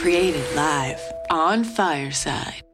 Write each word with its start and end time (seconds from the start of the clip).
Created 0.00 0.46
live 0.56 0.98
on 1.28 1.62
Fireside. 1.62 2.69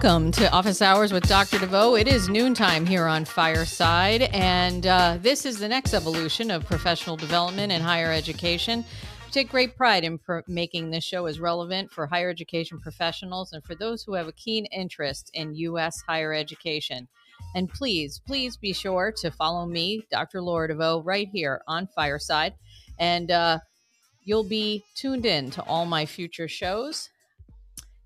Welcome 0.00 0.30
to 0.30 0.48
Office 0.52 0.80
Hours 0.80 1.12
with 1.12 1.26
Dr. 1.26 1.58
DeVoe. 1.58 1.96
It 1.96 2.06
is 2.06 2.28
noontime 2.28 2.86
here 2.86 3.08
on 3.08 3.24
Fireside, 3.24 4.22
and 4.32 4.86
uh, 4.86 5.18
this 5.20 5.44
is 5.44 5.58
the 5.58 5.66
next 5.66 5.92
evolution 5.92 6.52
of 6.52 6.64
professional 6.64 7.16
development 7.16 7.72
in 7.72 7.80
higher 7.80 8.12
education. 8.12 8.84
We 9.26 9.32
take 9.32 9.48
great 9.48 9.76
pride 9.76 10.04
in 10.04 10.18
pro- 10.18 10.42
making 10.46 10.92
this 10.92 11.02
show 11.02 11.26
as 11.26 11.40
relevant 11.40 11.90
for 11.90 12.06
higher 12.06 12.30
education 12.30 12.78
professionals 12.78 13.52
and 13.52 13.64
for 13.64 13.74
those 13.74 14.04
who 14.04 14.14
have 14.14 14.28
a 14.28 14.32
keen 14.34 14.66
interest 14.66 15.32
in 15.34 15.56
U.S. 15.56 16.00
higher 16.06 16.32
education. 16.32 17.08
And 17.56 17.68
please, 17.68 18.20
please 18.24 18.56
be 18.56 18.72
sure 18.72 19.12
to 19.16 19.32
follow 19.32 19.66
me, 19.66 20.06
Dr. 20.12 20.40
Laura 20.40 20.68
DeVoe, 20.68 21.02
right 21.02 21.28
here 21.32 21.60
on 21.66 21.88
Fireside. 21.88 22.54
And 23.00 23.32
uh, 23.32 23.58
you'll 24.22 24.44
be 24.44 24.84
tuned 24.94 25.26
in 25.26 25.50
to 25.50 25.62
all 25.64 25.86
my 25.86 26.06
future 26.06 26.46
shows. 26.46 27.10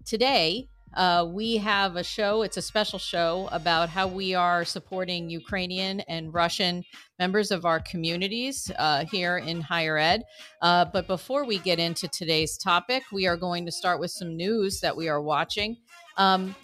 Today, 0.07 0.71
uh, 0.95 1.27
we 1.29 1.57
have 1.57 1.97
a 1.97 2.05
show, 2.05 2.43
it's 2.43 2.57
a 2.57 2.63
special 2.63 2.99
show 2.99 3.49
about 3.53 3.89
how 3.89 4.07
we 4.07 4.35
are 4.35 4.65
supporting 4.65 5.31
Ukrainian 5.31 6.01
and 6.01 6.33
Russian 6.35 6.85
members 7.19 7.51
of 7.51 7.65
our 7.65 7.81
communities 7.81 8.71
uh, 8.79 9.05
here 9.11 9.39
in 9.39 9.61
higher 9.61 9.97
ed. 9.97 10.23
Uh, 10.61 10.85
but 10.85 11.07
before 11.07 11.45
we 11.45 11.59
get 11.59 11.79
into 11.79 12.09
today's 12.09 12.57
topic, 12.59 13.03
we 13.13 13.27
are 13.27 13.37
going 13.37 13.65
to 13.67 13.73
start 13.73 14.01
with 14.01 14.11
some 14.11 14.37
news 14.37 14.81
that 14.81 14.97
we 14.97 15.09
are 15.09 15.23
watching. 15.23 15.77
Um, 16.17 16.55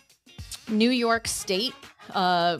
New 0.68 0.90
York 0.90 1.26
State 1.26 1.74
uh, 2.10 2.58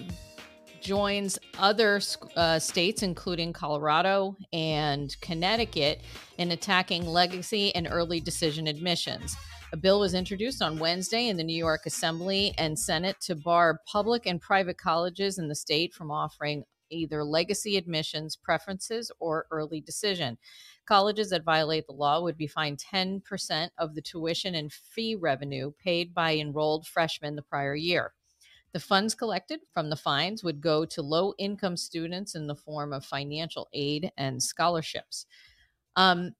joins 0.80 1.38
other 1.58 2.00
uh, 2.36 2.58
states, 2.58 3.02
including 3.02 3.52
Colorado 3.52 4.36
and 4.52 5.14
Connecticut, 5.20 6.00
in 6.38 6.52
attacking 6.52 7.06
legacy 7.06 7.74
and 7.74 7.88
early 7.90 8.20
decision 8.20 8.66
admissions. 8.66 9.36
A 9.70 9.76
bill 9.76 10.00
was 10.00 10.14
introduced 10.14 10.62
on 10.62 10.78
Wednesday 10.78 11.28
in 11.28 11.36
the 11.36 11.44
New 11.44 11.56
York 11.56 11.82
Assembly 11.84 12.54
and 12.56 12.78
Senate 12.78 13.20
to 13.20 13.34
bar 13.34 13.80
public 13.86 14.24
and 14.24 14.40
private 14.40 14.78
colleges 14.78 15.36
in 15.36 15.48
the 15.48 15.54
state 15.54 15.92
from 15.92 16.10
offering 16.10 16.64
either 16.88 17.22
legacy 17.22 17.76
admissions 17.76 18.34
preferences 18.34 19.12
or 19.20 19.46
early 19.50 19.82
decision. 19.82 20.38
Colleges 20.86 21.28
that 21.28 21.44
violate 21.44 21.86
the 21.86 21.92
law 21.92 22.22
would 22.22 22.38
be 22.38 22.46
fined 22.46 22.78
10% 22.78 23.68
of 23.76 23.94
the 23.94 24.00
tuition 24.00 24.54
and 24.54 24.72
fee 24.72 25.14
revenue 25.14 25.70
paid 25.78 26.14
by 26.14 26.34
enrolled 26.34 26.86
freshmen 26.86 27.36
the 27.36 27.42
prior 27.42 27.74
year. 27.74 28.14
The 28.72 28.80
funds 28.80 29.14
collected 29.14 29.60
from 29.74 29.90
the 29.90 29.96
fines 29.96 30.42
would 30.42 30.62
go 30.62 30.86
to 30.86 31.02
low 31.02 31.34
income 31.36 31.76
students 31.76 32.34
in 32.34 32.46
the 32.46 32.54
form 32.54 32.94
of 32.94 33.04
financial 33.04 33.68
aid 33.74 34.12
and 34.16 34.42
scholarships. 34.42 35.26
Um, 35.94 36.36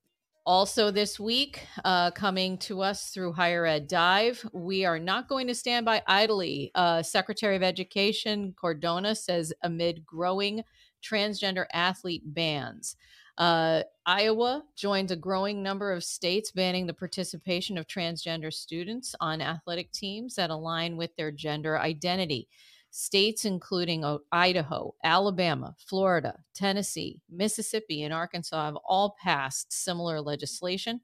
also, 0.48 0.91
this 0.91 1.20
week, 1.20 1.66
uh, 1.84 2.10
coming 2.12 2.56
to 2.56 2.81
us 2.81 3.10
through 3.10 3.34
Higher 3.34 3.66
Ed 3.66 3.86
Dive, 3.86 4.42
we 4.54 4.86
are 4.86 4.98
not 4.98 5.28
going 5.28 5.47
to 5.47 5.54
stand 5.54 5.84
by 5.84 6.03
idly. 6.06 6.70
Uh, 6.75 7.03
Secretary 7.03 7.54
of 7.54 7.62
Education 7.62 8.54
Cardona 8.58 9.14
says 9.14 9.53
amid 9.62 10.06
growing 10.06 10.64
transgender 11.04 11.66
athlete 11.75 12.22
bans. 12.25 12.97
Uh, 13.37 13.82
Iowa 14.06 14.64
joins 14.75 15.10
a 15.10 15.16
growing 15.16 15.62
number 15.62 15.92
of 15.92 16.03
states 16.03 16.50
banning 16.50 16.87
the 16.87 16.94
participation 16.94 17.76
of 17.76 17.87
transgender 17.87 18.50
students 18.50 19.14
on 19.20 19.42
athletic 19.42 19.92
teams 19.92 20.34
that 20.37 20.48
align 20.48 20.97
with 20.97 21.14
their 21.16 21.31
gender 21.31 21.78
identity. 21.78 22.48
States 22.91 23.44
including 23.44 24.04
Idaho, 24.32 24.94
Alabama, 25.04 25.75
Florida, 25.78 26.38
Tennessee, 26.54 27.21
Mississippi, 27.31 28.03
and 28.03 28.15
Arkansas 28.15 28.65
have 28.65 28.76
all 28.84 29.16
passed 29.22 29.72
similar 29.72 30.21
legislation. 30.21 31.00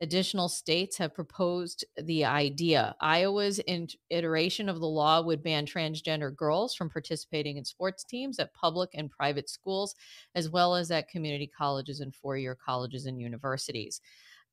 Additional 0.00 0.48
states 0.48 0.96
have 0.98 1.14
proposed 1.14 1.84
the 1.96 2.24
idea. 2.24 2.94
Iowa's 3.00 3.60
iteration 4.10 4.68
of 4.68 4.78
the 4.78 4.86
law 4.86 5.20
would 5.22 5.42
ban 5.42 5.66
transgender 5.66 6.34
girls 6.34 6.74
from 6.74 6.88
participating 6.88 7.56
in 7.56 7.64
sports 7.64 8.04
teams 8.04 8.38
at 8.38 8.54
public 8.54 8.90
and 8.94 9.10
private 9.10 9.50
schools, 9.50 9.96
as 10.36 10.48
well 10.48 10.76
as 10.76 10.92
at 10.92 11.08
community 11.08 11.48
colleges 11.48 11.98
and 11.98 12.14
four 12.14 12.36
year 12.36 12.54
colleges 12.54 13.06
and 13.06 13.20
universities. 13.20 14.00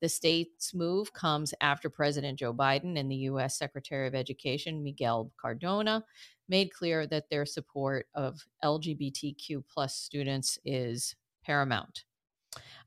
The 0.01 0.09
state's 0.09 0.73
move 0.73 1.13
comes 1.13 1.53
after 1.61 1.89
President 1.89 2.39
Joe 2.39 2.53
Biden 2.53 2.99
and 2.99 3.09
the 3.09 3.15
U.S. 3.15 3.57
Secretary 3.57 4.07
of 4.07 4.15
Education 4.15 4.83
Miguel 4.83 5.31
Cardona 5.39 6.03
made 6.47 6.71
clear 6.73 7.07
that 7.07 7.29
their 7.29 7.45
support 7.45 8.07
of 8.13 8.45
LGBTQ 8.63 9.63
plus 9.67 9.95
students 9.95 10.59
is 10.65 11.15
paramount. 11.43 12.03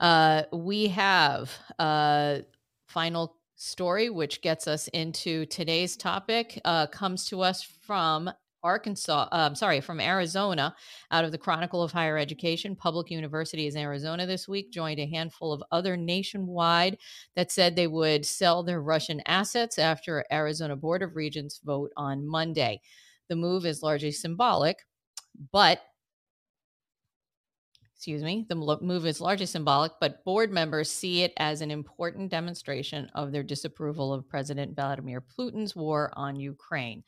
Uh, 0.00 0.42
we 0.52 0.88
have 0.88 1.52
a 1.78 2.42
final 2.86 3.36
story, 3.56 4.08
which 4.08 4.40
gets 4.40 4.68
us 4.68 4.88
into 4.88 5.44
today's 5.46 5.96
topic, 5.96 6.60
uh, 6.64 6.86
comes 6.86 7.26
to 7.26 7.42
us 7.42 7.62
from 7.62 8.30
Arkansas, 8.62 9.28
uh, 9.30 9.54
sorry, 9.54 9.80
from 9.80 10.00
Arizona, 10.00 10.74
out 11.10 11.24
of 11.24 11.32
the 11.32 11.38
Chronicle 11.38 11.82
of 11.82 11.92
Higher 11.92 12.18
Education. 12.18 12.74
Public 12.74 13.10
Universities 13.10 13.74
in 13.74 13.82
Arizona 13.82 14.26
this 14.26 14.48
week 14.48 14.72
joined 14.72 14.98
a 14.98 15.06
handful 15.06 15.52
of 15.52 15.62
other 15.70 15.96
nationwide 15.96 16.98
that 17.36 17.52
said 17.52 17.76
they 17.76 17.86
would 17.86 18.26
sell 18.26 18.62
their 18.62 18.82
Russian 18.82 19.22
assets 19.26 19.78
after 19.78 20.24
Arizona 20.32 20.76
Board 20.76 21.02
of 21.02 21.14
Regents 21.14 21.60
vote 21.64 21.92
on 21.96 22.26
Monday. 22.26 22.80
The 23.28 23.36
move 23.36 23.66
is 23.66 23.82
largely 23.82 24.12
symbolic, 24.12 24.84
but 25.52 25.80
excuse 27.98 28.22
me, 28.22 28.46
the 28.48 28.54
move 28.54 29.06
is 29.06 29.20
largely 29.20 29.44
symbolic, 29.44 29.90
but 30.00 30.24
board 30.24 30.52
members 30.52 30.88
see 30.88 31.24
it 31.24 31.32
as 31.36 31.60
an 31.60 31.72
important 31.72 32.30
demonstration 32.30 33.10
of 33.16 33.32
their 33.32 33.42
disapproval 33.42 34.14
of 34.14 34.28
President 34.28 34.76
Vladimir 34.76 35.20
Putin's 35.20 35.74
war 35.74 36.12
on 36.14 36.38
Ukraine. 36.38 37.02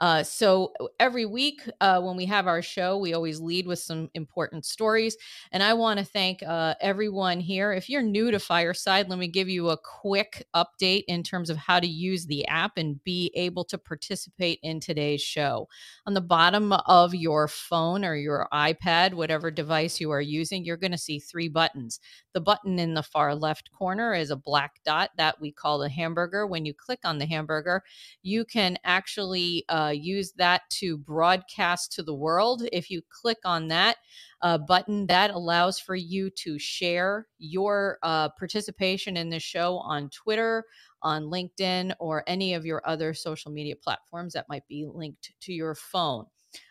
Uh, 0.00 0.24
so 0.24 0.72
every 0.98 1.26
week 1.26 1.62
uh, 1.80 2.00
when 2.00 2.16
we 2.16 2.26
have 2.26 2.48
our 2.48 2.60
show, 2.60 2.98
we 2.98 3.14
always 3.14 3.38
lead 3.38 3.68
with 3.68 3.78
some 3.78 4.10
important 4.14 4.64
stories. 4.64 5.16
And 5.52 5.62
I 5.62 5.74
want 5.74 6.00
to 6.00 6.04
thank 6.04 6.42
uh, 6.42 6.74
everyone 6.80 7.38
here. 7.38 7.72
If 7.72 7.88
you're 7.88 8.02
new 8.02 8.32
to 8.32 8.40
Fireside, 8.40 9.08
let 9.08 9.20
me 9.20 9.28
give 9.28 9.48
you 9.48 9.70
a 9.70 9.78
quick 9.78 10.44
update 10.56 11.04
in 11.06 11.22
terms 11.22 11.50
of 11.50 11.56
how 11.56 11.78
to 11.78 11.86
use 11.86 12.26
the 12.26 12.44
app 12.48 12.78
and 12.78 13.02
be 13.04 13.30
able 13.36 13.62
to 13.66 13.78
participate 13.78 14.58
in 14.64 14.80
today's 14.80 15.22
show. 15.22 15.68
On 16.04 16.14
the 16.14 16.20
bottom 16.20 16.72
of 16.72 17.14
your 17.14 17.46
phone 17.46 18.04
or 18.04 18.16
your 18.16 18.48
iPad, 18.52 19.14
whatever 19.14 19.48
device 19.52 20.00
you 20.00 20.10
are 20.10 20.31
using, 20.32 20.64
you're 20.64 20.76
going 20.76 20.92
to 20.92 20.98
see 20.98 21.18
three 21.18 21.48
buttons. 21.48 22.00
The 22.32 22.40
button 22.40 22.78
in 22.78 22.94
the 22.94 23.02
far 23.02 23.34
left 23.34 23.70
corner 23.72 24.14
is 24.14 24.30
a 24.30 24.36
black 24.36 24.80
dot 24.84 25.10
that 25.16 25.40
we 25.40 25.52
call 25.52 25.78
the 25.78 25.88
hamburger. 25.88 26.46
When 26.46 26.64
you 26.64 26.74
click 26.74 27.00
on 27.04 27.18
the 27.18 27.26
hamburger, 27.26 27.82
you 28.22 28.44
can 28.44 28.78
actually 28.84 29.64
uh, 29.68 29.92
use 29.94 30.32
that 30.32 30.62
to 30.70 30.96
broadcast 30.96 31.92
to 31.92 32.02
the 32.02 32.14
world. 32.14 32.62
If 32.72 32.90
you 32.90 33.02
click 33.10 33.38
on 33.44 33.68
that, 33.68 33.96
uh, 34.42 34.58
button 34.58 35.06
that 35.06 35.30
allows 35.30 35.78
for 35.78 35.94
you 35.94 36.28
to 36.30 36.58
share 36.58 37.28
your 37.38 37.98
uh, 38.02 38.28
participation 38.30 39.16
in 39.16 39.30
the 39.30 39.38
show 39.38 39.76
on 39.78 40.10
Twitter, 40.10 40.64
on 41.02 41.24
LinkedIn 41.24 41.94
or 41.98 42.24
any 42.26 42.54
of 42.54 42.64
your 42.64 42.82
other 42.86 43.14
social 43.14 43.50
media 43.50 43.76
platforms 43.76 44.32
that 44.32 44.48
might 44.48 44.66
be 44.68 44.86
linked 44.86 45.32
to 45.40 45.52
your 45.52 45.74
phone. 45.74 46.26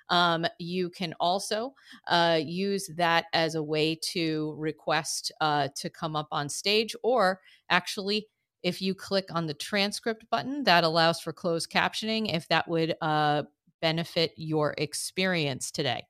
Um, 0.10 0.46
you 0.60 0.90
can 0.90 1.14
also 1.20 1.74
uh, 2.08 2.40
use 2.44 2.90
that 2.98 3.26
as 3.34 3.56
a 3.56 3.64
way 3.64 3.96
to 4.12 4.54
request 4.58 5.32
uh, 5.42 5.70
to 5.76 5.90
come 5.90 6.16
up 6.16 6.28
on 6.32 6.50
stage, 6.50 6.96
or 7.04 7.40
actually, 7.70 8.28
if 8.64 8.82
you 8.82 8.94
click 8.94 9.26
on 9.32 9.48
the 9.48 9.54
transcript 9.54 10.30
button, 10.30 10.64
that 10.66 10.84
allows 10.84 11.20
for 11.20 11.34
closed 11.34 11.72
captioning 11.72 12.34
if 12.34 12.48
that 12.50 12.68
would 12.68 12.96
uh, 13.02 13.44
benefit 13.82 14.34
your 14.36 14.76
experience 14.78 15.72
today. 15.72 16.06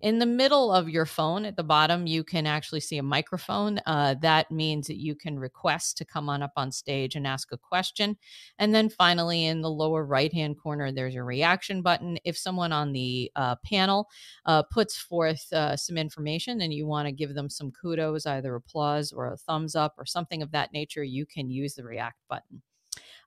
In 0.00 0.18
the 0.18 0.26
middle 0.26 0.70
of 0.70 0.90
your 0.90 1.06
phone 1.06 1.46
at 1.46 1.56
the 1.56 1.64
bottom, 1.64 2.06
you 2.06 2.24
can 2.24 2.46
actually 2.46 2.80
see 2.80 2.98
a 2.98 3.02
microphone. 3.02 3.80
Uh, 3.86 4.14
that 4.20 4.50
means 4.50 4.86
that 4.86 4.98
you 4.98 5.14
can 5.14 5.38
request 5.38 5.96
to 5.96 6.04
come 6.04 6.28
on 6.28 6.42
up 6.42 6.52
on 6.56 6.70
stage 6.70 7.16
and 7.16 7.26
ask 7.26 7.52
a 7.52 7.56
question. 7.56 8.16
And 8.58 8.74
then 8.74 8.90
finally, 8.90 9.46
in 9.46 9.62
the 9.62 9.70
lower 9.70 10.04
right 10.04 10.32
hand 10.32 10.58
corner, 10.58 10.92
there's 10.92 11.14
a 11.14 11.22
reaction 11.22 11.80
button. 11.80 12.18
If 12.24 12.36
someone 12.36 12.72
on 12.72 12.92
the 12.92 13.32
uh, 13.34 13.56
panel 13.64 14.08
uh, 14.44 14.64
puts 14.64 14.98
forth 14.98 15.50
uh, 15.52 15.76
some 15.76 15.96
information 15.96 16.60
and 16.60 16.74
you 16.74 16.86
want 16.86 17.06
to 17.06 17.12
give 17.12 17.34
them 17.34 17.48
some 17.48 17.70
kudos, 17.70 18.26
either 18.26 18.54
applause 18.54 19.12
or 19.12 19.32
a 19.32 19.36
thumbs 19.38 19.74
up 19.74 19.94
or 19.96 20.04
something 20.04 20.42
of 20.42 20.50
that 20.50 20.72
nature, 20.74 21.04
you 21.04 21.24
can 21.24 21.48
use 21.48 21.74
the 21.74 21.84
react 21.84 22.18
button. 22.28 22.60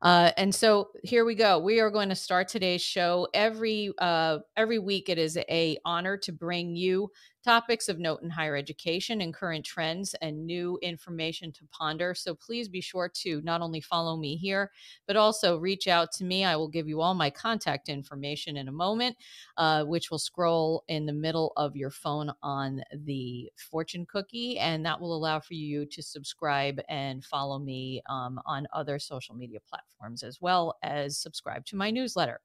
Uh, 0.02 0.32
and 0.38 0.54
so 0.54 0.90
here 1.04 1.26
we 1.26 1.36
go. 1.36 1.60
We 1.60 1.80
are 1.80 1.90
going 1.90 2.10
to 2.10 2.16
start 2.16 2.48
today's 2.48 2.82
show 2.82 3.28
every 3.34 3.92
uh, 3.98 4.40
every 4.56 4.80
week. 4.80 5.10
It 5.10 5.18
is 5.18 5.38
a 5.50 5.78
honor 5.86 6.18
to 6.18 6.32
bring 6.32 6.76
you 6.76 7.10
topics 7.44 7.88
of 7.88 8.00
note 8.00 8.22
in 8.22 8.30
higher 8.30 8.56
education 8.56 9.22
and 9.22 9.34
current 9.34 9.66
trends 9.66 10.14
and 10.22 10.46
new 10.46 10.78
information 10.82 11.52
to 11.54 11.66
ponder. 11.72 12.14
So 12.14 12.36
please 12.36 12.68
be 12.68 12.82
sure 12.82 13.10
to 13.22 13.42
not 13.42 13.62
only 13.62 13.82
follow 13.82 14.18
me 14.18 14.36
here, 14.36 14.72
but 15.06 15.16
also 15.16 15.58
reach 15.58 15.88
out 15.88 16.12
to 16.14 16.24
me. 16.24 16.44
I 16.44 16.56
will 16.56 16.68
give 16.68 16.88
you 16.88 17.02
all 17.02 17.14
my 17.14 17.30
contact 17.30 17.90
information 17.90 18.58
in 18.58 18.68
a 18.68 18.72
moment, 18.72 19.16
uh, 19.58 19.84
which 19.86 20.12
will 20.12 20.20
scroll 20.20 20.84
in 20.88 21.06
the 21.06 21.14
middle 21.14 21.54
of 21.58 21.76
your 21.76 21.92
phone 21.92 22.32
on 22.44 22.82
the 23.06 23.50
fortune 23.56 24.06
cookie. 24.06 24.60
And 24.60 24.86
that 24.86 25.00
will 25.00 25.16
allow 25.16 25.40
for 25.40 25.54
you 25.54 25.86
to 25.86 26.02
subscribe 26.02 26.82
and 26.90 27.24
follow 27.24 27.60
me 27.60 28.02
um, 28.10 28.40
on 28.46 28.68
other 28.74 29.00
social 29.00 29.36
media 29.36 29.60
platforms 29.68 30.24
as 30.24 30.42
well 30.42 30.78
as 30.84 31.18
subscribe 31.18 31.66
to 31.68 31.76
my 31.76 31.92
newsletter. 31.92 32.42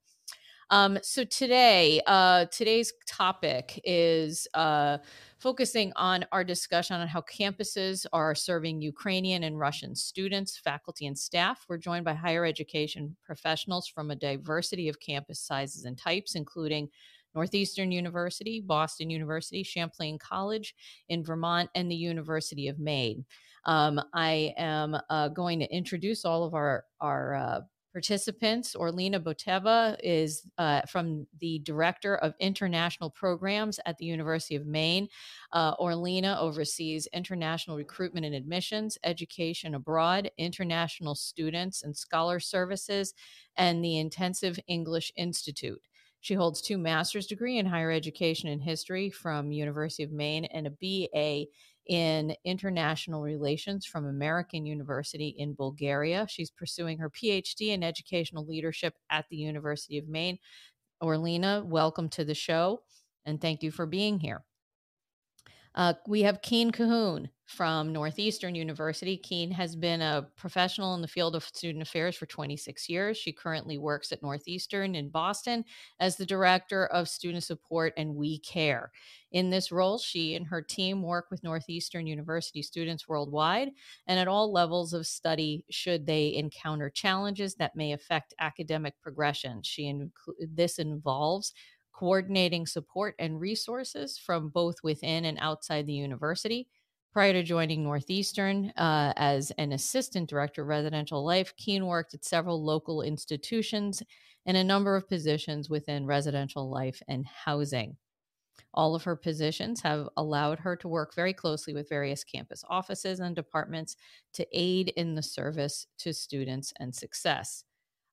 Um, 0.73 0.99
so 1.03 1.23
today, 1.25 2.01
uh, 2.07 2.47
today's 2.47 2.95
topic 3.07 3.79
is 3.85 4.49
uh, 4.55 4.97
focusing 5.39 5.93
on 5.97 6.25
our 6.33 6.43
discussion 6.43 6.99
on 6.99 7.07
how 7.07 7.21
campuses 7.21 8.07
are 8.11 8.35
serving 8.35 8.81
Ukrainian 8.81 9.43
and 9.43 9.59
Russian 9.59 9.95
students, 9.95 10.57
faculty, 10.57 11.07
and 11.07 11.19
staff. 11.19 11.67
We're 11.69 11.77
joined 11.77 12.07
by 12.07 12.15
higher 12.15 12.47
education 12.47 13.15
professionals 13.23 13.87
from 13.87 14.11
a 14.11 14.17
diversity 14.17 14.89
of 14.89 14.99
campus 14.99 15.41
sizes 15.41 15.85
and 15.85 15.99
types, 15.99 16.37
including 16.37 16.89
Northeastern 17.35 17.93
University, 17.93 18.59
Boston 18.65 19.11
University, 19.11 19.63
Champlain 19.63 20.19
College 20.19 20.75
in 21.11 21.23
Vermont, 21.23 21.69
and 21.75 21.91
the 21.91 21.97
University 21.97 22.69
of 22.69 22.79
Maine. 22.79 23.27
Um, 23.67 24.01
I 24.15 24.55
am 24.57 24.97
uh, 25.11 25.29
going 25.29 25.61
to 25.61 25.71
introduce 25.71 26.25
all 26.25 26.45
of 26.45 26.55
our 26.55 26.85
our 27.01 27.35
uh, 27.35 27.61
participants. 27.93 28.75
Orlina 28.75 29.23
Boteva 29.23 29.97
is 30.03 30.47
uh, 30.59 30.83
from 30.83 31.27
the 31.41 31.59
Director 31.61 32.17
of 32.17 32.35
International 32.41 33.11
Programs 33.11 33.79
at 33.87 33.99
the 33.99 34.07
University 34.07 34.57
of 34.57 34.67
Maine. 34.67 35.09
Uh, 35.53 35.77
Orlina 35.77 36.39
oversees 36.39 37.07
international 37.13 37.77
recruitment 37.77 38.27
and 38.27 38.35
admissions, 38.35 38.99
education 39.05 39.75
abroad, 39.75 40.31
international 40.39 41.15
students 41.15 41.83
and 41.83 41.97
scholar 41.97 42.41
services, 42.41 43.15
and 43.57 43.85
the 43.85 43.99
Intensive 43.99 44.59
English 44.67 45.13
Institute. 45.17 45.83
She 46.23 46.35
holds 46.35 46.63
two 46.63 46.79
master's 46.79 47.27
degree 47.27 47.59
in 47.59 47.67
higher 47.67 47.91
education 47.91 48.49
and 48.49 48.63
history 48.63 49.11
from 49.11 49.51
University 49.51 50.05
of 50.05 50.13
Maine 50.13 50.45
and 50.47 50.69
a 50.69 50.71
BA 50.71 51.47
in 51.87 52.35
international 52.45 53.23
relations 53.23 53.85
from 53.87 54.07
American 54.07 54.65
University 54.67 55.35
in 55.39 55.55
Bulgaria. 55.55 56.27
She's 56.29 56.51
pursuing 56.51 56.99
her 56.99 57.11
PhD 57.11 57.69
in 57.69 57.83
educational 57.83 58.47
leadership 58.47 58.95
at 59.11 59.27
the 59.31 59.37
University 59.37 59.99
of 59.99 60.09
Maine. 60.09 60.39
Orlina, 61.03 61.65
welcome 61.65 62.09
to 62.11 62.25
the 62.25 62.35
show 62.35 62.83
and 63.25 63.41
thank 63.41 63.63
you 63.63 63.71
for 63.71 63.87
being 63.87 64.21
here. 64.21 64.45
Uh, 65.75 65.95
we 66.07 66.23
have 66.23 66.43
Keen 66.43 66.71
Cahoon 66.71 67.29
from 67.53 67.93
Northeastern 67.93 68.55
University. 68.55 69.17
Keen 69.17 69.51
has 69.51 69.77
been 69.77 70.01
a 70.01 70.27
professional 70.37 70.95
in 70.95 71.03
the 71.03 71.07
field 71.09 71.37
of 71.37 71.45
student 71.45 71.83
affairs 71.83 72.17
for 72.17 72.25
26 72.27 72.89
years. 72.89 73.19
She 73.19 73.33
currently 73.33 73.77
works 73.77 74.11
at 74.11 74.23
Northeastern 74.23 74.95
in 74.95 75.11
Boston 75.11 75.65
as 76.01 76.17
the 76.17 76.25
Director 76.25 76.87
of 76.87 77.09
Student 77.09 77.45
Support 77.45 77.93
and 77.99 78.17
We 78.17 78.39
Care. 78.39 78.91
In 79.33 79.51
this 79.51 79.71
role, 79.71 79.99
she 79.99 80.35
and 80.35 80.47
her 80.47 80.63
team 80.63 81.03
work 81.03 81.27
with 81.31 81.45
Northeastern 81.45 82.07
University 82.07 82.63
students 82.63 83.07
worldwide 83.07 83.71
and 84.07 84.19
at 84.19 84.29
all 84.29 84.51
levels 84.51 84.95
of 84.95 85.07
study 85.07 85.65
should 85.71 86.07
they 86.07 86.35
encounter 86.35 86.89
challenges 86.89 87.55
that 87.57 87.77
may 87.77 87.93
affect 87.93 88.35
academic 88.41 88.95
progression. 89.03 89.63
She 89.63 89.93
this 90.41 90.79
involves 90.79 91.53
coordinating 91.93 92.67
support 92.67 93.15
and 93.19 93.39
resources 93.39 94.19
from 94.19 94.49
both 94.49 94.77
within 94.83 95.27
and 95.27 95.39
outside 95.41 95.87
the 95.87 95.93
university. 95.93 96.69
Prior 97.13 97.35
to 97.35 97.43
joining 97.43 97.85
Northeastern 97.85 98.71
uh, 98.71 99.13
as 99.17 99.51
an 99.59 99.73
assistant 99.73 100.31
director 100.31 100.63
of 100.63 100.69
residential 100.69 101.23
life, 101.23 101.55
Keen 101.59 101.85
worked 101.85 102.15
at 102.15 102.25
several 102.25 102.65
local 102.65 103.03
institutions 103.03 104.03
and 104.47 104.57
a 104.57 104.65
number 104.65 104.97
of 104.97 105.07
positions 105.07 105.69
within 105.69 106.07
residential 106.07 106.71
life 106.71 107.03
and 107.09 107.27
housing. 107.27 107.99
All 108.73 108.95
of 108.95 109.05
her 109.05 109.15
positions 109.15 109.83
have 109.83 110.09
allowed 110.17 110.61
her 110.61 110.75
to 110.77 110.89
work 110.89 111.15
very 111.15 111.35
closely 111.35 111.75
with 111.75 111.91
various 111.91 112.25
campus 112.25 112.65
offices 112.71 113.21
and 113.21 113.37
departments 113.37 113.95
to 114.33 114.47
aid 114.51 114.89
in 114.97 115.15
the 115.15 115.23
service 115.23 115.87
to 115.99 116.15
students 116.15 116.73
and 116.81 116.95
success. 116.95 117.65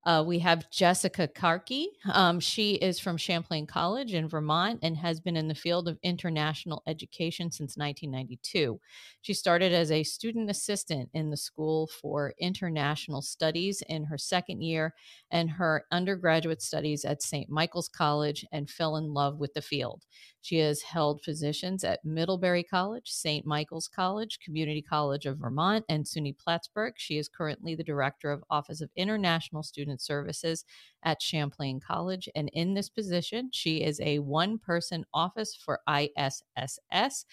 Uh, 0.05 0.23
we 0.25 0.39
have 0.39 0.69
Jessica 0.71 1.27
Karki. 1.27 1.87
Um, 2.13 2.39
she 2.39 2.75
is 2.75 2.99
from 2.99 3.17
Champlain 3.17 3.67
College 3.67 4.13
in 4.13 4.29
Vermont 4.29 4.79
and 4.81 4.95
has 4.95 5.19
been 5.19 5.35
in 5.35 5.49
the 5.49 5.55
field 5.55 5.89
of 5.89 5.99
international 6.03 6.81
education 6.87 7.51
since 7.51 7.75
1992. 7.75 8.79
She 9.21 9.33
started 9.33 9.73
as 9.73 9.91
a 9.91 10.03
student 10.03 10.49
assistant 10.49 11.09
in 11.13 11.29
the 11.29 11.37
School 11.37 11.87
for 12.01 12.33
International 12.39 13.21
Studies 13.21 13.83
in 13.89 14.05
her 14.05 14.17
second 14.17 14.61
year 14.61 14.93
and 15.31 15.49
her 15.49 15.85
undergraduate 15.91 16.61
studies 16.61 17.03
at 17.03 17.21
St. 17.21 17.49
Michael's 17.49 17.89
College 17.89 18.45
and 18.53 18.69
fell 18.69 18.95
in 18.95 19.13
love 19.13 19.37
with 19.37 19.53
the 19.53 19.61
field. 19.61 20.05
She 20.41 20.59
has 20.59 20.81
held 20.81 21.21
positions 21.21 21.83
at 21.83 22.05
Middlebury 22.05 22.63
College, 22.63 23.09
St. 23.09 23.45
Michael's 23.45 23.89
College, 23.89 24.39
Community 24.39 24.81
College 24.81 25.25
of 25.25 25.39
Vermont, 25.39 25.83
and 25.89 26.05
SUNY 26.05 26.37
Plattsburgh. 26.37 26.93
She 26.95 27.17
is 27.17 27.27
currently 27.27 27.75
the 27.75 27.83
director 27.83 28.31
of 28.31 28.43
Office 28.49 28.79
of 28.79 28.89
International 28.95 29.63
Student 29.63 29.88
Services 29.97 30.65
at 31.03 31.21
Champlain 31.21 31.79
College. 31.79 32.29
And 32.35 32.49
in 32.53 32.73
this 32.73 32.89
position, 32.89 33.49
she 33.51 33.83
is 33.83 33.99
a 34.01 34.19
one 34.19 34.57
person 34.57 35.05
office 35.13 35.55
for 35.55 35.79
ISSS 35.87 37.25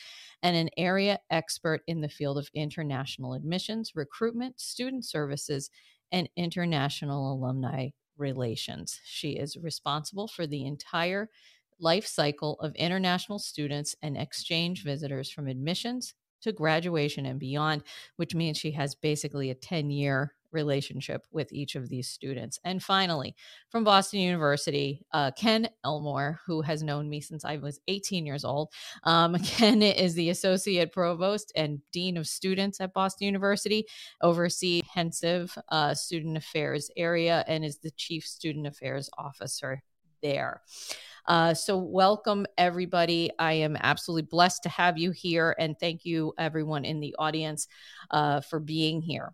and 0.42 0.56
an 0.56 0.70
area 0.76 1.18
expert 1.30 1.82
in 1.86 2.00
the 2.00 2.08
field 2.08 2.38
of 2.38 2.48
international 2.54 3.34
admissions, 3.34 3.92
recruitment, 3.94 4.60
student 4.60 5.04
services, 5.04 5.70
and 6.12 6.28
international 6.36 7.32
alumni 7.32 7.88
relations. 8.16 9.00
She 9.04 9.32
is 9.32 9.56
responsible 9.56 10.28
for 10.28 10.46
the 10.46 10.64
entire 10.64 11.28
life 11.78 12.06
cycle 12.06 12.54
of 12.60 12.74
international 12.76 13.38
students 13.38 13.94
and 14.02 14.16
exchange 14.16 14.82
visitors 14.82 15.30
from 15.30 15.46
admissions 15.46 16.14
to 16.42 16.52
graduation 16.52 17.26
and 17.26 17.40
beyond, 17.40 17.82
which 18.16 18.34
means 18.34 18.56
she 18.56 18.70
has 18.72 18.94
basically 18.94 19.50
a 19.50 19.54
10 19.54 19.90
year 19.90 20.34
relationship 20.52 21.26
with 21.30 21.52
each 21.52 21.74
of 21.74 21.88
these 21.88 22.08
students. 22.08 22.58
And 22.64 22.82
finally, 22.82 23.34
from 23.70 23.84
Boston 23.84 24.20
University, 24.20 25.04
uh, 25.12 25.30
Ken 25.32 25.68
Elmore, 25.84 26.40
who 26.46 26.62
has 26.62 26.82
known 26.82 27.08
me 27.08 27.20
since 27.20 27.44
I 27.44 27.56
was 27.56 27.80
18 27.88 28.26
years 28.26 28.44
old. 28.44 28.72
Um, 29.04 29.36
Ken 29.44 29.82
is 29.82 30.14
the 30.14 30.30
Associate 30.30 30.90
Provost 30.90 31.52
and 31.56 31.80
Dean 31.92 32.16
of 32.16 32.26
Students 32.26 32.80
at 32.80 32.92
Boston 32.92 33.26
University, 33.26 33.86
oversees 34.22 34.82
intensive 34.82 35.56
uh, 35.68 35.94
student 35.94 36.36
affairs 36.36 36.90
area, 36.96 37.44
and 37.46 37.64
is 37.64 37.78
the 37.78 37.90
Chief 37.92 38.24
Student 38.24 38.66
Affairs 38.66 39.10
Officer 39.18 39.82
there. 40.22 40.62
Uh, 41.26 41.54
so, 41.54 41.76
welcome 41.76 42.46
everybody. 42.56 43.30
I 43.38 43.54
am 43.54 43.76
absolutely 43.80 44.28
blessed 44.30 44.62
to 44.62 44.68
have 44.68 44.96
you 44.96 45.10
here, 45.10 45.56
and 45.58 45.78
thank 45.78 46.04
you 46.04 46.32
everyone 46.38 46.84
in 46.84 47.00
the 47.00 47.16
audience 47.18 47.66
uh, 48.10 48.40
for 48.40 48.60
being 48.60 49.02
here. 49.02 49.32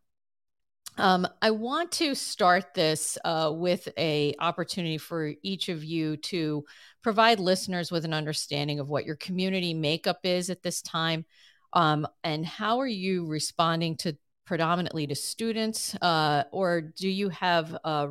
Um, 0.99 1.27
I 1.41 1.51
want 1.51 1.91
to 1.93 2.15
start 2.15 2.75
this 2.75 3.17
uh, 3.25 3.51
with 3.55 3.89
a 3.97 4.35
opportunity 4.39 4.99
for 4.99 5.33
each 5.43 5.69
of 5.69 5.83
you 5.83 6.19
to 6.19 6.65
provide 7.03 7.41
listeners 7.41 7.91
with 7.91 8.05
an 8.05 8.13
understanding 8.13 8.79
of 8.79 8.91
what 8.91 9.07
your 9.07 9.17
community 9.17 9.73
makeup 9.73 10.21
is 10.25 10.51
at 10.51 10.63
this 10.63 10.83
time, 10.83 11.25
um, 11.73 12.07
and 12.25 12.45
how 12.45 12.79
are 12.79 12.87
you 12.87 13.27
responding 13.27 13.97
to 13.97 14.17
predominantly 14.45 15.07
to 15.07 15.15
students, 15.15 15.95
uh, 16.03 16.45
or 16.51 16.81
do 16.81 17.09
you 17.09 17.29
have 17.29 17.77
uh, 17.85 18.07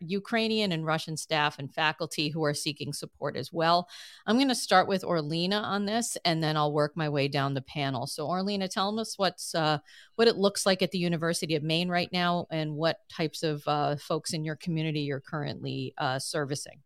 Ukrainian 0.00 0.72
and 0.72 0.84
Russian 0.84 1.16
staff 1.16 1.58
and 1.58 1.72
faculty 1.72 2.28
who 2.28 2.44
are 2.44 2.54
seeking 2.54 2.92
support 2.92 3.36
as 3.36 3.52
well? 3.52 3.88
I'm 4.26 4.36
going 4.36 4.48
to 4.48 4.54
start 4.54 4.88
with 4.88 5.02
Orlina 5.02 5.62
on 5.62 5.86
this, 5.86 6.18
and 6.24 6.42
then 6.42 6.56
I'll 6.56 6.72
work 6.72 6.96
my 6.96 7.08
way 7.08 7.28
down 7.28 7.54
the 7.54 7.62
panel. 7.62 8.06
So, 8.06 8.26
Orlina, 8.26 8.68
tell 8.68 8.98
us 8.98 9.16
what's 9.16 9.54
uh, 9.54 9.78
what 10.16 10.28
it 10.28 10.36
looks 10.36 10.66
like 10.66 10.82
at 10.82 10.90
the 10.90 10.98
University 10.98 11.54
of 11.54 11.62
Maine 11.62 11.88
right 11.88 12.12
now, 12.12 12.46
and 12.50 12.74
what 12.74 13.00
types 13.08 13.42
of 13.42 13.62
uh, 13.68 13.96
folks 13.96 14.32
in 14.32 14.44
your 14.44 14.56
community 14.56 15.00
you're 15.00 15.20
currently 15.20 15.94
uh, 15.98 16.18
servicing. 16.18 16.80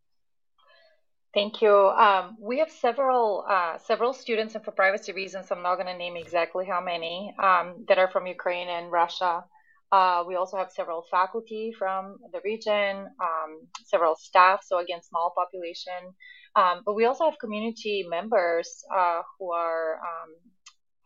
Thank 1.33 1.63
you. 1.63 1.73
Um, 1.73 2.37
we 2.41 2.59
have 2.59 2.71
several 2.71 3.45
uh, 3.49 3.79
several 3.79 4.13
students, 4.13 4.57
and 4.57 4.65
for 4.65 4.73
privacy 4.73 5.13
reasons, 5.13 5.47
I'm 5.53 5.63
not 5.63 5.77
going 5.77 5.87
to 5.87 5.97
name 5.97 6.17
exactly 6.17 6.67
how 6.67 6.81
many 6.81 7.33
um, 7.41 7.85
that 7.87 7.99
are 7.99 8.11
from 8.11 8.27
Ukraine 8.27 8.69
and 8.69 8.91
Russia. 8.91 9.45
Uh, 9.93 10.25
we 10.27 10.35
also 10.35 10.57
have 10.57 10.71
several 10.73 11.05
faculty 11.09 11.73
from 11.77 12.17
the 12.33 12.41
region, 12.45 13.07
um, 13.21 13.67
several 13.85 14.17
staff, 14.17 14.61
so 14.65 14.79
again, 14.79 15.03
small 15.03 15.33
population. 15.37 16.15
Um, 16.57 16.83
but 16.85 16.95
we 16.95 17.05
also 17.05 17.25
have 17.25 17.39
community 17.39 18.05
members 18.09 18.85
uh, 18.93 19.23
who 19.39 19.53
are 19.53 20.01
um, 20.03 20.35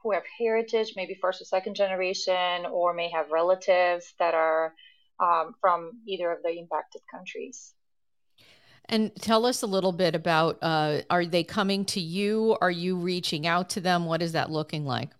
who 0.02 0.12
have 0.12 0.24
heritage, 0.38 0.94
maybe 0.96 1.18
first 1.20 1.42
or 1.42 1.44
second 1.44 1.76
generation, 1.76 2.64
or 2.70 2.94
may 2.94 3.10
have 3.10 3.30
relatives 3.30 4.14
that 4.18 4.32
are 4.32 4.74
um, 5.20 5.54
from 5.60 6.00
either 6.08 6.32
of 6.32 6.38
the 6.42 6.58
impacted 6.58 7.02
countries. 7.12 7.74
And 8.86 9.14
tell 9.16 9.46
us 9.46 9.62
a 9.62 9.66
little 9.66 9.92
bit 9.92 10.14
about 10.14 10.58
uh, 10.62 11.02
are 11.08 11.24
they 11.24 11.42
coming 11.44 11.84
to 11.86 12.00
you? 12.00 12.56
Are 12.60 12.70
you 12.70 12.96
reaching 12.96 13.46
out 13.46 13.70
to 13.70 13.80
them? 13.80 14.04
What 14.04 14.22
is 14.22 14.32
that 14.32 14.50
looking 14.50 14.84
like? 14.84 15.10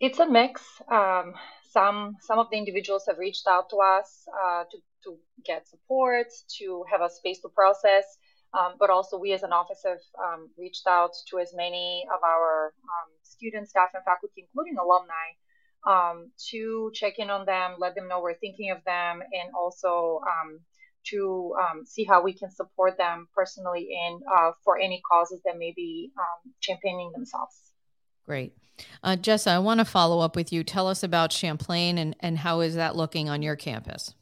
It's 0.00 0.18
a 0.18 0.28
mix. 0.28 0.62
Um, 0.90 1.34
some 1.70 2.16
some 2.20 2.38
of 2.38 2.48
the 2.50 2.56
individuals 2.56 3.04
have 3.08 3.18
reached 3.18 3.46
out 3.48 3.70
to 3.70 3.76
us 3.78 4.28
uh, 4.44 4.64
to, 4.70 4.78
to 5.04 5.18
get 5.44 5.68
support, 5.68 6.28
to 6.58 6.84
have 6.90 7.00
a 7.00 7.10
space 7.10 7.40
to 7.40 7.48
process, 7.48 8.04
um, 8.56 8.74
but 8.78 8.90
also 8.90 9.18
we 9.18 9.32
as 9.32 9.42
an 9.42 9.52
office 9.52 9.82
have 9.84 9.98
um, 10.22 10.50
reached 10.56 10.86
out 10.86 11.10
to 11.30 11.38
as 11.38 11.52
many 11.54 12.06
of 12.14 12.22
our 12.22 12.72
um, 12.84 13.10
students, 13.22 13.70
staff, 13.70 13.90
and 13.94 14.04
faculty, 14.04 14.46
including 14.46 14.76
alumni, 14.78 15.28
um, 15.86 16.30
to 16.50 16.90
check 16.94 17.18
in 17.18 17.30
on 17.30 17.44
them, 17.46 17.74
let 17.78 17.94
them 17.94 18.06
know 18.08 18.20
we're 18.20 18.38
thinking 18.38 18.70
of 18.70 18.78
them, 18.84 19.20
and 19.20 19.50
also 19.58 20.20
um, 20.22 20.60
to 21.10 21.54
um, 21.60 21.84
see 21.86 22.04
how 22.04 22.22
we 22.22 22.32
can 22.32 22.50
support 22.50 22.96
them 22.98 23.28
personally 23.34 23.88
in 23.90 24.20
uh, 24.32 24.52
for 24.64 24.78
any 24.78 25.00
causes 25.10 25.40
that 25.44 25.58
may 25.58 25.72
be 25.74 26.10
um, 26.18 26.52
championing 26.60 27.12
themselves. 27.12 27.54
Great. 28.26 28.54
Uh, 29.02 29.16
Jessa, 29.16 29.48
I 29.48 29.58
want 29.58 29.78
to 29.78 29.84
follow 29.84 30.20
up 30.20 30.34
with 30.34 30.52
you. 30.52 30.64
Tell 30.64 30.88
us 30.88 31.02
about 31.02 31.32
Champlain 31.32 31.98
and, 31.98 32.16
and 32.20 32.38
how 32.38 32.60
is 32.60 32.74
that 32.74 32.96
looking 32.96 33.28
on 33.28 33.42
your 33.42 33.56
campus? 33.56 34.14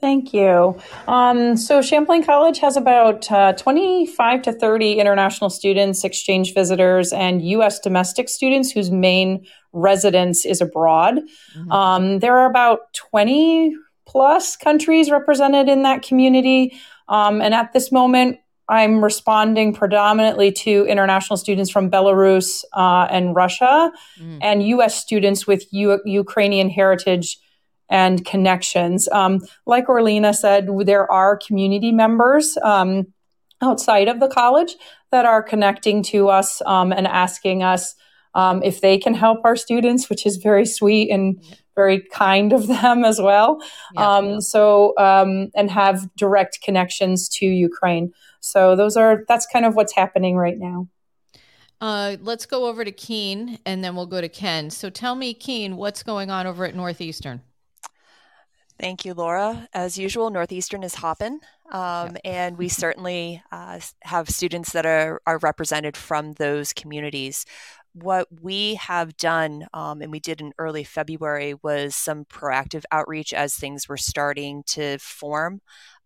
Thank 0.00 0.34
you. 0.34 0.78
Um, 1.08 1.56
so 1.56 1.80
Champlain 1.80 2.24
College 2.24 2.58
has 2.58 2.76
about 2.76 3.30
uh, 3.32 3.54
25 3.54 4.42
to 4.42 4.52
30 4.52 4.98
international 4.98 5.48
students, 5.48 6.04
exchange 6.04 6.52
visitors, 6.52 7.10
and 7.10 7.40
U.S. 7.42 7.80
domestic 7.80 8.28
students 8.28 8.70
whose 8.70 8.90
main 8.90 9.46
residence 9.72 10.44
is 10.44 10.60
abroad. 10.60 11.20
Mm-hmm. 11.56 11.72
Um, 11.72 12.18
there 12.18 12.36
are 12.36 12.50
about 12.50 12.92
20 12.92 13.74
plus 14.06 14.56
countries 14.56 15.10
represented 15.10 15.68
in 15.68 15.82
that 15.82 16.02
community. 16.02 16.78
Um, 17.08 17.40
and 17.40 17.54
at 17.54 17.72
this 17.72 17.90
moment, 17.90 18.38
I'm 18.68 19.04
responding 19.04 19.74
predominantly 19.74 20.50
to 20.52 20.86
international 20.86 21.36
students 21.36 21.70
from 21.70 21.90
Belarus 21.90 22.64
uh, 22.72 23.06
and 23.10 23.34
Russia 23.34 23.92
mm. 24.18 24.38
and 24.40 24.62
US 24.68 24.94
students 24.94 25.46
with 25.46 25.66
U- 25.72 26.00
Ukrainian 26.04 26.70
heritage 26.70 27.38
and 27.90 28.24
connections. 28.24 29.08
Um, 29.12 29.40
like 29.66 29.86
Orlina 29.86 30.34
said, 30.34 30.68
there 30.86 31.10
are 31.12 31.36
community 31.36 31.92
members 31.92 32.56
um, 32.62 33.12
outside 33.60 34.08
of 34.08 34.20
the 34.20 34.28
college 34.28 34.76
that 35.10 35.26
are 35.26 35.42
connecting 35.42 36.02
to 36.04 36.28
us 36.28 36.62
um, 36.64 36.92
and 36.92 37.06
asking 37.06 37.62
us 37.62 37.94
um, 38.34 38.62
if 38.62 38.80
they 38.80 38.98
can 38.98 39.14
help 39.14 39.40
our 39.44 39.56
students, 39.56 40.08
which 40.10 40.26
is 40.26 40.38
very 40.38 40.66
sweet 40.66 41.10
and 41.10 41.42
very 41.74 42.00
kind 42.12 42.52
of 42.52 42.66
them 42.68 43.04
as 43.04 43.20
well. 43.20 43.62
Yeah, 43.94 44.16
um, 44.16 44.28
yeah. 44.30 44.38
So, 44.40 44.94
um, 44.98 45.50
and 45.54 45.70
have 45.70 46.14
direct 46.16 46.60
connections 46.62 47.28
to 47.30 47.46
Ukraine. 47.46 48.12
So 48.40 48.76
those 48.76 48.96
are 48.96 49.24
that's 49.28 49.46
kind 49.46 49.64
of 49.64 49.74
what's 49.74 49.94
happening 49.94 50.36
right 50.36 50.58
now. 50.58 50.88
Uh, 51.80 52.16
let's 52.20 52.46
go 52.46 52.66
over 52.66 52.84
to 52.84 52.92
Keene 52.92 53.58
and 53.66 53.84
then 53.84 53.94
we'll 53.94 54.06
go 54.06 54.20
to 54.20 54.28
Ken. 54.28 54.70
So 54.70 54.88
tell 54.88 55.14
me, 55.14 55.34
Keene, 55.34 55.76
what's 55.76 56.02
going 56.02 56.30
on 56.30 56.46
over 56.46 56.64
at 56.64 56.74
Northeastern? 56.74 57.42
Thank 58.80 59.04
you, 59.04 59.14
Laura. 59.14 59.68
As 59.72 59.96
usual, 59.96 60.30
Northeastern 60.30 60.82
is 60.82 60.96
hopping, 60.96 61.38
um, 61.70 62.16
and 62.24 62.58
we 62.58 62.68
certainly 62.68 63.40
uh, 63.52 63.78
have 64.02 64.28
students 64.28 64.72
that 64.72 64.84
are, 64.84 65.22
are 65.26 65.38
represented 65.38 65.96
from 65.96 66.32
those 66.32 66.72
communities 66.72 67.46
what 67.94 68.26
we 68.42 68.74
have 68.74 69.16
done, 69.16 69.66
um, 69.72 70.02
and 70.02 70.10
we 70.10 70.20
did 70.20 70.40
in 70.40 70.52
early 70.58 70.84
February, 70.84 71.54
was 71.62 71.94
some 71.94 72.24
proactive 72.24 72.84
outreach 72.90 73.32
as 73.32 73.54
things 73.54 73.88
were 73.88 73.96
starting 73.96 74.62
to 74.66 74.98
form. 74.98 75.60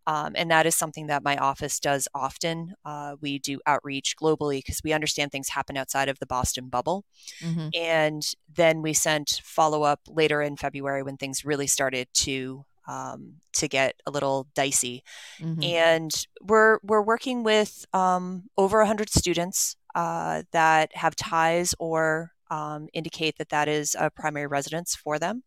Um, 0.07 0.33
and 0.37 0.50
that 0.50 0.64
is 0.64 0.75
something 0.75 1.09
that 1.09 1.23
my 1.23 1.37
office 1.37 1.78
does 1.78 2.09
often. 2.14 2.73
Uh, 2.83 3.16
we 3.21 3.38
do 3.38 3.61
outreach 3.66 4.16
globally 4.16 4.61
because 4.61 4.80
we 4.83 4.95
understand 4.95 5.30
things 5.30 5.50
happen 5.50 5.76
outside 5.76 6.09
of 6.09 6.18
the 6.18 6.25
Boston 6.25 6.71
bubble. 6.71 7.04
Mm-hmm. 7.42 7.68
And 7.75 8.23
then 8.54 8.80
we 8.80 8.95
sent 8.95 9.42
follow 9.45 9.83
up 9.83 10.00
later 10.09 10.40
in 10.40 10.57
February 10.57 11.02
when 11.02 11.18
things 11.18 11.45
really 11.45 11.66
started 11.66 12.09
to 12.14 12.64
um, 12.87 13.35
to 13.52 13.68
get 13.68 13.97
a 14.07 14.11
little 14.11 14.49
dicey. 14.54 15.04
Mm-hmm. 15.40 15.62
And 15.62 16.26
we're 16.40 16.78
we're 16.83 17.02
working 17.02 17.42
with 17.42 17.85
um, 17.92 18.45
over 18.57 18.78
100 18.78 19.11
students 19.11 19.76
uh, 19.98 20.44
that 20.52 20.94
have 20.94 21.16
ties 21.16 21.74
or 21.80 22.30
um, 22.52 22.86
indicate 22.92 23.36
that 23.38 23.48
that 23.48 23.66
is 23.66 23.96
a 23.98 24.10
primary 24.10 24.46
residence 24.46 24.94
for 24.94 25.18
them. 25.18 25.42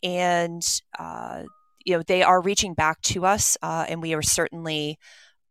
And, 0.00 0.62
uh, 0.96 1.42
you 1.84 1.96
know, 1.96 2.02
they 2.06 2.22
are 2.22 2.40
reaching 2.40 2.74
back 2.74 3.00
to 3.02 3.26
us, 3.26 3.56
uh, 3.62 3.86
and 3.88 4.00
we 4.00 4.14
are 4.14 4.22
certainly 4.22 4.96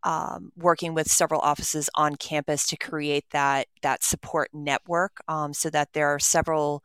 um, 0.04 0.52
working 0.56 0.94
with 0.94 1.12
several 1.12 1.42
offices 1.42 1.90
on 1.96 2.16
campus 2.16 2.66
to 2.68 2.78
create 2.78 3.26
that 3.32 3.68
that 3.82 4.04
support 4.04 4.50
network, 4.54 5.18
um, 5.28 5.54
so 5.54 5.70
that 5.70 5.90
there 5.92 6.08
are 6.08 6.20
several 6.20 6.82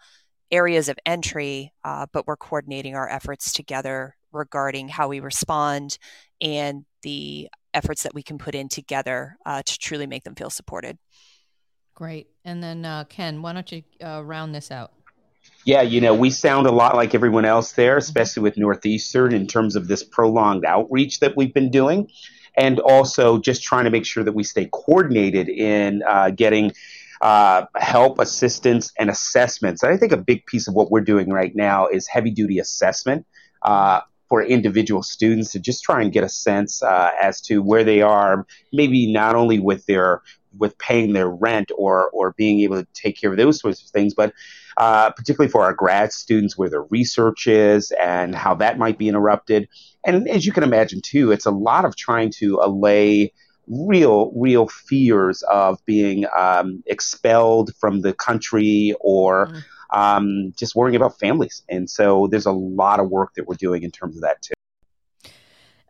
areas 0.50 0.88
of 0.88 0.99
entry, 1.06 1.73
uh, 1.84 2.06
but 2.12 2.26
we're 2.26 2.37
coordinating 2.37 2.96
our 2.96 3.08
efforts 3.08 3.52
together 3.52 4.16
regarding 4.32 4.88
how 4.88 5.06
we 5.06 5.20
respond 5.20 5.99
and 6.40 6.84
the 7.02 7.49
efforts 7.73 8.02
that 8.02 8.14
we 8.14 8.23
can 8.23 8.38
put 8.38 8.54
in 8.54 8.68
together 8.68 9.37
uh, 9.46 9.62
to 9.62 9.78
truly 9.78 10.06
make 10.06 10.25
them 10.25 10.34
feel 10.34 10.50
supported. 10.50 10.99
Great. 11.95 12.29
And 12.45 12.63
then, 12.63 12.85
uh, 12.85 13.05
Ken, 13.05 13.41
why 13.41 13.53
don't 13.53 13.71
you 13.71 13.83
uh, 14.05 14.23
round 14.25 14.55
this 14.55 14.71
out? 14.71 14.93
Yeah, 15.65 15.83
you 15.83 16.01
know, 16.01 16.15
we 16.15 16.31
sound 16.31 16.67
a 16.67 16.73
lot 16.73 16.95
like 16.95 17.15
everyone 17.15 17.45
else 17.45 17.73
there, 17.73 17.97
especially 17.97 18.43
with 18.43 18.59
Northeastern 18.59 19.33
in 19.33 19.47
terms 19.47 19.77
of 19.77 19.89
this 19.89 20.03
prolonged 20.03 20.65
outreach 20.65 21.21
that 21.21 21.37
we've 21.37 21.55
been 21.55 21.71
doing. 21.71 22.11
And 22.57 22.79
also 22.81 23.39
just 23.39 23.63
trying 23.63 23.85
to 23.85 23.91
make 23.91 24.07
sure 24.07 24.23
that 24.25 24.33
we 24.33 24.45
stay 24.45 24.69
coordinated 24.71 25.49
in 25.49 26.03
uh, 26.07 26.31
getting 26.31 26.73
uh, 27.21 27.67
help, 27.77 28.19
assistance, 28.19 28.93
and 28.99 29.11
assessments. 29.11 29.83
And 29.83 29.93
I 29.93 29.97
think 29.97 30.13
a 30.13 30.17
big 30.17 30.47
piece 30.47 30.69
of 30.69 30.75
what 30.75 30.91
we're 30.91 31.01
doing 31.01 31.31
right 31.31 31.55
now 31.55 31.89
is 31.89 32.07
heavy 32.07 32.31
duty 32.31 32.59
assessment. 32.59 33.27
Uh, 33.63 34.03
for 34.35 34.43
individual 34.43 35.00
students 35.00 35.53
to 35.53 35.61
just 35.61 35.85
try 35.85 36.03
and 36.03 36.11
get 36.11 36.25
a 36.25 36.29
sense 36.29 36.83
uh, 36.83 37.11
as 37.23 37.41
to 37.41 37.62
where 37.62 37.85
they 37.85 38.03
are, 38.03 38.45
maybe 38.73 39.12
not 39.12 39.37
only 39.37 39.61
with 39.61 39.87
their 39.87 40.23
with 40.59 40.76
paying 40.76 41.12
their 41.12 41.29
rent 41.29 41.71
or 41.79 42.11
or 42.11 42.35
being 42.37 42.59
able 42.62 42.83
to 42.83 42.88
take 42.95 43.17
care 43.17 43.31
of 43.31 43.37
those 43.37 43.61
sorts 43.61 43.81
of 43.81 43.91
things, 43.91 44.12
but 44.12 44.33
uh, 44.76 45.11
particularly 45.12 45.49
for 45.49 45.62
our 45.62 45.73
grad 45.73 46.12
students, 46.12 46.59
where 46.59 46.69
their 46.69 46.83
research 46.83 47.47
is 47.47 47.93
and 47.93 48.35
how 48.35 48.57
that 48.57 48.76
might 48.76 48.99
be 48.99 49.07
interrupted. 49.07 49.69
And 50.05 50.29
as 50.29 50.45
you 50.45 50.50
can 50.50 50.64
imagine, 50.64 51.00
too, 51.00 51.31
it's 51.31 51.47
a 51.47 51.53
lot 51.53 51.85
of 51.85 51.95
trying 51.95 52.33
to 52.38 52.59
allay 52.61 53.33
real, 53.69 54.33
real 54.35 54.67
fears 54.67 55.43
of 55.43 55.79
being 55.87 56.25
um, 56.37 56.83
expelled 56.87 57.71
from 57.79 58.00
the 58.00 58.12
country 58.12 58.97
or 58.99 59.47
mm. 59.47 59.62
Um, 59.95 60.53
just 60.57 60.75
worrying 60.75 60.97
about 60.97 61.19
families. 61.19 61.63
And 61.69 61.89
so 61.89 62.27
there's 62.27 62.47
a 62.47 62.53
lot 62.53 63.01
of 63.01 63.09
work 63.09 63.35
that 63.37 63.47
we're 63.47 63.55
doing 63.55 63.83
in 63.85 63.91
terms 63.91 64.17
of 64.17 64.23
that, 64.23 64.43
too. 64.43 64.53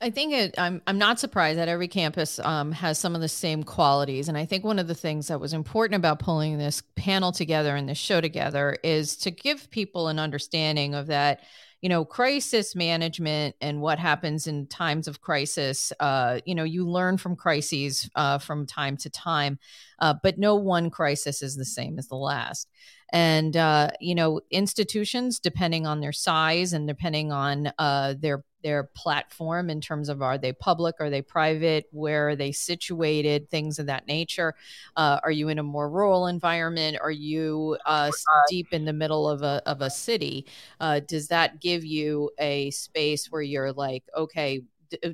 I 0.00 0.10
think 0.10 0.34
it, 0.34 0.54
I'm 0.58 0.82
I'm 0.86 0.98
not 0.98 1.18
surprised 1.18 1.58
that 1.58 1.68
every 1.68 1.88
campus 1.88 2.38
um, 2.40 2.72
has 2.72 2.98
some 2.98 3.14
of 3.14 3.22
the 3.22 3.28
same 3.28 3.62
qualities, 3.62 4.28
and 4.28 4.36
I 4.36 4.44
think 4.44 4.62
one 4.62 4.78
of 4.78 4.86
the 4.86 4.94
things 4.94 5.28
that 5.28 5.40
was 5.40 5.54
important 5.54 5.96
about 5.96 6.18
pulling 6.18 6.58
this 6.58 6.82
panel 6.94 7.32
together 7.32 7.74
and 7.74 7.88
this 7.88 7.96
show 7.96 8.20
together 8.20 8.76
is 8.84 9.16
to 9.18 9.30
give 9.30 9.70
people 9.70 10.08
an 10.08 10.18
understanding 10.18 10.94
of 10.94 11.06
that 11.06 11.40
you 11.84 11.90
know, 11.90 12.02
crisis 12.02 12.74
management 12.74 13.54
and 13.60 13.82
what 13.82 13.98
happens 13.98 14.46
in 14.46 14.66
times 14.68 15.06
of 15.06 15.20
crisis. 15.20 15.92
Uh, 16.00 16.40
you 16.46 16.54
know, 16.54 16.64
you 16.64 16.88
learn 16.88 17.18
from 17.18 17.36
crises 17.36 18.08
uh, 18.14 18.38
from 18.38 18.64
time 18.64 18.96
to 18.96 19.10
time, 19.10 19.58
uh, 19.98 20.14
but 20.22 20.38
no 20.38 20.54
one 20.54 20.88
crisis 20.88 21.42
is 21.42 21.56
the 21.56 21.64
same 21.66 21.98
as 21.98 22.08
the 22.08 22.16
last. 22.16 22.70
And 23.12 23.54
uh, 23.54 23.90
you 24.00 24.14
know, 24.14 24.40
institutions, 24.50 25.38
depending 25.38 25.86
on 25.86 26.00
their 26.00 26.10
size 26.10 26.72
and 26.72 26.88
depending 26.88 27.32
on 27.32 27.70
uh, 27.78 28.14
their 28.18 28.44
their 28.64 28.84
platform 28.94 29.70
in 29.70 29.80
terms 29.80 30.08
of 30.08 30.22
are 30.22 30.38
they 30.38 30.52
public, 30.52 30.96
are 30.98 31.10
they 31.10 31.22
private, 31.22 31.86
where 31.92 32.30
are 32.30 32.36
they 32.36 32.50
situated, 32.50 33.48
things 33.50 33.78
of 33.78 33.86
that 33.86 34.08
nature. 34.08 34.54
Uh, 34.96 35.20
are 35.22 35.30
you 35.30 35.50
in 35.50 35.58
a 35.58 35.62
more 35.62 35.88
rural 35.88 36.26
environment? 36.26 36.96
Are 37.00 37.10
you 37.10 37.76
uh, 37.86 38.10
deep 38.48 38.72
in 38.72 38.86
the 38.86 38.92
middle 38.92 39.28
of 39.28 39.42
a 39.42 39.62
of 39.66 39.82
a 39.82 39.90
city? 39.90 40.46
Uh, 40.80 41.00
does 41.00 41.28
that 41.28 41.60
give 41.60 41.84
you 41.84 42.30
a 42.38 42.70
space 42.70 43.30
where 43.30 43.42
you're 43.42 43.72
like, 43.72 44.02
okay, 44.16 44.62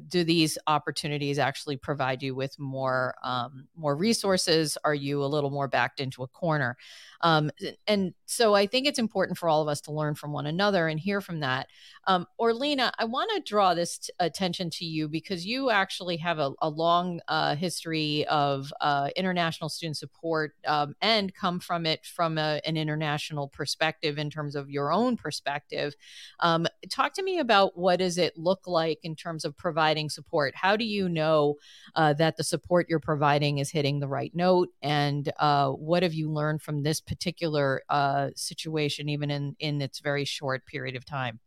do 0.09 0.25
these 0.25 0.59
opportunities 0.67 1.39
actually 1.39 1.77
provide 1.77 2.23
you 2.23 2.35
with 2.35 2.59
more 2.59 3.15
um, 3.23 3.69
more 3.77 3.97
resources? 3.97 4.77
Are 4.85 4.95
you 4.95 5.23
a 5.23 5.27
little 5.27 5.51
more 5.51 5.69
backed 5.69 6.01
into 6.01 6.23
a 6.23 6.29
corner? 6.29 6.77
Um, 7.23 7.51
and 7.87 8.15
so 8.27 8.55
I 8.55 8.67
think 8.67 8.87
it's 8.87 8.99
important 8.99 9.37
for 9.39 9.49
all 9.49 9.61
of 9.61 9.69
us 9.69 9.81
to 9.83 9.93
learn 9.93 10.15
from 10.15 10.33
one 10.33 10.47
another 10.47 10.89
and 10.89 10.99
hear 10.99 11.21
from 11.21 11.41
that. 11.41 11.69
Um, 12.07 12.27
Orlina, 12.41 12.93
I 12.99 13.05
want 13.05 13.31
to 13.35 13.41
draw 13.41 13.75
this 13.75 13.99
t- 13.99 14.13
attention 14.19 14.71
to 14.71 14.85
you 14.85 15.09
because 15.09 15.45
you 15.45 15.71
actually 15.71 16.17
have 16.19 16.39
a, 16.39 16.53
a 16.63 16.69
long 16.69 17.21
uh, 17.29 17.57
history 17.57 18.27
of 18.27 18.73
uh, 18.81 19.11
international 19.17 19.69
student 19.69 19.99
support 19.99 20.55
um, 20.67 20.95
and 21.03 21.35
come 21.35 21.61
from 21.61 21.85
it 21.85 22.07
from 22.07 22.39
a, 22.39 22.61
an 22.65 22.77
international 22.77 23.49
perspective 23.49 24.19
in 24.19 24.31
terms 24.31 24.57
of 24.57 24.71
your 24.71 24.93
own 24.93 25.17
perspective. 25.17 25.95
Um, 26.41 26.67
talk 26.89 27.13
to 27.15 27.23
me 27.23 27.39
about 27.39 27.77
what 27.77 27.99
does 27.99 28.17
it 28.17 28.39
look 28.39 28.67
like 28.67 29.01
in 29.03 29.15
terms 29.15 29.45
of 29.45 29.57
providing 29.61 30.09
support? 30.09 30.55
How 30.57 30.75
do 30.77 30.85
you 30.85 31.09
know 31.09 31.57
uh, 31.95 32.15
that 32.15 32.37
the 32.37 32.45
support 32.45 32.87
you're 32.89 32.99
providing 32.99 33.59
is 33.59 33.71
hitting 33.71 34.01
the 34.01 34.09
right 34.09 34.33
note? 34.35 34.71
And 34.83 35.31
uh, 35.39 35.71
what 35.71 36.03
have 36.03 36.15
you 36.15 36.33
learned 36.33 36.63
from 36.63 36.83
this 36.83 37.01
particular 37.01 37.83
uh, 37.89 38.31
situation, 38.35 39.09
even 39.09 39.31
in 39.31 39.55
in 39.61 39.83
its 39.83 40.01
very 40.01 40.25
short 40.25 40.67
period 40.67 40.97
of 40.97 41.05
time? 41.05 41.39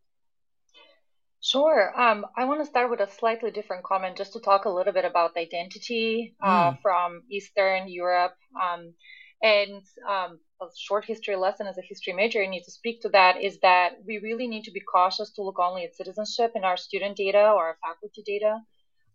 Sure. 1.42 1.92
Um, 2.00 2.26
I 2.38 2.46
want 2.46 2.62
to 2.62 2.66
start 2.66 2.90
with 2.90 3.02
a 3.02 3.12
slightly 3.12 3.52
different 3.52 3.84
comment 3.84 4.16
just 4.16 4.32
to 4.34 4.40
talk 4.40 4.64
a 4.64 4.70
little 4.70 4.94
bit 4.94 5.04
about 5.04 5.36
identity 5.36 6.36
uh, 6.42 6.72
mm. 6.72 6.82
from 6.82 7.24
Eastern 7.30 7.90
Europe. 7.90 8.36
Um, 8.56 8.94
and 9.42 9.84
um, 10.10 10.40
a 10.64 10.70
short 10.88 11.06
history 11.06 11.36
lesson 11.36 11.68
as 11.68 11.78
a 11.78 11.88
history 11.92 12.14
major, 12.14 12.42
I 12.42 12.48
need 12.48 12.64
to 12.64 12.72
speak 12.72 13.02
to 13.02 13.10
that 13.10 13.42
is 13.42 13.60
that 13.62 13.90
we 14.08 14.16
really 14.28 14.48
need 14.48 14.64
to 14.64 14.72
be 14.72 14.80
cautious 14.96 15.30
to 15.34 15.44
look 15.44 15.60
only 15.60 15.84
at 15.86 15.96
citizenship 15.96 16.52
in 16.56 16.64
our 16.64 16.78
student 16.78 17.16
data 17.18 17.44
or 17.56 17.64
our 17.70 17.78
faculty 17.86 18.24
data. 18.26 18.54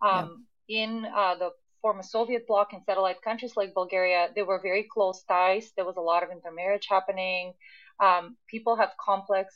Yeah. 0.02 0.08
Um, 0.08 0.46
in 0.68 1.06
uh, 1.06 1.34
the 1.42 1.50
former 1.82 2.02
Soviet 2.02 2.46
bloc 2.46 2.72
and 2.72 2.82
satellite 2.84 3.22
countries 3.22 3.54
like 3.56 3.74
Bulgaria, 3.74 4.28
there 4.34 4.44
were 4.44 4.60
very 4.70 4.84
close 4.94 5.22
ties. 5.24 5.72
There 5.76 5.84
was 5.90 5.96
a 5.96 6.06
lot 6.12 6.22
of 6.22 6.30
intermarriage 6.30 6.86
happening. 6.88 7.54
Um, 8.06 8.36
people 8.48 8.76
have 8.76 8.90
complex 9.10 9.46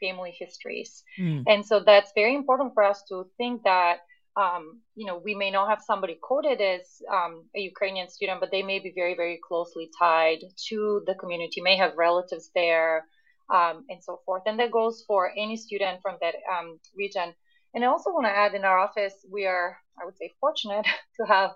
family 0.00 0.34
histories. 0.36 1.04
Mm. 1.20 1.44
And 1.46 1.64
so 1.64 1.80
that's 1.80 2.12
very 2.14 2.34
important 2.34 2.74
for 2.74 2.82
us 2.82 3.02
to 3.10 3.26
think 3.38 3.62
that, 3.64 3.98
um, 4.36 4.80
you 4.94 5.06
know, 5.06 5.20
we 5.22 5.34
may 5.34 5.50
not 5.50 5.68
have 5.68 5.82
somebody 5.82 6.18
coded 6.22 6.60
as 6.60 7.02
um, 7.10 7.44
a 7.54 7.60
Ukrainian 7.60 8.08
student, 8.08 8.40
but 8.40 8.50
they 8.50 8.62
may 8.62 8.78
be 8.78 8.92
very, 8.94 9.14
very 9.14 9.38
closely 9.46 9.90
tied 9.98 10.40
to 10.68 11.02
the 11.06 11.14
community, 11.14 11.60
may 11.60 11.76
have 11.76 11.96
relatives 11.96 12.50
there, 12.54 13.06
um, 13.52 13.84
and 13.90 14.02
so 14.02 14.20
forth. 14.24 14.42
And 14.46 14.58
that 14.58 14.70
goes 14.70 15.04
for 15.06 15.30
any 15.36 15.56
student 15.56 16.00
from 16.00 16.16
that 16.22 16.36
um, 16.50 16.78
region. 16.96 17.34
And 17.74 17.84
I 17.84 17.88
also 17.88 18.10
want 18.10 18.26
to 18.26 18.30
add 18.30 18.54
in 18.54 18.64
our 18.64 18.78
office, 18.78 19.14
we 19.30 19.46
are, 19.46 19.76
I 20.00 20.04
would 20.06 20.16
say, 20.16 20.32
fortunate 20.40 20.86
to 21.18 21.26
have 21.26 21.50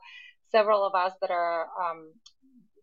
several 0.51 0.85
of 0.85 0.95
us 0.95 1.13
that 1.21 1.31
are 1.31 1.69
um, 1.83 2.13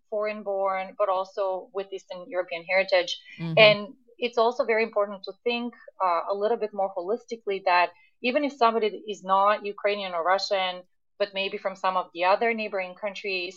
foreign 0.09 0.43
born, 0.43 0.95
but 0.97 1.09
also 1.09 1.69
with 1.73 1.87
Eastern 1.91 2.25
European 2.27 2.63
heritage. 2.63 3.19
Mm-hmm. 3.39 3.53
And 3.57 3.87
it's 4.17 4.37
also 4.37 4.63
very 4.65 4.83
important 4.83 5.23
to 5.23 5.33
think 5.43 5.73
uh, 6.03 6.21
a 6.31 6.33
little 6.33 6.57
bit 6.57 6.73
more 6.73 6.91
holistically 6.95 7.63
that 7.65 7.89
even 8.23 8.43
if 8.43 8.53
somebody 8.53 9.03
is 9.07 9.23
not 9.23 9.65
Ukrainian 9.65 10.13
or 10.13 10.23
Russian, 10.23 10.81
but 11.19 11.29
maybe 11.33 11.57
from 11.57 11.75
some 11.75 11.95
of 11.97 12.07
the 12.13 12.23
other 12.23 12.53
neighboring 12.53 12.95
countries, 12.95 13.55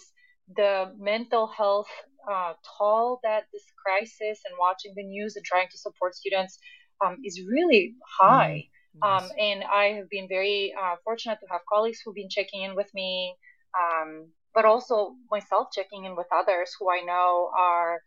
the 0.54 0.92
mental 0.98 1.46
health 1.46 1.88
uh, 2.30 2.52
toll 2.76 3.20
that 3.22 3.44
this 3.52 3.62
crisis 3.82 4.40
and 4.46 4.54
watching 4.58 4.92
the 4.96 5.04
news 5.04 5.36
and 5.36 5.44
trying 5.44 5.68
to 5.70 5.78
support 5.78 6.14
students 6.14 6.58
um, 7.04 7.16
is 7.24 7.40
really 7.48 7.94
high. 8.20 8.68
Mm. 9.02 9.08
Um, 9.08 9.30
and 9.38 9.64
I 9.64 9.84
have 9.96 10.10
been 10.10 10.26
very 10.28 10.74
uh, 10.80 10.96
fortunate 11.04 11.38
to 11.40 11.46
have 11.50 11.60
colleagues 11.72 12.00
who've 12.04 12.14
been 12.14 12.30
checking 12.30 12.62
in 12.62 12.74
with 12.74 12.90
me, 12.94 13.34
um, 13.78 14.28
but 14.54 14.64
also 14.64 15.14
myself 15.30 15.68
checking 15.72 16.04
in 16.04 16.16
with 16.16 16.26
others 16.34 16.74
who 16.78 16.90
I 16.90 17.02
know 17.04 17.50
are 17.56 18.00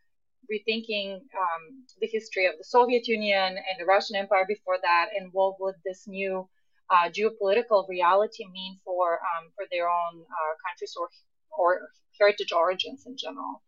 rethinking 0.52 1.16
um, 1.16 1.84
the 2.00 2.08
history 2.08 2.46
of 2.46 2.54
the 2.58 2.64
Soviet 2.64 3.08
Union 3.08 3.58
and 3.58 3.76
the 3.80 3.86
Russian 3.86 4.16
Empire 4.16 4.46
before 4.48 4.78
that, 4.82 5.08
and 5.18 5.30
what 5.34 5.60
would 5.60 5.76
this 5.86 6.08
new 6.08 6.48
uh, 6.90 7.10
geopolitical 7.10 7.88
reality 7.88 8.46
mean 8.52 8.80
for 8.84 9.14
um, 9.14 9.52
for 9.56 9.66
their 9.72 9.88
own 9.88 10.22
uh, 10.22 10.54
countries 10.66 10.96
or 11.00 11.10
or 11.58 11.90
heritage 12.20 12.52
origins 12.52 13.06
in 13.06 13.16
general. 13.18 13.62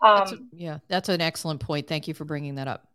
That's 0.00 0.32
a, 0.32 0.36
um, 0.36 0.48
yeah, 0.52 0.78
that's 0.88 1.08
an 1.08 1.20
excellent 1.20 1.60
point. 1.60 1.86
Thank 1.88 2.08
you 2.08 2.14
for 2.14 2.24
bringing 2.24 2.56
that 2.56 2.68
up. 2.68 2.86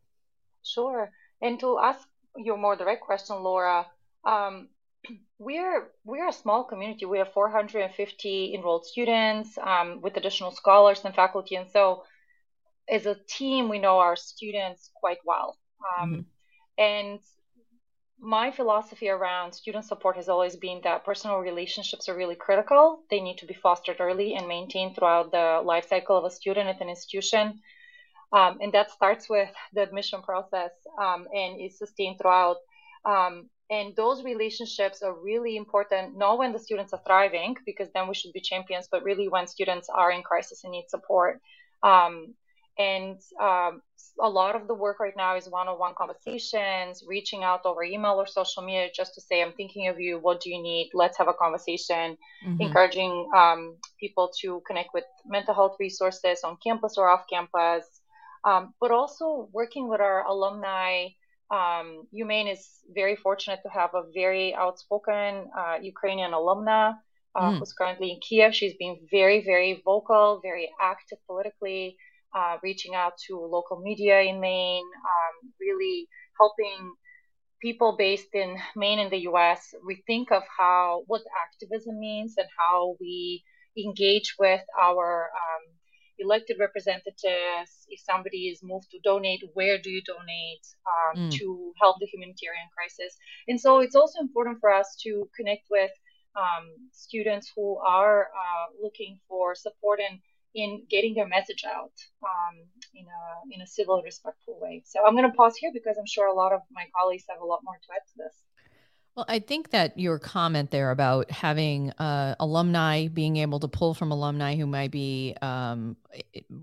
Sure. 0.64 1.12
And 1.42 1.60
to 1.60 1.80
ask 1.80 2.08
your 2.38 2.58
more 2.58 2.76
direct 2.76 3.02
question, 3.02 3.38
Laura, 3.38 3.88
um, 4.26 4.70
we're 5.40 5.90
we're 6.06 6.28
a 6.28 6.34
small 6.34 6.64
community. 6.64 7.06
We 7.06 7.18
have 7.18 7.34
450 7.34 8.54
enrolled 8.54 8.86
students 8.86 9.58
um, 9.58 10.02
with 10.02 10.18
additional 10.18 10.52
scholars 10.52 11.02
and 11.04 11.16
faculty, 11.16 11.56
and 11.56 11.70
so 11.70 12.04
as 12.92 13.06
a 13.06 13.16
team, 13.28 13.70
we 13.70 13.80
know 13.80 14.00
our 14.00 14.18
students 14.18 14.92
quite 14.94 15.20
well. 15.26 15.58
Um, 16.00 16.10
mm-hmm. 16.10 16.22
And 16.78 17.20
my 18.20 18.52
philosophy 18.52 19.10
around 19.10 19.54
student 19.54 19.86
support 19.86 20.16
has 20.18 20.30
always 20.30 20.56
been 20.56 20.82
that 20.84 21.06
personal 21.06 21.40
relationships 21.40 22.08
are 22.08 22.16
really 22.16 22.36
critical. 22.36 23.00
They 23.10 23.22
need 23.22 23.38
to 23.40 23.48
be 23.48 23.56
fostered 23.56 23.98
early 24.00 24.36
and 24.36 24.48
maintained 24.48 24.96
throughout 24.96 25.32
the 25.32 25.62
life 25.66 25.88
cycle 25.88 26.18
of 26.18 26.26
a 26.26 26.30
student 26.30 26.70
at 26.70 26.82
an 26.82 26.90
institution. 26.90 27.62
Um, 28.34 28.60
and 28.62 28.72
that 28.74 28.92
starts 28.92 29.30
with 29.30 29.50
the 29.74 29.84
admission 29.84 30.22
process 30.22 30.72
um, 31.02 31.28
and 31.34 31.60
is 31.60 31.80
sustained 31.80 32.18
throughout. 32.20 32.58
Um, 33.06 33.50
and 33.70 33.96
those 33.96 34.24
relationships 34.24 35.02
are 35.02 35.16
really 35.18 35.56
important, 35.56 36.18
not 36.18 36.38
when 36.38 36.52
the 36.52 36.60
students 36.60 36.92
are 36.92 37.02
thriving, 37.08 37.56
because 37.66 37.88
then 37.94 38.10
we 38.10 38.14
should 38.14 38.34
be 38.34 38.42
champions, 38.42 38.90
but 38.92 39.02
really 39.02 39.30
when 39.30 39.48
students 39.48 39.88
are 39.90 40.12
in 40.12 40.24
crisis 40.24 40.66
and 40.66 40.74
need 40.74 40.90
support. 40.90 41.40
Um, 41.82 42.36
and 42.82 43.18
um, 43.48 43.82
a 44.20 44.30
lot 44.30 44.56
of 44.56 44.68
the 44.68 44.74
work 44.74 45.00
right 45.00 45.18
now 45.26 45.36
is 45.36 45.48
one-on-one 45.50 45.94
conversations, 45.98 47.04
reaching 47.08 47.42
out 47.44 47.62
over 47.66 47.84
email 47.84 48.16
or 48.22 48.28
social 48.28 48.64
media 48.64 48.90
just 49.00 49.12
to 49.16 49.22
say, 49.28 49.42
"I'm 49.42 49.54
thinking 49.54 49.88
of 49.92 50.00
you. 50.00 50.14
What 50.26 50.42
do 50.42 50.48
you 50.54 50.62
need? 50.62 50.92
Let's 50.94 51.18
have 51.20 51.30
a 51.36 51.38
conversation." 51.44 52.06
Mm-hmm. 52.46 52.62
Encouraging 52.66 53.14
um, 53.42 53.62
people 54.00 54.28
to 54.42 54.62
connect 54.68 54.90
with 54.94 55.08
mental 55.26 55.54
health 55.60 55.76
resources 55.80 56.38
on 56.48 56.58
campus 56.66 56.94
or 56.98 57.06
off 57.14 57.24
campus, 57.34 57.86
um, 58.50 58.74
but 58.82 58.92
also 58.92 59.50
working 59.60 59.86
with 59.92 60.02
our 60.02 60.22
alumni. 60.34 60.92
Um, 61.60 61.88
UMaine 62.22 62.50
is 62.56 62.64
very 63.02 63.18
fortunate 63.18 63.60
to 63.64 63.70
have 63.80 63.92
a 63.94 64.04
very 64.22 64.56
outspoken 64.64 65.32
uh, 65.62 65.78
Ukrainian 65.94 66.32
alumna 66.40 66.82
uh, 67.36 67.50
mm. 67.50 67.60
who's 67.60 67.74
currently 67.74 68.10
in 68.14 68.20
Kiev. 68.26 68.56
She's 68.56 68.76
been 68.84 68.96
very, 69.18 69.40
very 69.44 69.82
vocal, 69.84 70.40
very 70.50 70.68
active 70.94 71.20
politically 71.28 71.98
uh, 72.34 72.58
reaching 72.64 72.96
out 72.96 73.14
to 73.28 73.38
local 73.38 73.82
media 73.82 74.22
in 74.22 74.40
Maine, 74.40 74.90
um, 75.14 75.52
really 75.60 76.08
helping 76.40 76.94
people 77.62 77.96
based 77.98 78.34
in 78.34 78.58
Maine 78.76 79.00
in 79.00 79.10
the 79.10 79.30
US 79.32 79.74
rethink 79.86 80.32
of 80.32 80.44
how 80.58 81.04
what 81.08 81.22
activism 81.46 82.00
means 82.00 82.36
and 82.38 82.48
how 82.58 82.96
we 83.00 83.44
engage 83.78 84.36
with 84.40 84.62
our 84.82 85.30
um, 85.36 85.74
elected 86.20 86.58
representatives. 86.60 87.72
If 87.88 88.00
somebody 88.00 88.48
is 88.50 88.62
moved 88.64 88.90
to 88.92 89.00
donate, 89.04 89.44
where 89.54 89.78
do 89.78 89.90
you 89.90 90.02
donate 90.06 90.66
um, 90.92 91.30
mm. 91.30 91.38
to 91.38 91.74
help 91.82 91.98
the 92.00 92.08
humanitarian 92.08 92.68
crisis? 92.76 93.16
And 93.48 93.60
so 93.60 93.80
it's 93.80 93.96
also 93.96 94.20
important 94.20 94.60
for 94.60 94.72
us 94.74 94.96
to 95.04 95.30
connect 95.36 95.68
with 95.70 95.92
um, 96.36 96.72
students 96.92 97.52
who 97.56 97.78
are 97.78 98.24
uh, 98.24 98.68
looking 98.82 99.20
for 99.28 99.54
support 99.56 100.00
and 100.00 100.20
in 100.54 100.84
getting 100.90 101.14
their 101.14 101.28
message 101.28 101.64
out 101.66 101.94
um, 102.24 102.58
in 102.94 103.06
a 103.06 103.56
in 103.56 103.62
a 103.62 103.68
civil, 103.68 104.02
respectful 104.04 104.60
way. 104.60 104.84
So 104.86 105.06
I'm 105.06 105.16
going 105.16 105.30
to 105.30 105.36
pause 105.36 105.56
here 105.56 105.72
because 105.74 105.98
I'm 105.98 106.06
sure 106.06 106.28
a 106.28 106.34
lot 106.34 106.52
of 106.52 106.62
my 106.72 106.86
colleagues 106.96 107.24
have 107.30 107.42
a 107.42 107.46
lot 107.46 107.62
more 107.64 107.76
to 107.76 107.94
add 107.94 108.08
to 108.08 108.18
this. 108.18 108.36
Well, 109.16 109.26
I 109.28 109.40
think 109.40 109.72
that 109.72 110.00
your 110.00 110.20
comment 110.20 110.72
there 110.72 110.90
about 110.90 111.30
having 111.30 111.92
uh, 111.92 112.36
alumni 112.40 113.10
being 113.10 113.38
able 113.38 113.60
to 113.60 113.68
pull 113.68 113.94
from 113.94 114.10
alumni 114.10 114.56
who 114.56 114.66
might 114.66 114.92
be 114.92 115.36
um, 115.42 115.98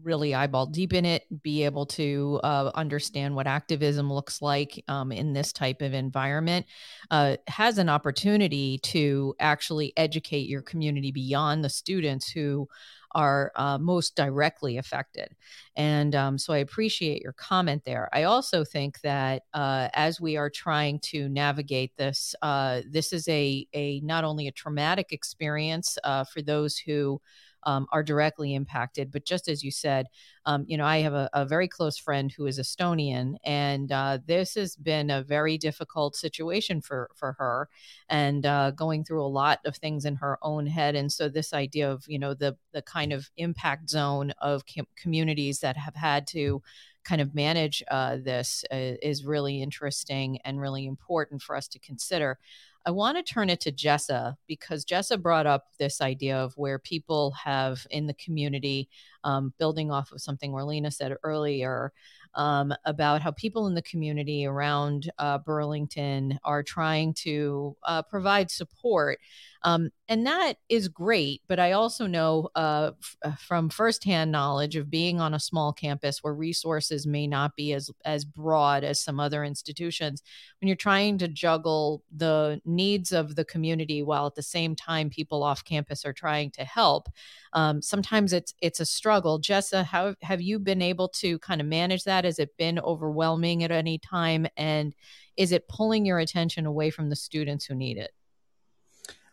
really 0.02 0.34
eyeball 0.34 0.64
deep 0.64 0.94
in 0.94 1.04
it, 1.04 1.24
be 1.42 1.64
able 1.64 1.84
to 1.84 2.40
uh, 2.42 2.70
understand 2.74 3.34
what 3.34 3.46
activism 3.46 4.10
looks 4.10 4.40
like 4.40 4.82
um, 4.88 5.12
in 5.12 5.34
this 5.34 5.52
type 5.52 5.82
of 5.82 5.92
environment, 5.92 6.64
uh, 7.10 7.36
has 7.48 7.76
an 7.76 7.90
opportunity 7.90 8.78
to 8.78 9.34
actually 9.38 9.92
educate 9.98 10.48
your 10.48 10.62
community 10.62 11.12
beyond 11.12 11.62
the 11.62 11.68
students 11.68 12.30
who 12.30 12.66
are 13.12 13.52
uh, 13.56 13.78
most 13.78 14.16
directly 14.16 14.76
affected. 14.76 15.28
And 15.76 16.14
um, 16.14 16.38
so 16.38 16.52
I 16.52 16.58
appreciate 16.58 17.22
your 17.22 17.32
comment 17.32 17.82
there. 17.84 18.08
I 18.12 18.24
also 18.24 18.64
think 18.64 19.00
that 19.00 19.42
uh, 19.54 19.88
as 19.94 20.20
we 20.20 20.36
are 20.36 20.50
trying 20.50 20.98
to 21.00 21.28
navigate 21.28 21.96
this, 21.96 22.34
uh, 22.42 22.82
this 22.88 23.12
is 23.12 23.28
a, 23.28 23.66
a 23.72 24.00
not 24.00 24.24
only 24.24 24.48
a 24.48 24.52
traumatic 24.52 25.12
experience 25.12 25.98
uh, 26.04 26.24
for 26.24 26.42
those 26.42 26.76
who 26.76 27.20
um, 27.64 27.86
are 27.92 28.02
directly 28.02 28.54
impacted. 28.54 29.10
But 29.10 29.24
just 29.24 29.48
as 29.48 29.62
you 29.62 29.70
said, 29.70 30.06
um, 30.46 30.64
you 30.66 30.76
know, 30.76 30.84
I 30.86 30.98
have 30.98 31.12
a, 31.12 31.28
a, 31.32 31.44
very 31.44 31.68
close 31.68 31.98
friend 31.98 32.32
who 32.32 32.46
is 32.46 32.58
Estonian, 32.58 33.34
and 33.44 33.92
uh, 33.92 34.18
this 34.26 34.54
has 34.54 34.76
been 34.76 35.10
a 35.10 35.22
very 35.22 35.58
difficult 35.58 36.16
situation 36.16 36.80
for 36.80 37.10
for 37.14 37.32
her, 37.38 37.68
and 38.08 38.46
uh, 38.46 38.70
going 38.70 39.04
through 39.04 39.24
a 39.24 39.28
lot 39.28 39.60
of 39.64 39.76
things 39.76 40.04
in 40.04 40.16
her 40.16 40.38
own 40.42 40.66
head. 40.66 40.94
And 40.94 41.12
so, 41.12 41.28
this 41.28 41.52
idea 41.52 41.90
of 41.90 42.04
you 42.08 42.18
know 42.18 42.34
the 42.34 42.56
the 42.72 42.82
kind 42.82 43.12
of 43.12 43.30
impact 43.36 43.90
zone 43.90 44.32
of 44.40 44.64
com- 44.66 44.86
communities 44.96 45.60
that 45.60 45.76
have 45.76 45.96
had 45.96 46.26
to 46.28 46.62
kind 47.08 47.20
of 47.20 47.34
manage 47.34 47.82
uh, 47.90 48.16
this 48.16 48.64
uh, 48.70 48.96
is 49.02 49.24
really 49.24 49.62
interesting 49.62 50.38
and 50.44 50.60
really 50.60 50.86
important 50.86 51.40
for 51.42 51.56
us 51.56 51.66
to 51.68 51.78
consider. 51.78 52.38
I 52.86 52.90
want 52.90 53.18
to 53.18 53.22
turn 53.22 53.50
it 53.50 53.60
to 53.62 53.72
Jessa 53.72 54.36
because 54.46 54.84
Jessa 54.84 55.20
brought 55.20 55.46
up 55.46 55.64
this 55.78 56.00
idea 56.00 56.36
of 56.36 56.54
where 56.56 56.78
people 56.78 57.32
have 57.32 57.86
in 57.90 58.06
the 58.06 58.14
community, 58.14 58.88
um, 59.24 59.52
building 59.58 59.90
off 59.90 60.12
of 60.12 60.22
something 60.22 60.52
Orlina 60.52 60.92
said 60.92 61.14
earlier 61.22 61.92
um, 62.34 62.74
about 62.84 63.22
how 63.22 63.30
people 63.32 63.66
in 63.66 63.74
the 63.74 63.82
community 63.82 64.46
around 64.46 65.10
uh, 65.18 65.38
Burlington 65.38 66.38
are 66.44 66.62
trying 66.62 67.14
to 67.14 67.76
uh, 67.84 68.02
provide 68.02 68.50
support 68.50 69.18
um, 69.62 69.90
and 70.08 70.26
that 70.26 70.54
is 70.68 70.88
great. 70.88 71.42
But 71.48 71.58
I 71.58 71.72
also 71.72 72.06
know 72.06 72.48
uh, 72.54 72.92
f- 72.98 73.16
uh, 73.22 73.32
from 73.36 73.68
firsthand 73.68 74.30
knowledge 74.30 74.76
of 74.76 74.90
being 74.90 75.20
on 75.20 75.34
a 75.34 75.40
small 75.40 75.72
campus 75.72 76.22
where 76.22 76.34
resources 76.34 77.06
may 77.06 77.26
not 77.26 77.56
be 77.56 77.72
as 77.72 77.90
as 78.04 78.24
broad 78.24 78.84
as 78.84 79.02
some 79.02 79.18
other 79.18 79.44
institutions. 79.44 80.22
When 80.60 80.68
you're 80.68 80.76
trying 80.76 81.18
to 81.18 81.28
juggle 81.28 82.04
the 82.14 82.60
needs 82.64 83.12
of 83.12 83.34
the 83.34 83.44
community 83.44 84.02
while 84.02 84.26
at 84.26 84.36
the 84.36 84.42
same 84.42 84.76
time 84.76 85.10
people 85.10 85.42
off 85.42 85.64
campus 85.64 86.04
are 86.04 86.12
trying 86.12 86.50
to 86.52 86.64
help, 86.64 87.08
um, 87.52 87.82
sometimes 87.82 88.32
it's 88.32 88.54
it's 88.62 88.80
a 88.80 88.86
struggle. 88.86 89.40
Jessa, 89.40 89.84
how 89.84 90.14
have 90.22 90.40
you 90.40 90.58
been 90.58 90.82
able 90.82 91.08
to 91.08 91.38
kind 91.40 91.60
of 91.60 91.66
manage 91.66 92.04
that? 92.04 92.17
Has 92.24 92.38
it 92.38 92.56
been 92.56 92.78
overwhelming 92.78 93.62
at 93.64 93.70
any 93.70 93.98
time? 93.98 94.46
And 94.56 94.94
is 95.36 95.52
it 95.52 95.68
pulling 95.68 96.04
your 96.04 96.18
attention 96.18 96.66
away 96.66 96.90
from 96.90 97.10
the 97.10 97.16
students 97.16 97.64
who 97.64 97.74
need 97.74 97.96
it? 97.96 98.12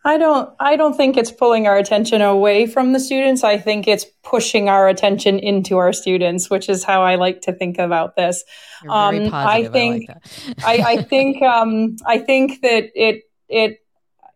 I 0.06 0.20
don't 0.20 0.54
I 0.60 0.76
don't 0.76 0.96
think 0.96 1.18
it's 1.18 1.32
pulling 1.32 1.66
our 1.66 1.76
attention 1.78 2.22
away 2.22 2.68
from 2.68 2.94
the 2.94 3.00
students. 3.00 3.44
I 3.44 3.58
think 3.58 3.88
it's 3.88 4.06
pushing 4.24 4.70
our 4.70 4.88
attention 4.88 5.40
into 5.40 5.78
our 5.78 5.92
students, 5.94 6.48
which 6.48 6.70
is 6.70 6.84
how 6.84 7.02
I 7.02 7.16
like 7.16 7.42
to 7.42 7.54
think 7.54 7.80
about 7.80 8.16
this. 8.16 8.44
Um, 8.88 9.32
I 9.34 9.68
think 9.68 10.08
I, 10.08 10.14
like 10.14 10.84
I, 10.86 10.92
I, 10.92 11.02
think 11.10 11.42
um, 11.42 11.96
I 12.06 12.20
think 12.20 12.62
that 12.62 12.92
it 12.94 13.24
it 13.50 13.80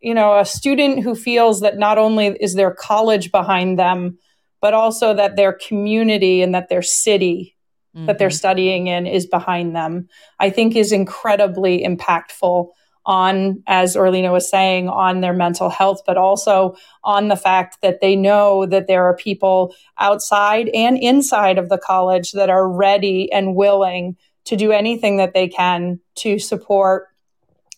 you 0.01 0.15
know 0.15 0.39
a 0.39 0.45
student 0.45 1.03
who 1.03 1.13
feels 1.13 1.61
that 1.61 1.77
not 1.77 1.99
only 1.99 2.27
is 2.27 2.55
their 2.55 2.73
college 2.73 3.31
behind 3.31 3.77
them, 3.77 4.17
but 4.61 4.73
also 4.73 5.13
that 5.13 5.35
their 5.35 5.53
community 5.53 6.41
and 6.41 6.55
that 6.55 6.69
their 6.69 6.81
city 6.81 7.55
mm-hmm. 7.95 8.05
that 8.05 8.17
they're 8.17 8.29
mm-hmm. 8.29 8.35
studying 8.35 8.87
in 8.87 9.05
is 9.07 9.25
behind 9.25 9.75
them, 9.75 10.07
I 10.39 10.49
think 10.49 10.75
is 10.75 10.91
incredibly 10.91 11.83
impactful 11.83 12.69
on, 13.05 13.63
as 13.65 13.95
Orlina 13.95 14.31
was 14.31 14.49
saying, 14.49 14.87
on 14.87 15.21
their 15.21 15.33
mental 15.33 15.69
health, 15.69 16.01
but 16.05 16.17
also 16.17 16.75
on 17.03 17.27
the 17.27 17.35
fact 17.35 17.77
that 17.81 18.01
they 18.01 18.15
know 18.15 18.65
that 18.65 18.87
there 18.87 19.03
are 19.05 19.15
people 19.15 19.73
outside 19.97 20.69
and 20.69 20.97
inside 20.97 21.57
of 21.57 21.69
the 21.69 21.77
college 21.77 22.33
that 22.33 22.49
are 22.49 22.69
ready 22.69 23.31
and 23.31 23.55
willing 23.55 24.15
to 24.45 24.55
do 24.55 24.71
anything 24.71 25.17
that 25.17 25.33
they 25.33 25.47
can 25.47 25.99
to 26.15 26.37
support 26.37 27.07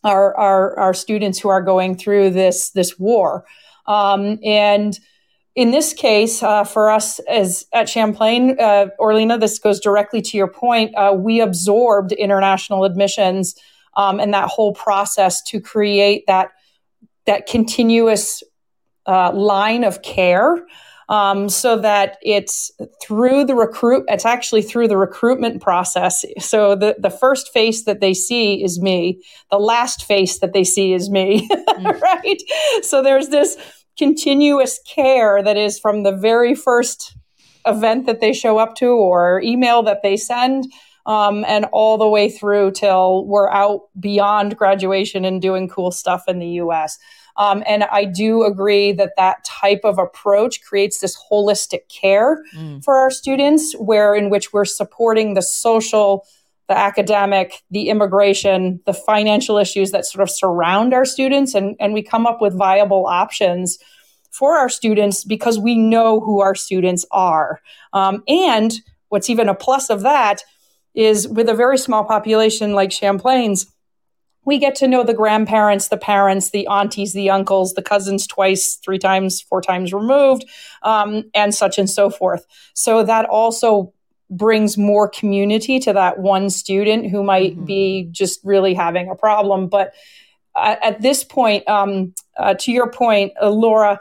our, 0.03 0.35
our, 0.37 0.77
our 0.77 0.93
students 0.93 1.39
who 1.39 1.49
are 1.49 1.61
going 1.61 1.95
through 1.95 2.31
this, 2.31 2.71
this 2.71 2.99
war. 2.99 3.45
Um, 3.87 4.39
and 4.43 4.99
in 5.55 5.71
this 5.71 5.93
case, 5.93 6.41
uh, 6.41 6.63
for 6.63 6.89
us 6.89 7.19
as 7.19 7.65
at 7.73 7.89
Champlain, 7.89 8.55
uh, 8.59 8.87
Orlina, 8.99 9.39
this 9.39 9.59
goes 9.59 9.79
directly 9.79 10.21
to 10.21 10.37
your 10.37 10.47
point. 10.47 10.95
Uh, 10.95 11.13
we 11.17 11.41
absorbed 11.41 12.13
international 12.13 12.85
admissions 12.85 13.55
um, 13.95 14.19
and 14.19 14.33
that 14.33 14.47
whole 14.47 14.73
process 14.73 15.41
to 15.43 15.59
create 15.59 16.23
that 16.27 16.51
that 17.25 17.47
continuous 17.47 18.41
uh, 19.05 19.31
line 19.33 19.83
of 19.83 20.01
care 20.01 20.65
um, 21.09 21.49
so 21.49 21.77
that 21.77 22.17
it's 22.21 22.71
through 23.01 23.43
the 23.43 23.55
recruit 23.55 24.05
it's 24.07 24.25
actually 24.25 24.61
through 24.61 24.87
the 24.87 24.97
recruitment 24.97 25.61
process 25.61 26.23
so 26.39 26.75
the, 26.75 26.95
the 26.99 27.09
first 27.09 27.51
face 27.51 27.83
that 27.83 27.99
they 27.99 28.13
see 28.13 28.63
is 28.63 28.81
me 28.81 29.21
the 29.49 29.59
last 29.59 30.03
face 30.03 30.39
that 30.39 30.53
they 30.53 30.63
see 30.63 30.93
is 30.93 31.09
me 31.09 31.47
mm. 31.69 32.01
right 32.01 32.41
so 32.81 33.03
there's 33.03 33.29
this 33.29 33.57
continuous 33.97 34.79
care 34.79 35.41
that 35.43 35.57
is 35.57 35.79
from 35.79 36.03
the 36.03 36.11
very 36.11 36.55
first 36.55 37.15
event 37.65 38.05
that 38.05 38.19
they 38.19 38.33
show 38.33 38.57
up 38.57 38.75
to 38.75 38.87
or 38.87 39.41
email 39.41 39.83
that 39.83 40.01
they 40.01 40.17
send 40.17 40.65
um, 41.05 41.43
and 41.47 41.65
all 41.71 41.97
the 41.97 42.07
way 42.07 42.29
through 42.29 42.71
till 42.71 43.25
we're 43.25 43.49
out 43.49 43.81
beyond 43.99 44.57
graduation 44.57 45.25
and 45.25 45.41
doing 45.41 45.67
cool 45.67 45.91
stuff 45.91 46.23
in 46.27 46.39
the 46.39 46.47
US. 46.47 46.97
Um, 47.37 47.63
and 47.65 47.85
I 47.85 48.05
do 48.05 48.43
agree 48.43 48.91
that 48.93 49.13
that 49.17 49.43
type 49.45 49.81
of 49.83 49.97
approach 49.97 50.61
creates 50.61 50.99
this 50.99 51.17
holistic 51.31 51.87
care 51.89 52.43
mm. 52.55 52.83
for 52.83 52.97
our 52.97 53.09
students, 53.09 53.73
where 53.79 54.13
in 54.13 54.29
which 54.29 54.51
we're 54.51 54.65
supporting 54.65 55.33
the 55.33 55.41
social, 55.41 56.25
the 56.71 56.77
academic, 56.77 57.63
the 57.69 57.89
immigration, 57.89 58.79
the 58.85 58.93
financial 58.93 59.57
issues 59.57 59.91
that 59.91 60.05
sort 60.05 60.21
of 60.21 60.29
surround 60.29 60.93
our 60.93 61.03
students, 61.03 61.53
and, 61.53 61.75
and 61.81 61.93
we 61.93 62.01
come 62.01 62.25
up 62.25 62.39
with 62.39 62.57
viable 62.57 63.07
options 63.07 63.77
for 64.31 64.57
our 64.57 64.69
students 64.69 65.25
because 65.25 65.59
we 65.59 65.75
know 65.75 66.21
who 66.21 66.39
our 66.39 66.55
students 66.55 67.05
are. 67.11 67.59
Um, 67.91 68.23
and 68.25 68.71
what's 69.09 69.29
even 69.29 69.49
a 69.49 69.53
plus 69.53 69.89
of 69.89 70.03
that 70.03 70.43
is 70.95 71.27
with 71.27 71.49
a 71.49 71.53
very 71.53 71.77
small 71.77 72.05
population 72.05 72.71
like 72.71 72.93
Champlain's, 72.93 73.65
we 74.45 74.57
get 74.57 74.75
to 74.75 74.87
know 74.87 75.03
the 75.03 75.13
grandparents, 75.13 75.89
the 75.89 75.97
parents, 75.97 76.51
the 76.51 76.67
aunties, 76.67 77.11
the 77.11 77.29
uncles, 77.29 77.73
the 77.73 77.83
cousins 77.83 78.25
twice, 78.25 78.75
three 78.75 78.97
times, 78.97 79.41
four 79.41 79.61
times 79.61 79.93
removed, 79.93 80.45
um, 80.83 81.25
and 81.35 81.53
such 81.53 81.77
and 81.77 81.89
so 81.89 82.09
forth. 82.09 82.45
So 82.73 83.03
that 83.03 83.25
also 83.25 83.93
brings 84.31 84.77
more 84.77 85.09
community 85.09 85.77
to 85.79 85.93
that 85.93 86.19
one 86.19 86.49
student 86.49 87.11
who 87.11 87.21
might 87.23 87.53
mm-hmm. 87.53 87.65
be 87.65 88.07
just 88.11 88.39
really 88.43 88.73
having 88.73 89.09
a 89.09 89.15
problem. 89.15 89.67
But 89.67 89.93
uh, 90.55 90.77
at 90.81 91.01
this 91.01 91.23
point, 91.23 91.67
um, 91.67 92.13
uh, 92.37 92.55
to 92.55 92.71
your 92.71 92.89
point, 92.89 93.33
uh, 93.41 93.49
Laura, 93.49 93.99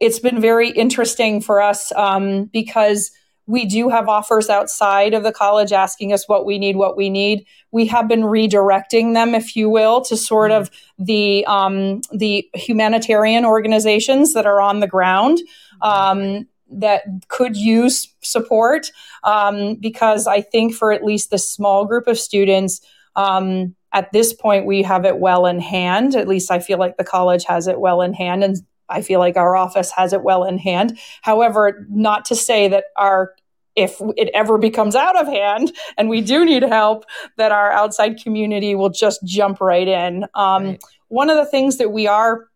it's 0.00 0.20
been 0.20 0.40
very 0.40 0.70
interesting 0.70 1.40
for 1.40 1.60
us 1.60 1.92
um, 1.92 2.44
because 2.46 3.10
we 3.46 3.66
do 3.66 3.88
have 3.88 4.08
offers 4.08 4.48
outside 4.48 5.14
of 5.14 5.24
the 5.24 5.32
college 5.32 5.72
asking 5.72 6.12
us 6.12 6.28
what 6.28 6.46
we 6.46 6.58
need, 6.58 6.76
what 6.76 6.96
we 6.96 7.10
need. 7.10 7.44
We 7.72 7.86
have 7.86 8.08
been 8.08 8.22
redirecting 8.22 9.14
them, 9.14 9.34
if 9.34 9.56
you 9.56 9.68
will, 9.68 10.00
to 10.02 10.16
sort 10.16 10.52
mm-hmm. 10.52 10.62
of 10.62 10.70
the 10.98 11.44
um, 11.46 12.02
the 12.12 12.48
humanitarian 12.54 13.44
organizations 13.44 14.34
that 14.34 14.46
are 14.46 14.60
on 14.60 14.80
the 14.80 14.86
ground. 14.86 15.40
Um, 15.80 16.46
that 16.72 17.02
could 17.28 17.56
use 17.56 18.08
support 18.22 18.90
um, 19.24 19.74
because 19.76 20.26
I 20.26 20.40
think 20.40 20.74
for 20.74 20.92
at 20.92 21.04
least 21.04 21.30
the 21.30 21.38
small 21.38 21.84
group 21.84 22.06
of 22.06 22.18
students, 22.18 22.80
um, 23.16 23.74
at 23.92 24.10
this 24.12 24.32
point, 24.32 24.66
we 24.66 24.82
have 24.82 25.04
it 25.04 25.18
well 25.18 25.46
in 25.46 25.60
hand. 25.60 26.14
At 26.14 26.28
least 26.28 26.50
I 26.50 26.58
feel 26.58 26.78
like 26.78 26.96
the 26.96 27.04
college 27.04 27.44
has 27.44 27.66
it 27.66 27.80
well 27.80 28.00
in 28.00 28.14
hand. 28.14 28.42
And 28.42 28.56
I 28.88 29.02
feel 29.02 29.18
like 29.18 29.36
our 29.36 29.56
office 29.56 29.90
has 29.92 30.12
it 30.12 30.22
well 30.22 30.44
in 30.44 30.58
hand. 30.58 30.98
However, 31.20 31.86
not 31.90 32.24
to 32.26 32.36
say 32.36 32.68
that 32.68 32.84
our 32.96 33.34
if 33.74 34.02
it 34.18 34.28
ever 34.34 34.58
becomes 34.58 34.94
out 34.94 35.18
of 35.18 35.26
hand 35.26 35.72
and 35.96 36.08
we 36.08 36.20
do 36.20 36.44
need 36.44 36.62
help, 36.62 37.04
that 37.36 37.52
our 37.52 37.72
outside 37.72 38.22
community 38.22 38.74
will 38.74 38.90
just 38.90 39.24
jump 39.24 39.60
right 39.60 39.88
in. 39.88 40.26
Um, 40.34 40.64
right. 40.64 40.84
One 41.08 41.30
of 41.30 41.36
the 41.36 41.46
things 41.46 41.78
that 41.78 41.90
we 41.90 42.06
are, 42.06 42.48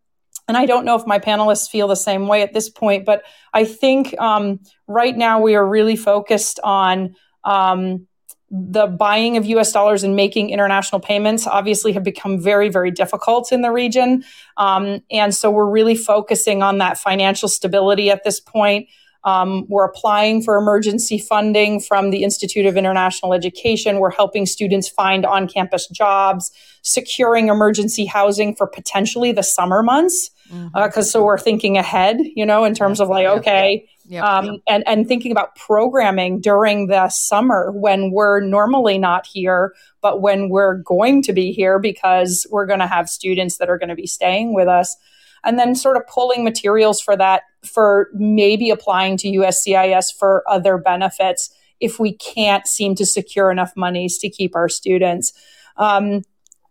and 0.49 0.57
I 0.57 0.67
don't 0.67 0.85
know 0.85 0.97
if 0.97 1.07
my 1.07 1.19
panelists 1.19 1.69
feel 1.69 1.89
the 1.89 1.97
same 1.97 2.29
way 2.29 2.43
at 2.43 2.53
this 2.53 2.69
point, 2.69 3.05
but 3.05 3.23
I 3.53 3.65
think 3.65 4.19
um, 4.21 4.61
right 4.87 5.17
now 5.17 5.41
we 5.41 5.55
are 5.55 5.67
really 5.67 5.97
focused 5.97 6.61
on 6.63 7.17
um, 7.45 8.07
the 8.51 8.87
buying 8.87 9.37
of 9.37 9.45
US 9.47 9.73
dollars 9.73 10.05
and 10.05 10.15
making 10.15 10.51
international 10.51 11.01
payments 11.01 11.47
obviously 11.47 11.93
have 11.93 12.05
become 12.05 12.41
very, 12.41 12.69
very 12.69 12.93
difficult 12.93 13.51
in 13.51 13.63
the 13.63 13.73
region. 13.73 14.25
Um, 14.57 15.03
and 15.11 15.35
so 15.35 15.51
we're 15.51 15.69
really 15.69 15.97
focusing 15.97 16.63
on 16.63 16.79
that 16.79 16.97
financial 16.97 17.49
stability 17.49 18.11
at 18.11 18.23
this 18.23 18.39
point. 18.39 18.89
Um, 19.25 19.67
we're 19.69 19.85
applying 19.85 20.41
for 20.41 20.57
emergency 20.57 21.19
funding 21.19 21.81
from 21.81 22.11
the 22.11 22.23
Institute 22.23 22.65
of 22.65 22.77
International 22.77 23.35
Education. 23.35 23.99
We're 23.99 24.13
helping 24.13 24.47
students 24.47 24.89
find 24.89 25.27
on 25.27 25.49
campus 25.49 25.89
jobs, 25.89 26.53
securing 26.83 27.49
emergency 27.49 28.05
housing 28.05 28.55
for 28.55 28.69
potentially 28.69 29.33
the 29.33 29.43
summer 29.43 29.83
months. 29.83 30.31
Because 30.49 30.71
mm-hmm. 30.71 30.99
uh, 31.01 31.03
so 31.03 31.25
we're 31.25 31.39
thinking 31.39 31.77
ahead, 31.77 32.19
you 32.35 32.47
know, 32.47 32.65
in 32.65 32.75
terms 32.75 33.01
of 33.01 33.09
like, 33.09 33.27
okay, 33.27 33.89
Yep, 34.09 34.25
um. 34.25 34.63
And, 34.67 34.85
and 34.87 35.07
thinking 35.07 35.33
about 35.33 35.57
programming 35.57 36.41
during 36.41 36.87
the 36.87 37.09
summer 37.09 37.73
when 37.73 38.11
we're 38.13 38.41
normally 38.41 38.99
not 38.99 39.27
here, 39.27 39.75
but 40.01 40.21
when 40.21 40.49
we're 40.49 40.77
going 40.77 41.23
to 41.23 41.33
be 41.33 41.53
here 41.53 41.79
because 41.79 42.47
we're 42.51 42.67
going 42.67 42.81
to 42.81 42.87
have 42.87 43.09
students 43.09 43.59
that 43.59 43.69
are 43.69 43.79
going 43.79 43.89
to 43.89 43.95
be 43.95 44.07
staying 44.07 44.55
with 44.55 44.69
us. 44.69 44.97
And 45.45 45.59
then 45.59 45.75
sort 45.75 45.97
of 45.97 46.07
pulling 46.09 46.45
materials 46.45 47.01
for 47.01 47.17
that, 47.17 47.43
for 47.63 48.09
maybe 48.15 48.71
applying 48.71 49.17
to 49.19 49.29
USCIS 49.29 50.17
for 50.17 50.43
other 50.49 50.77
benefits 50.79 51.51
if 51.79 52.01
we 52.01 52.15
can't 52.15 52.67
seem 52.67 52.95
to 52.97 53.07
secure 53.07 53.51
enough 53.51 53.73
monies 53.77 54.19
to 54.19 54.31
keep 54.31 54.57
our 54.57 54.69
students. 54.69 55.33
Um, 55.77 56.23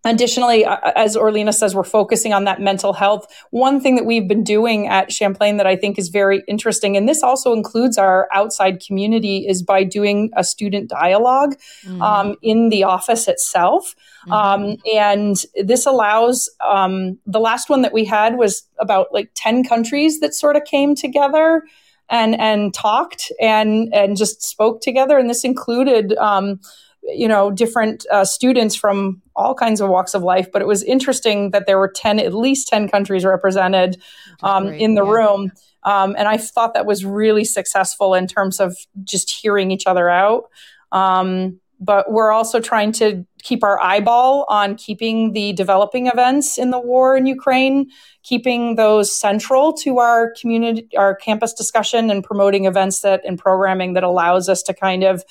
Additionally, 0.06 0.66
as 0.96 1.16
Orlina 1.16 1.52
says, 1.52 1.74
we're 1.74 1.84
focusing 1.84 2.32
on 2.32 2.44
that 2.44 2.62
mental 2.62 2.94
health. 2.94 3.26
One 3.50 3.82
thing 3.82 3.96
that 3.96 4.06
we've 4.06 4.28
been 4.28 4.44
doing 4.44 4.88
at 4.88 5.12
Champlain 5.12 5.58
that 5.58 5.66
I 5.66 5.76
think 5.76 5.98
is 5.98 6.10
very 6.10 6.44
interesting, 6.48 6.96
and 6.96 7.10
this 7.10 7.24
also 7.24 7.54
includes 7.54 7.98
our 7.98 8.28
outside 8.32 8.80
community, 8.86 9.48
is 9.48 9.64
by 9.64 9.84
doing 9.84 10.30
a 10.38 10.44
student 10.44 10.90
dialogue 10.90 11.56
mm-hmm. 11.84 12.02
um, 12.04 12.36
in 12.44 12.70
the 12.70 12.84
office 12.84 13.28
itself. 13.28 13.96
Mm-hmm. 14.28 14.32
Um, 14.32 14.78
and 14.94 15.44
this 15.56 15.88
allows 15.88 16.52
um, 16.64 17.18
the 17.26 17.40
last 17.40 17.68
one 17.68 17.82
that 17.82 17.94
we 17.94 18.06
had 18.06 18.38
was 18.38 18.68
about 18.80 19.08
like 19.12 19.32
10 19.34 19.64
countries 19.64 20.20
that 20.20 20.36
sort 20.36 20.56
of 20.56 20.66
came 20.66 20.94
together 20.94 21.64
and 22.10 22.40
and 22.40 22.72
talked 22.74 23.32
and 23.42 23.92
and 23.92 24.16
just 24.16 24.44
spoke 24.44 24.80
together 24.82 25.18
and 25.18 25.28
this 25.28 25.44
included 25.44 26.16
um, 26.18 26.60
you 27.08 27.28
know 27.28 27.52
different 27.52 28.06
uh, 28.12 28.26
students 28.26 28.76
from 28.76 29.22
all 29.36 29.54
kinds 29.54 29.82
of 29.82 29.90
walks 29.90 30.14
of 30.14 30.24
life 30.24 30.52
but 30.52 30.62
it 30.62 30.68
was 30.68 30.84
interesting 30.84 31.52
that 31.52 31.66
there 31.68 31.78
were 31.78 31.92
10 31.94 32.20
at 32.20 32.34
least 32.34 32.68
10 32.68 32.90
countries 32.90 33.26
represented 33.26 34.02
um, 34.44 34.68
in 34.68 34.96
the 34.96 35.06
yeah. 35.06 35.12
room 35.12 35.52
um, 35.84 36.16
and 36.18 36.28
i 36.28 36.38
thought 36.38 36.74
that 36.74 36.86
was 36.86 37.06
really 37.06 37.46
successful 37.46 38.14
in 38.14 38.28
terms 38.28 38.60
of 38.60 38.76
just 39.04 39.30
hearing 39.30 39.72
each 39.72 39.86
other 39.86 40.10
out 40.10 40.46
um, 40.92 41.60
but 41.80 42.12
we're 42.12 42.32
also 42.32 42.60
trying 42.62 42.94
to 42.94 43.26
keep 43.44 43.64
our 43.64 43.82
eyeball 43.82 44.46
on 44.48 44.76
keeping 44.76 45.34
the 45.34 45.52
developing 45.54 46.08
events 46.08 46.58
in 46.58 46.72
the 46.72 46.80
war 46.80 47.16
in 47.16 47.26
ukraine 47.26 47.88
keeping 48.24 48.76
those 48.76 49.16
central 49.16 49.74
to 49.74 50.00
our 50.00 50.34
community 50.40 50.88
our 50.98 51.14
campus 51.14 51.54
discussion 51.54 52.10
and 52.10 52.24
promoting 52.24 52.66
events 52.66 53.02
that 53.02 53.22
and 53.26 53.38
programming 53.38 53.94
that 53.94 54.04
allows 54.04 54.50
us 54.50 54.64
to 54.64 54.74
kind 54.74 55.04
of 55.04 55.24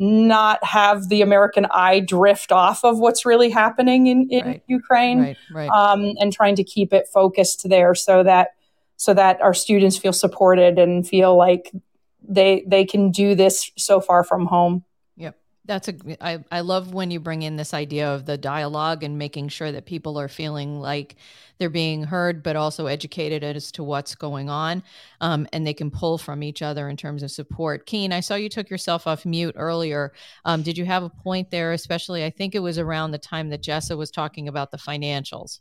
not 0.00 0.64
have 0.64 1.10
the 1.10 1.20
American 1.20 1.66
eye 1.70 2.00
drift 2.00 2.50
off 2.50 2.82
of 2.84 2.98
what's 2.98 3.26
really 3.26 3.50
happening 3.50 4.06
in, 4.06 4.28
in 4.30 4.46
right. 4.46 4.62
Ukraine, 4.66 5.20
right, 5.20 5.36
right. 5.52 5.68
Um, 5.68 6.14
and 6.18 6.32
trying 6.32 6.56
to 6.56 6.64
keep 6.64 6.94
it 6.94 7.06
focused 7.12 7.68
there 7.68 7.94
so 7.94 8.22
that 8.22 8.48
so 8.96 9.12
that 9.12 9.40
our 9.42 9.54
students 9.54 9.98
feel 9.98 10.14
supported 10.14 10.78
and 10.78 11.06
feel 11.06 11.36
like 11.36 11.70
they 12.26 12.64
they 12.66 12.86
can 12.86 13.10
do 13.10 13.34
this 13.34 13.70
so 13.76 14.00
far 14.00 14.24
from 14.24 14.46
home. 14.46 14.84
That's 15.70 15.86
a 15.86 15.94
I, 16.20 16.44
I 16.50 16.62
love 16.62 16.94
when 16.94 17.12
you 17.12 17.20
bring 17.20 17.42
in 17.42 17.54
this 17.54 17.72
idea 17.72 18.12
of 18.12 18.26
the 18.26 18.36
dialogue 18.36 19.04
and 19.04 19.16
making 19.16 19.50
sure 19.50 19.70
that 19.70 19.86
people 19.86 20.18
are 20.18 20.26
feeling 20.26 20.80
like 20.80 21.14
they're 21.58 21.70
being 21.70 22.02
heard, 22.02 22.42
but 22.42 22.56
also 22.56 22.86
educated 22.86 23.44
as 23.44 23.70
to 23.72 23.84
what's 23.84 24.16
going 24.16 24.50
on. 24.50 24.82
Um, 25.20 25.46
and 25.52 25.64
they 25.64 25.72
can 25.72 25.88
pull 25.92 26.18
from 26.18 26.42
each 26.42 26.60
other 26.60 26.88
in 26.88 26.96
terms 26.96 27.22
of 27.22 27.30
support. 27.30 27.86
Keen, 27.86 28.12
I 28.12 28.18
saw 28.18 28.34
you 28.34 28.48
took 28.48 28.68
yourself 28.68 29.06
off 29.06 29.24
mute 29.24 29.54
earlier. 29.56 30.12
Um, 30.44 30.64
did 30.64 30.76
you 30.76 30.86
have 30.86 31.04
a 31.04 31.08
point 31.08 31.52
there, 31.52 31.70
especially? 31.70 32.24
I 32.24 32.30
think 32.30 32.56
it 32.56 32.60
was 32.60 32.76
around 32.76 33.12
the 33.12 33.18
time 33.18 33.50
that 33.50 33.62
Jessa 33.62 33.96
was 33.96 34.10
talking 34.10 34.48
about 34.48 34.72
the 34.72 34.76
financials. 34.76 35.60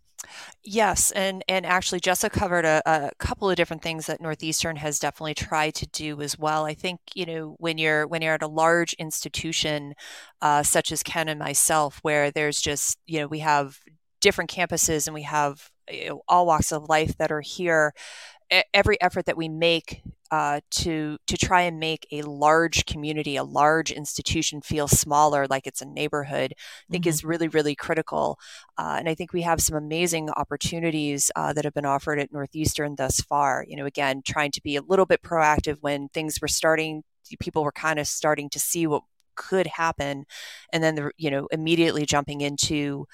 Yes, 0.63 1.12
and 1.12 1.43
and 1.47 1.65
actually, 1.65 1.99
Jessa 1.99 2.29
covered 2.29 2.65
a, 2.65 2.82
a, 2.86 3.12
couple 3.17 3.49
of 3.49 3.55
different 3.55 3.82
things 3.82 4.05
that 4.08 4.21
Northeastern 4.21 4.75
has 4.75 4.99
definitely 4.99 5.34
tried 5.34 5.73
to 5.75 5.88
do 5.88 6.21
as 6.21 6.38
well. 6.38 6.65
I 6.65 6.73
think 6.73 6.99
you 7.15 7.25
know 7.25 7.55
when 7.60 7.77
you're 7.77 8.05
when 8.08 8.21
you're 8.21 8.34
at 8.34 8.43
a 8.43 8.47
large 8.47 8.93
institution 8.93 9.93
uh, 10.41 10.63
such 10.63 10.91
as 10.91 11.03
Ken 11.03 11.29
and 11.29 11.39
myself, 11.39 11.99
where 12.01 12.32
there's 12.32 12.62
just 12.62 12.97
you 13.08 13.19
know 13.19 13.27
we 13.27 13.39
have 13.39 13.79
different 14.21 14.51
campuses 14.51 15.08
and 15.08 15.13
we 15.13 15.23
have 15.23 15.69
you 15.89 16.10
know, 16.10 16.21
all 16.27 16.45
walks 16.45 16.71
of 16.71 16.89
life 16.89 17.17
that 17.17 17.32
are 17.32 17.41
here 17.41 17.93
every 18.73 18.99
effort 19.01 19.25
that 19.25 19.38
we 19.38 19.49
make 19.49 20.01
uh, 20.31 20.59
to 20.69 21.17
to 21.25 21.38
try 21.38 21.62
and 21.62 21.79
make 21.79 22.07
a 22.12 22.21
large 22.21 22.85
community, 22.85 23.35
a 23.35 23.43
large 23.43 23.91
institution 23.91 24.62
feel 24.62 24.88
smaller, 24.88 25.47
like 25.47 25.65
it's 25.65 25.81
a 25.81 25.85
neighborhood, 25.85 26.53
I 26.57 26.91
think 26.91 27.05
mm-hmm. 27.05 27.09
is 27.09 27.23
really 27.23 27.47
really 27.47 27.75
critical. 27.75 28.38
Uh, 28.77 28.97
and 28.99 29.09
I 29.09 29.15
think 29.15 29.33
we 29.33 29.41
have 29.41 29.62
some 29.62 29.75
amazing 29.75 30.29
opportunities 30.31 31.31
uh, 31.35 31.53
that 31.53 31.65
have 31.65 31.73
been 31.73 31.85
offered 31.85 32.19
at 32.19 32.31
Northeastern 32.31 32.95
thus 32.95 33.21
far. 33.21 33.65
You 33.67 33.75
know, 33.77 33.85
again, 33.85 34.21
trying 34.25 34.51
to 34.51 34.62
be 34.62 34.75
a 34.75 34.81
little 34.81 35.05
bit 35.05 35.23
proactive 35.23 35.77
when 35.81 36.09
things 36.09 36.39
were 36.41 36.47
starting, 36.47 37.03
people 37.39 37.63
were 37.63 37.71
kind 37.71 37.99
of 37.99 38.07
starting 38.07 38.49
to 38.51 38.59
see 38.59 38.85
what 38.85 39.03
could 39.35 39.67
happen, 39.67 40.25
and 40.71 40.83
then 40.83 40.95
the 40.95 41.12
you 41.17 41.31
know 41.31 41.47
immediately 41.51 42.05
jumping 42.05 42.41
into 42.41 43.07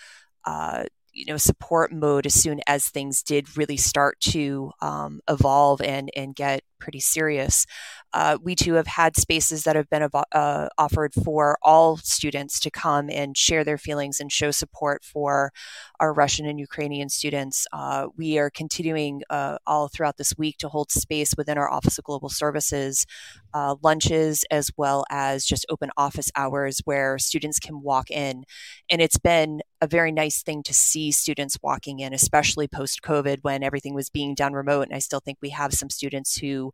uh, 0.45 0.84
you 1.15 1.25
know 1.25 1.38
support 1.38 1.91
mode 1.91 2.25
as 2.25 2.34
soon 2.36 2.60
as 2.67 2.88
things 2.89 3.23
did 3.23 3.58
really 3.58 3.78
start 3.78 4.19
to 4.19 4.71
um, 4.82 5.21
evolve 5.30 5.82
and 5.82 6.10
and 6.15 6.36
get 6.36 6.62
pretty 6.86 7.00
serious. 7.00 7.65
Uh, 8.13 8.38
we 8.41 8.56
too 8.56 8.76
have 8.76 8.88
had 8.88 9.17
spaces 9.17 9.63
that 9.63 9.76
have 9.76 9.89
been 9.89 10.08
uh, 10.32 10.67
offered 10.78 11.13
for 11.13 11.58
all 11.62 11.98
students 11.98 12.60
to 12.60 12.69
come 12.69 13.10
and 13.10 13.36
share 13.36 13.63
their 13.63 13.78
feelings 13.78 14.19
and 14.19 14.32
show 14.32 14.52
support 14.52 15.04
for 15.04 15.52
our 16.00 16.13
Russian 16.13 16.45
and 16.45 16.60
Ukrainian 16.60 17.10
students. 17.10 17.65
Uh, 17.74 18.08
we 18.15 18.38
are 18.38 18.50
continuing 18.50 19.24
uh, 19.30 19.58
all 19.65 19.89
throughout 19.89 20.17
this 20.17 20.34
week 20.38 20.58
to 20.60 20.69
hold 20.69 20.91
space 20.91 21.34
within 21.36 21.58
our 21.58 21.69
Office 21.69 21.98
of 21.98 22.06
Global 22.06 22.30
Services, 22.30 23.06
uh, 23.54 23.76
lunches, 23.82 24.45
as 24.52 24.69
well 24.78 25.04
as 25.10 25.43
just 25.43 25.65
open 25.69 25.89
office 25.98 26.32
hours 26.36 26.82
where 26.86 27.17
students 27.17 27.60
can 27.60 27.82
walk 27.82 28.12
in. 28.12 28.45
And 28.89 29.02
it's 29.02 29.17
been 29.17 29.62
a 29.82 29.88
very 29.88 30.12
nice 30.12 30.41
thing 30.41 30.63
to 30.63 30.74
see 30.74 31.12
students 31.12 31.58
walking 31.62 32.00
in, 32.00 32.13
especially 32.13 32.67
post 32.67 33.02
COVID 33.02 33.39
when 33.41 33.63
everything 33.63 33.93
was 33.93 34.10
being 34.10 34.36
done 34.36 34.54
remote. 34.54 34.84
And 34.84 34.95
I 34.95 35.00
still 35.00 35.19
think 35.19 35.38
we 35.41 35.50
have 35.50 35.74
some 35.74 35.89
students 35.89 36.38
who 36.38 36.71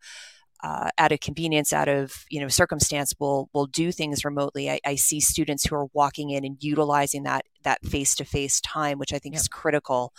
uh, 0.63 0.89
out 0.97 1.11
of 1.11 1.19
convenience, 1.19 1.73
out 1.73 1.87
of 1.87 2.25
you 2.29 2.39
know 2.39 2.47
circumstance, 2.47 3.13
will 3.19 3.49
will 3.53 3.65
do 3.65 3.91
things 3.91 4.23
remotely. 4.23 4.69
I, 4.69 4.79
I, 4.85 4.95
see 4.95 5.19
students 5.19 5.65
who 5.65 5.75
are 5.75 5.87
walking 5.93 6.29
in 6.29 6.45
and 6.45 6.57
utilizing 6.59 7.23
that 7.23 7.45
that 7.63 7.83
face 7.83 8.13
to 8.15 8.25
face 8.25 8.61
time, 8.61 8.99
which 8.99 9.13
I 9.13 9.19
think 9.19 9.35
is 9.35 9.47
critical. 9.47 10.13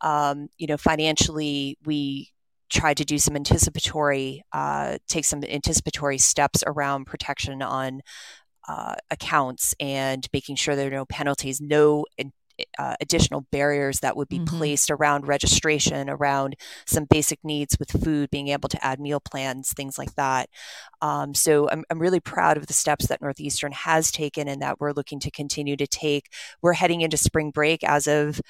Um, 0.00 0.48
you 0.58 0.68
know, 0.68 0.76
financially, 0.76 1.76
we 1.84 2.30
tried 2.70 2.98
to 2.98 3.04
do 3.04 3.18
some 3.18 3.34
anticipatory, 3.34 4.44
uh, 4.52 4.98
take 5.08 5.24
some 5.24 5.42
anticipatory 5.44 6.18
steps 6.18 6.62
around 6.66 7.06
protection 7.06 7.60
on 7.60 8.00
uh, 8.68 8.94
accounts 9.10 9.74
and 9.80 10.28
making 10.32 10.54
sure 10.54 10.76
there 10.76 10.86
are 10.86 10.90
no 10.90 11.04
penalties, 11.04 11.60
no 11.60 12.04
uh, 12.78 12.96
additional 13.00 13.46
barriers 13.50 14.00
that 14.00 14.16
would 14.16 14.28
be 14.28 14.38
mm-hmm. 14.38 14.56
placed 14.56 14.90
around 14.90 15.26
registration, 15.26 16.08
around 16.08 16.56
some 16.86 17.04
basic 17.04 17.38
needs 17.44 17.78
with 17.78 17.90
food, 17.90 18.30
being 18.30 18.48
able 18.48 18.68
to 18.68 18.84
add 18.84 19.00
meal 19.00 19.20
plans, 19.20 19.72
things 19.72 19.98
like 19.98 20.14
that. 20.14 20.48
Um, 21.00 21.34
so 21.34 21.68
I'm, 21.70 21.84
I'm 21.90 21.98
really 21.98 22.20
proud 22.20 22.56
of 22.56 22.66
the 22.66 22.72
steps 22.72 23.06
that 23.06 23.22
Northeastern 23.22 23.72
has 23.72 24.10
taken 24.10 24.48
and 24.48 24.60
that 24.62 24.80
we're 24.80 24.92
looking 24.92 25.20
to 25.20 25.30
continue 25.30 25.76
to 25.76 25.86
take. 25.86 26.28
We're 26.62 26.74
heading 26.74 27.00
into 27.00 27.16
spring 27.16 27.50
break 27.50 27.84
as 27.84 28.06
of 28.06 28.40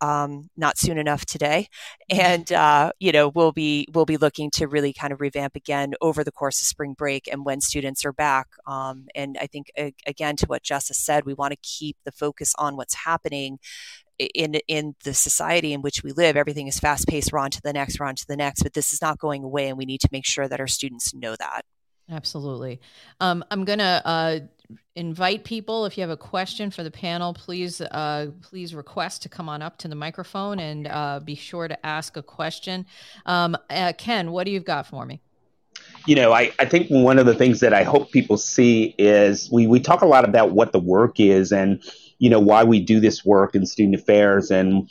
um, 0.00 0.48
not 0.56 0.78
soon 0.78 0.98
enough 0.98 1.26
today, 1.26 1.68
mm-hmm. 2.10 2.20
and 2.20 2.52
uh, 2.52 2.92
you 2.98 3.12
know 3.12 3.28
we'll 3.28 3.52
be 3.52 3.86
we'll 3.92 4.06
be 4.06 4.16
looking 4.16 4.50
to 4.52 4.66
really 4.66 4.92
kind 4.92 5.12
of 5.12 5.20
revamp 5.20 5.56
again 5.56 5.94
over 6.00 6.24
the 6.24 6.32
course 6.32 6.60
of 6.60 6.66
spring 6.66 6.94
break 6.94 7.28
and 7.30 7.44
when 7.44 7.60
students 7.60 8.04
are 8.04 8.12
back. 8.12 8.48
Um, 8.66 9.06
and 9.14 9.36
I 9.40 9.46
think 9.46 9.70
again 10.06 10.36
to 10.36 10.46
what 10.46 10.62
Justice 10.62 10.98
said, 10.98 11.24
we 11.24 11.34
want 11.34 11.52
to 11.52 11.58
keep 11.62 11.96
the 12.04 12.12
focus 12.12 12.54
on 12.58 12.76
what's 12.76 12.94
happening 12.94 13.58
in 14.34 14.54
in 14.68 14.94
the 15.04 15.14
society 15.14 15.72
in 15.72 15.82
which 15.82 16.02
we 16.02 16.12
live. 16.12 16.36
Everything 16.36 16.66
is 16.66 16.78
fast 16.78 17.08
paced. 17.08 17.32
We're 17.32 17.38
on 17.38 17.50
to 17.50 17.60
the 17.62 17.72
next. 17.72 17.98
We're 17.98 18.06
on 18.06 18.16
to 18.16 18.26
the 18.26 18.36
next. 18.36 18.62
But 18.62 18.74
this 18.74 18.92
is 18.92 19.00
not 19.00 19.18
going 19.18 19.44
away, 19.44 19.68
and 19.68 19.78
we 19.78 19.86
need 19.86 20.00
to 20.02 20.08
make 20.12 20.26
sure 20.26 20.48
that 20.48 20.60
our 20.60 20.66
students 20.66 21.14
know 21.14 21.36
that. 21.36 21.62
Absolutely. 22.10 22.80
Um, 23.20 23.44
I'm 23.50 23.64
going 23.64 23.78
to 23.78 24.02
uh, 24.04 24.40
invite 24.94 25.44
people. 25.44 25.86
If 25.86 25.96
you 25.96 26.02
have 26.02 26.10
a 26.10 26.16
question 26.16 26.70
for 26.70 26.82
the 26.82 26.90
panel, 26.90 27.34
please 27.34 27.80
uh, 27.80 28.30
please 28.42 28.74
request 28.74 29.22
to 29.22 29.28
come 29.28 29.48
on 29.48 29.62
up 29.62 29.78
to 29.78 29.88
the 29.88 29.94
microphone 29.94 30.58
and 30.58 30.86
uh, 30.86 31.20
be 31.20 31.34
sure 31.34 31.68
to 31.68 31.86
ask 31.86 32.16
a 32.16 32.22
question. 32.22 32.86
Um, 33.26 33.56
uh, 33.68 33.92
Ken, 33.96 34.32
what 34.32 34.44
do 34.44 34.52
you've 34.52 34.64
got 34.64 34.86
for 34.86 35.04
me? 35.04 35.20
you 36.06 36.14
know, 36.14 36.32
I, 36.32 36.52
I 36.58 36.64
think 36.64 36.88
one 36.88 37.18
of 37.18 37.26
the 37.26 37.34
things 37.34 37.60
that 37.60 37.74
I 37.74 37.82
hope 37.82 38.10
people 38.10 38.36
see 38.36 38.94
is 38.98 39.50
we, 39.52 39.66
we 39.66 39.80
talk 39.80 40.02
a 40.02 40.06
lot 40.06 40.24
about 40.24 40.52
what 40.52 40.72
the 40.72 40.80
work 40.80 41.20
is 41.20 41.52
and, 41.52 41.82
you 42.18 42.30
know, 42.30 42.40
why 42.40 42.64
we 42.64 42.80
do 42.80 43.00
this 43.00 43.24
work 43.24 43.54
in 43.54 43.66
student 43.66 43.94
affairs 43.94 44.50
and 44.50 44.90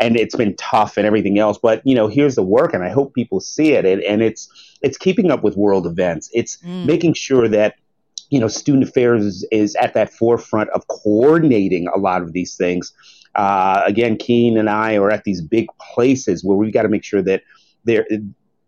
and 0.00 0.16
it's 0.16 0.36
been 0.36 0.54
tough 0.54 0.96
and 0.96 1.06
everything 1.06 1.40
else. 1.40 1.58
But 1.58 1.82
you 1.84 1.94
know, 1.94 2.06
here's 2.06 2.36
the 2.36 2.42
work, 2.42 2.72
and 2.72 2.84
I 2.84 2.88
hope 2.88 3.14
people 3.14 3.40
see 3.40 3.72
it. 3.72 3.84
And, 3.84 4.00
and 4.02 4.22
it's 4.22 4.48
it's 4.80 4.96
keeping 4.96 5.32
up 5.32 5.42
with 5.42 5.56
world 5.56 5.86
events. 5.86 6.30
It's 6.32 6.58
mm. 6.58 6.86
making 6.86 7.14
sure 7.14 7.48
that 7.48 7.74
you 8.30 8.38
know 8.40 8.48
student 8.48 8.84
affairs 8.88 9.24
is, 9.24 9.46
is, 9.50 9.74
at 9.76 9.94
that 9.94 10.12
forefront 10.12 10.70
of 10.70 10.86
coordinating 10.88 11.88
a 11.88 11.98
lot 11.98 12.22
of 12.22 12.32
these 12.32 12.56
things. 12.56 12.92
Uh, 13.34 13.82
again, 13.86 14.16
Keen 14.16 14.58
and 14.58 14.68
I 14.68 14.96
are 14.96 15.10
at 15.10 15.24
these 15.24 15.40
big 15.40 15.66
places 15.92 16.44
where 16.44 16.56
we've 16.56 16.72
got 16.72 16.82
to 16.82 16.88
make 16.88 17.04
sure 17.04 17.22
that 17.22 17.42
there 17.84 18.06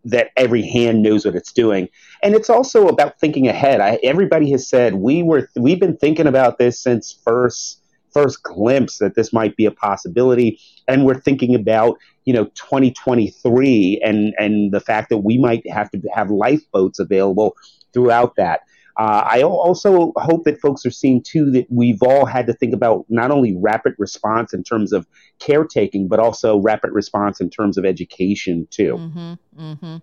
that 0.05 0.29
every 0.35 0.63
hand 0.63 1.03
knows 1.03 1.25
what 1.25 1.35
it's 1.35 1.51
doing. 1.51 1.87
And 2.23 2.33
it's 2.33 2.49
also 2.49 2.87
about 2.87 3.19
thinking 3.19 3.47
ahead. 3.47 3.81
I, 3.81 3.99
everybody 4.03 4.51
has 4.51 4.67
said 4.67 4.95
we 4.95 5.23
were 5.23 5.49
we've 5.55 5.79
been 5.79 5.97
thinking 5.97 6.27
about 6.27 6.57
this 6.57 6.79
since 6.79 7.11
first 7.23 7.81
first 8.13 8.43
glimpse 8.43 8.97
that 8.97 9.15
this 9.15 9.31
might 9.31 9.55
be 9.55 9.65
a 9.65 9.71
possibility 9.71 10.59
and 10.87 11.05
we're 11.05 11.19
thinking 11.19 11.55
about 11.55 11.97
you 12.25 12.33
know 12.33 12.45
2023 12.55 14.01
and 14.03 14.33
and 14.37 14.73
the 14.73 14.81
fact 14.81 15.09
that 15.09 15.19
we 15.19 15.37
might 15.37 15.67
have 15.69 15.89
to 15.91 16.01
have 16.13 16.29
lifeboats 16.29 16.99
available 16.99 17.55
throughout 17.93 18.35
that 18.35 18.61
uh, 18.97 19.23
I 19.25 19.43
also 19.43 20.13
hope 20.17 20.43
that 20.45 20.59
folks 20.59 20.85
are 20.85 20.91
seeing 20.91 21.21
too 21.21 21.51
that 21.51 21.67
we've 21.69 22.01
all 22.01 22.25
had 22.25 22.47
to 22.47 22.53
think 22.53 22.73
about 22.73 23.05
not 23.09 23.31
only 23.31 23.55
rapid 23.57 23.93
response 23.97 24.53
in 24.53 24.63
terms 24.63 24.93
of 24.93 25.07
caretaking, 25.39 26.07
but 26.07 26.19
also 26.19 26.59
rapid 26.59 26.91
response 26.91 27.41
in 27.41 27.49
terms 27.49 27.77
of 27.77 27.85
education 27.85 28.67
too. 28.69 28.95
Mm-hmm, 28.95 29.33
mm-hmm. 29.59 29.97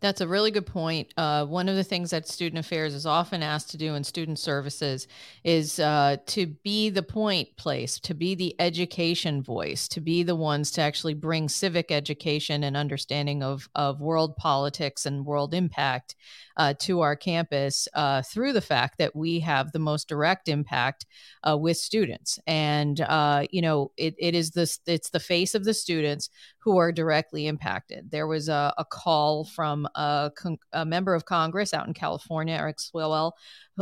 That's 0.00 0.20
a 0.20 0.28
really 0.28 0.50
good 0.50 0.66
point. 0.66 1.12
Uh, 1.16 1.44
one 1.44 1.68
of 1.68 1.76
the 1.76 1.84
things 1.84 2.10
that 2.10 2.26
Student 2.26 2.64
Affairs 2.64 2.94
is 2.94 3.06
often 3.06 3.42
asked 3.42 3.70
to 3.70 3.76
do 3.76 3.94
in 3.94 4.04
student 4.04 4.38
services 4.38 5.06
is 5.44 5.78
uh, 5.78 6.16
to 6.26 6.46
be 6.46 6.90
the 6.90 7.02
point 7.02 7.48
place, 7.56 8.00
to 8.00 8.14
be 8.14 8.34
the 8.34 8.54
education 8.60 9.42
voice, 9.42 9.88
to 9.88 10.00
be 10.00 10.22
the 10.22 10.34
ones 10.36 10.70
to 10.72 10.80
actually 10.80 11.14
bring 11.14 11.48
civic 11.48 11.90
education 11.90 12.64
and 12.64 12.76
understanding 12.76 13.42
of, 13.42 13.68
of 13.74 14.00
world 14.00 14.36
politics 14.36 15.06
and 15.06 15.26
world 15.26 15.54
impact 15.54 16.14
uh, 16.56 16.74
to 16.80 17.00
our 17.00 17.16
campus 17.16 17.88
uh, 17.94 18.22
through 18.28 18.52
the 18.52 18.60
fact 18.60 18.98
that 18.98 19.14
we 19.14 19.40
have 19.40 19.72
the 19.72 19.78
most 19.78 20.08
direct 20.08 20.48
impact 20.48 21.06
uh, 21.48 21.56
with 21.56 21.76
students. 21.76 22.38
And, 22.46 23.00
uh, 23.00 23.46
you 23.50 23.62
know, 23.62 23.92
it, 23.96 24.14
it 24.18 24.34
is 24.34 24.50
this, 24.50 24.80
it's 24.86 25.10
the 25.10 25.20
face 25.20 25.54
of 25.54 25.64
the 25.64 25.74
students 25.74 26.30
who 26.58 26.76
are 26.78 26.92
directly 26.92 27.46
impacted. 27.46 28.10
There 28.10 28.26
was 28.26 28.48
a, 28.48 28.74
a 28.76 28.84
call 28.84 29.44
from 29.44 29.86
a, 29.94 30.30
a, 30.72 30.84
member 30.84 31.14
of 31.14 31.24
Congress 31.24 31.72
out 31.72 31.86
in 31.86 31.94
California, 31.94 32.54
Eric 32.54 32.78
Swalwell, 32.78 33.32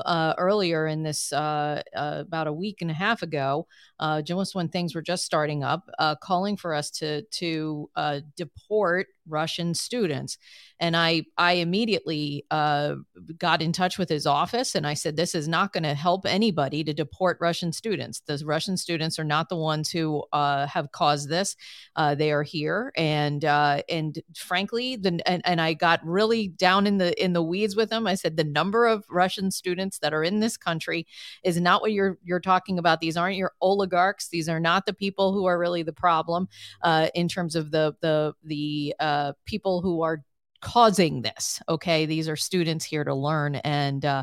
uh, 0.04 0.34
earlier 0.38 0.86
in 0.86 1.02
this, 1.02 1.32
uh, 1.32 1.82
uh, 1.94 2.24
about 2.26 2.46
a 2.46 2.52
week 2.52 2.82
and 2.82 2.90
a 2.90 2.94
half 2.94 3.22
ago, 3.22 3.66
uh, 4.00 4.22
just 4.22 4.54
when 4.54 4.68
things 4.68 4.94
were 4.94 5.02
just 5.02 5.24
starting 5.24 5.64
up, 5.64 5.88
uh, 5.98 6.14
calling 6.16 6.56
for 6.56 6.74
us 6.74 6.90
to 6.90 7.22
to 7.22 7.88
uh, 7.96 8.20
deport 8.36 9.06
Russian 9.28 9.74
students. 9.74 10.38
And 10.78 10.96
I 10.96 11.24
I 11.36 11.52
immediately 11.54 12.44
got 12.50 13.62
in 13.62 13.72
touch 13.72 13.98
with 13.98 14.08
his 14.08 14.26
office 14.26 14.74
and 14.74 14.86
I 14.86 14.94
said, 14.94 15.16
this 15.16 15.34
is 15.34 15.48
not 15.48 15.72
going 15.72 15.84
to 15.84 15.94
help 15.94 16.26
anybody 16.26 16.84
to 16.84 16.92
deport 16.92 17.38
Russian 17.40 17.72
students. 17.72 18.20
The 18.20 18.42
Russian 18.44 18.76
students 18.76 19.18
are 19.18 19.24
not 19.24 19.48
the 19.48 19.56
ones 19.56 19.90
who 19.90 20.24
have 20.32 20.92
caused 20.92 21.28
this. 21.28 21.56
They 21.96 22.30
are 22.30 22.42
here, 22.42 22.92
and 22.96 23.42
and 23.44 24.22
frankly, 24.36 24.96
the 24.96 25.20
and, 25.26 25.42
and 25.44 25.60
I 25.60 25.72
got 25.74 26.04
really 26.04 26.48
down 26.48 26.86
in 26.86 26.98
the 26.98 27.10
in 27.22 27.32
the 27.32 27.42
weeds 27.42 27.74
with 27.74 27.90
them. 27.90 28.06
I 28.06 28.14
said 28.14 28.36
the 28.36 28.44
number 28.44 28.86
of 28.86 29.04
Russian 29.10 29.50
students 29.50 29.85
that 30.00 30.12
are 30.12 30.22
in 30.22 30.40
this 30.40 30.56
country 30.56 31.06
is 31.42 31.60
not 31.60 31.80
what 31.80 31.92
you're 31.92 32.18
you're 32.24 32.40
talking 32.40 32.78
about. 32.78 33.00
These 33.00 33.16
aren't 33.16 33.36
your 33.36 33.52
oligarchs. 33.60 34.28
These 34.28 34.48
are 34.48 34.60
not 34.60 34.86
the 34.86 34.92
people 34.92 35.32
who 35.32 35.46
are 35.46 35.58
really 35.58 35.82
the 35.82 35.92
problem 35.92 36.48
uh, 36.82 37.08
in 37.14 37.28
terms 37.28 37.56
of 37.56 37.70
the 37.70 37.94
the 38.00 38.34
the 38.44 38.94
uh, 39.00 39.32
people 39.44 39.80
who 39.80 40.02
are 40.02 40.22
causing 40.60 41.22
this 41.22 41.60
okay 41.68 42.06
these 42.06 42.28
are 42.28 42.36
students 42.36 42.84
here 42.84 43.04
to 43.04 43.14
learn 43.14 43.56
and 43.56 44.04
uh, 44.04 44.22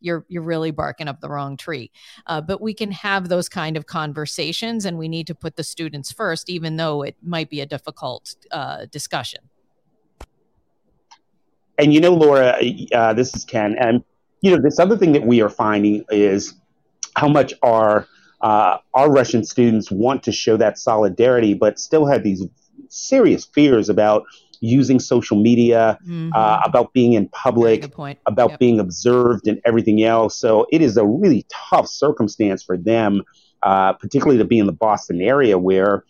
you're 0.00 0.24
you're 0.28 0.42
really 0.42 0.70
barking 0.70 1.08
up 1.08 1.20
the 1.20 1.28
wrong 1.28 1.56
tree 1.56 1.90
uh, 2.26 2.40
but 2.40 2.60
we 2.60 2.72
can 2.72 2.90
have 2.90 3.28
those 3.28 3.48
kind 3.48 3.76
of 3.76 3.86
conversations 3.86 4.86
and 4.86 4.96
we 4.98 5.08
need 5.08 5.26
to 5.26 5.34
put 5.34 5.56
the 5.56 5.64
students 5.64 6.10
first 6.10 6.48
even 6.48 6.76
though 6.76 7.02
it 7.02 7.16
might 7.22 7.50
be 7.50 7.60
a 7.60 7.66
difficult 7.66 8.34
uh, 8.50 8.86
discussion 8.90 9.40
and 11.78 11.92
you 11.92 12.00
know 12.00 12.14
laura 12.14 12.58
uh, 12.92 13.12
this 13.12 13.34
is 13.34 13.44
ken 13.44 13.76
and 13.78 14.02
you 14.44 14.54
know 14.54 14.62
this 14.62 14.78
other 14.78 14.96
thing 14.96 15.12
that 15.12 15.26
we 15.26 15.40
are 15.40 15.48
finding 15.48 16.04
is 16.10 16.54
how 17.16 17.28
much 17.28 17.54
our 17.62 18.06
uh, 18.42 18.76
our 18.92 19.10
russian 19.10 19.44
students 19.44 19.90
want 19.90 20.22
to 20.22 20.32
show 20.32 20.56
that 20.56 20.78
solidarity 20.78 21.54
but 21.54 21.78
still 21.78 22.06
have 22.06 22.22
these 22.22 22.44
serious 22.88 23.44
fears 23.44 23.88
about 23.88 24.24
using 24.60 24.98
social 24.98 25.40
media, 25.40 25.98
mm-hmm. 26.02 26.30
uh, 26.34 26.60
about 26.64 26.92
being 26.92 27.12
in 27.12 27.28
public, 27.28 27.92
about 28.26 28.50
yep. 28.50 28.58
being 28.58 28.80
observed, 28.80 29.46
and 29.46 29.60
everything 29.64 30.02
else. 30.02 30.36
So 30.36 30.66
it 30.72 30.80
is 30.80 30.96
a 30.96 31.04
really 31.04 31.46
tough 31.50 31.86
circumstance 31.86 32.62
for 32.62 32.76
them, 32.76 33.22
uh, 33.62 33.92
particularly 33.92 34.38
to 34.38 34.44
be 34.44 34.58
in 34.58 34.66
the 34.66 34.72
Boston 34.72 35.20
area 35.20 35.58
where 35.58 36.04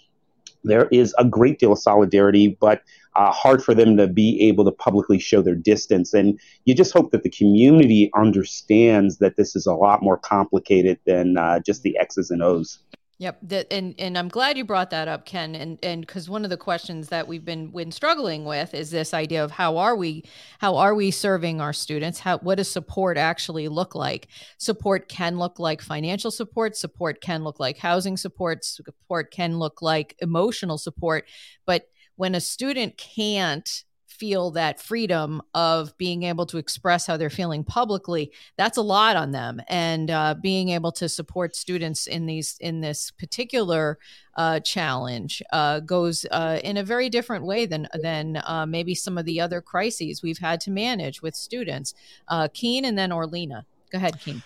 there 0.65 0.89
is 0.91 1.15
a 1.19 1.25
great 1.25 1.59
deal 1.59 1.73
of 1.73 1.79
solidarity, 1.79 2.57
but 2.61 2.83
uh, 3.17 3.31
hard 3.31 3.63
for 3.63 3.75
them 3.75 3.97
to 3.97 4.07
be 4.07 4.41
able 4.49 4.65
to 4.65 4.73
publicly 4.73 5.19
show 5.19 5.41
their 5.41 5.55
distance. 5.55 6.15
And 6.15 6.41
you 6.65 6.75
just 6.75 6.93
hope 6.93 7.13
that 7.13 7.23
the 7.23 7.31
community 7.31 8.11
understands 8.17 9.19
that 9.19 9.37
this 9.37 9.55
is 9.55 9.67
a 9.67 9.75
lot 9.75 10.03
more 10.03 10.19
complicated 10.19 10.99
than 11.07 11.37
uh, 11.37 11.61
just 11.61 11.83
the 11.83 11.97
X's 11.99 12.31
and 12.31 12.43
O's. 12.43 12.81
Yep, 13.25 13.67
and 13.71 13.95
and 13.99 14.19
I'm 14.19 14.29
glad 14.29 14.59
you 14.59 14.67
brought 14.67 14.91
that 14.91 15.09
up, 15.09 15.25
Ken. 15.25 15.55
And 15.55 15.79
and 15.83 16.07
because 16.07 16.29
one 16.29 16.45
of 16.45 16.51
the 16.51 16.59
questions 16.59 17.09
that 17.09 17.27
we've 17.27 17.43
been 17.45 17.69
been 17.69 17.91
struggling 17.91 18.45
with 18.45 18.75
is 18.75 18.91
this 18.91 19.15
idea 19.15 19.43
of 19.43 19.51
how 19.51 19.79
are 19.79 19.97
we 19.97 20.25
how 20.59 20.77
are 20.77 20.95
we 20.95 21.11
serving 21.11 21.59
our 21.59 21.73
students? 21.73 22.19
How 22.19 22.37
what 22.41 22.57
does 22.57 22.71
support 22.71 23.17
actually 23.17 23.69
look 23.69 23.95
like? 23.95 24.29
Support 24.59 25.09
can 25.09 25.39
look 25.39 25.59
like 25.59 25.81
financial 25.81 26.31
support. 26.31 26.77
Support 26.77 27.23
can 27.23 27.45
look 27.45 27.59
like 27.59 27.79
housing 27.79 28.19
support. 28.19 28.63
Support 28.63 29.31
can 29.31 29.59
look 29.59 29.81
like 29.81 30.17
emotional 30.19 30.77
support. 30.77 31.25
But 31.65 31.87
when 32.17 32.35
a 32.35 32.43
student 32.43 32.99
can't 32.99 33.85
feel 34.15 34.51
that 34.53 34.81
freedom 34.81 35.43
of 35.55 35.97
being 35.99 36.23
able 36.23 36.47
to 36.47 36.59
express 36.59 37.07
how 37.07 37.17
they're 37.17 37.31
feeling 37.31 37.65
publicly 37.65 38.31
that's 38.57 38.77
a 38.77 38.83
lot 38.83 39.17
on 39.17 39.33
them. 39.33 39.61
And 39.69 40.11
uh, 40.11 40.35
being 40.41 40.71
able 40.71 40.93
to 40.93 41.09
support 41.09 41.57
students 41.57 42.07
in 42.07 42.27
these 42.27 42.57
in 42.61 42.81
this 42.81 43.11
particular 43.11 43.99
uh, 44.37 44.61
challenge 44.61 45.43
uh, 45.53 45.81
goes 45.81 46.27
uh, 46.31 46.61
in 46.63 46.77
a 46.77 46.85
very 46.85 47.09
different 47.09 47.45
way 47.45 47.67
than 47.67 47.89
than 48.01 48.41
uh, 48.45 48.67
maybe 48.67 48.95
some 48.95 49.19
of 49.19 49.25
the 49.25 49.41
other 49.41 49.61
crises 49.61 50.23
we've 50.23 50.39
had 50.39 50.61
to 50.61 50.71
manage 50.71 51.23
with 51.23 51.35
students. 51.35 51.95
Uh, 52.29 52.49
keen 52.53 52.85
and 52.85 52.97
then 52.97 53.11
orlina. 53.11 53.65
Go 53.91 53.99
ahead 53.99 54.21
keen. 54.21 54.43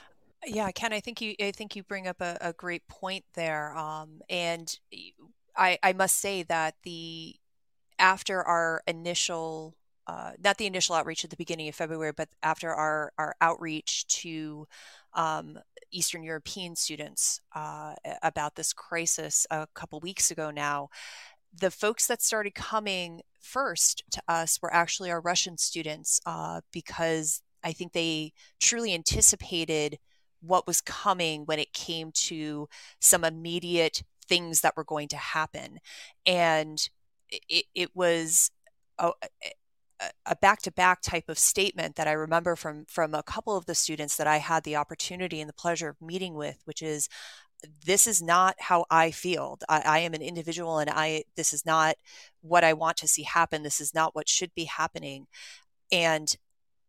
Yeah 0.46 0.70
ken 0.70 0.92
i 0.92 1.00
think 1.00 1.20
you 1.20 1.35
i 1.40 1.50
think 1.50 1.74
you 1.74 1.83
bring 1.83 2.07
up 2.07 2.20
a, 2.20 2.38
a 2.40 2.52
great 2.52 2.87
point 2.87 3.24
there 3.35 3.76
um, 3.76 4.22
and 4.31 4.78
I, 5.57 5.78
I 5.83 5.92
must 5.92 6.16
say 6.16 6.44
that 6.44 6.76
the 6.85 7.35
after 7.98 8.42
our 8.42 8.82
initial 8.87 9.74
uh, 10.08 10.32
not 10.42 10.56
the 10.56 10.64
initial 10.66 10.94
outreach 10.94 11.22
at 11.22 11.28
the 11.28 11.37
beginning 11.37 11.68
of 11.68 11.74
February, 11.74 12.12
but 12.16 12.30
after 12.42 12.72
our, 12.72 13.12
our 13.18 13.37
outreach 13.42 14.06
to 14.06 14.66
um, 15.12 15.58
Eastern 15.90 16.22
European 16.22 16.74
students 16.74 17.42
uh, 17.54 17.94
about 18.22 18.54
this 18.54 18.72
crisis 18.72 19.46
a 19.50 19.66
couple 19.74 20.00
weeks 20.00 20.30
ago 20.30 20.50
now, 20.50 20.88
the 21.54 21.70
folks 21.70 22.06
that 22.06 22.22
started 22.22 22.54
coming 22.54 23.20
first 23.38 24.02
to 24.11 24.22
us 24.26 24.58
were 24.62 24.72
actually 24.72 25.11
our 25.11 25.20
Russian 25.20 25.58
students 25.58 26.20
uh, 26.24 26.62
because 26.72 27.42
I 27.62 27.72
think 27.72 27.92
they 27.92 28.32
truly 28.61 28.94
anticipated 28.94 29.98
what 30.40 30.66
was 30.66 30.80
coming 30.80 31.42
when 31.44 31.58
it 31.58 31.72
came 31.72 32.12
to 32.12 32.68
some 33.00 33.24
immediate 33.24 34.02
things 34.26 34.61
that 34.61 34.76
were 34.76 34.84
going 34.84 35.08
to 35.08 35.16
happen. 35.16 35.80
And 36.24 36.88
it, 37.30 37.66
it 37.74 37.90
was 37.94 38.50
a, 38.98 39.12
a 40.26 40.36
back-to-back 40.36 41.02
type 41.02 41.28
of 41.28 41.38
statement 41.38 41.96
that 41.96 42.08
I 42.08 42.12
remember 42.12 42.56
from 42.56 42.84
from 42.86 43.14
a 43.14 43.22
couple 43.22 43.56
of 43.56 43.66
the 43.66 43.74
students 43.74 44.16
that 44.16 44.26
I 44.26 44.38
had 44.38 44.64
the 44.64 44.76
opportunity 44.76 45.40
and 45.40 45.48
the 45.48 45.54
pleasure 45.54 45.88
of 45.88 46.00
meeting 46.00 46.34
with, 46.34 46.58
which 46.64 46.82
is 46.82 47.08
this 47.84 48.06
is 48.06 48.22
not 48.22 48.54
how 48.58 48.84
I 48.90 49.10
feel. 49.10 49.58
I, 49.68 49.82
I, 49.84 49.98
am 50.00 50.14
an 50.14 50.22
individual 50.22 50.78
and 50.78 50.88
I 50.88 51.24
this 51.36 51.52
is 51.52 51.66
not 51.66 51.96
what 52.40 52.62
I 52.62 52.72
want 52.72 52.96
to 52.98 53.08
see 53.08 53.24
happen. 53.24 53.62
This 53.64 53.80
is 53.80 53.94
not 53.94 54.14
what 54.14 54.28
should 54.28 54.54
be 54.54 54.64
happening. 54.64 55.26
And 55.90 56.36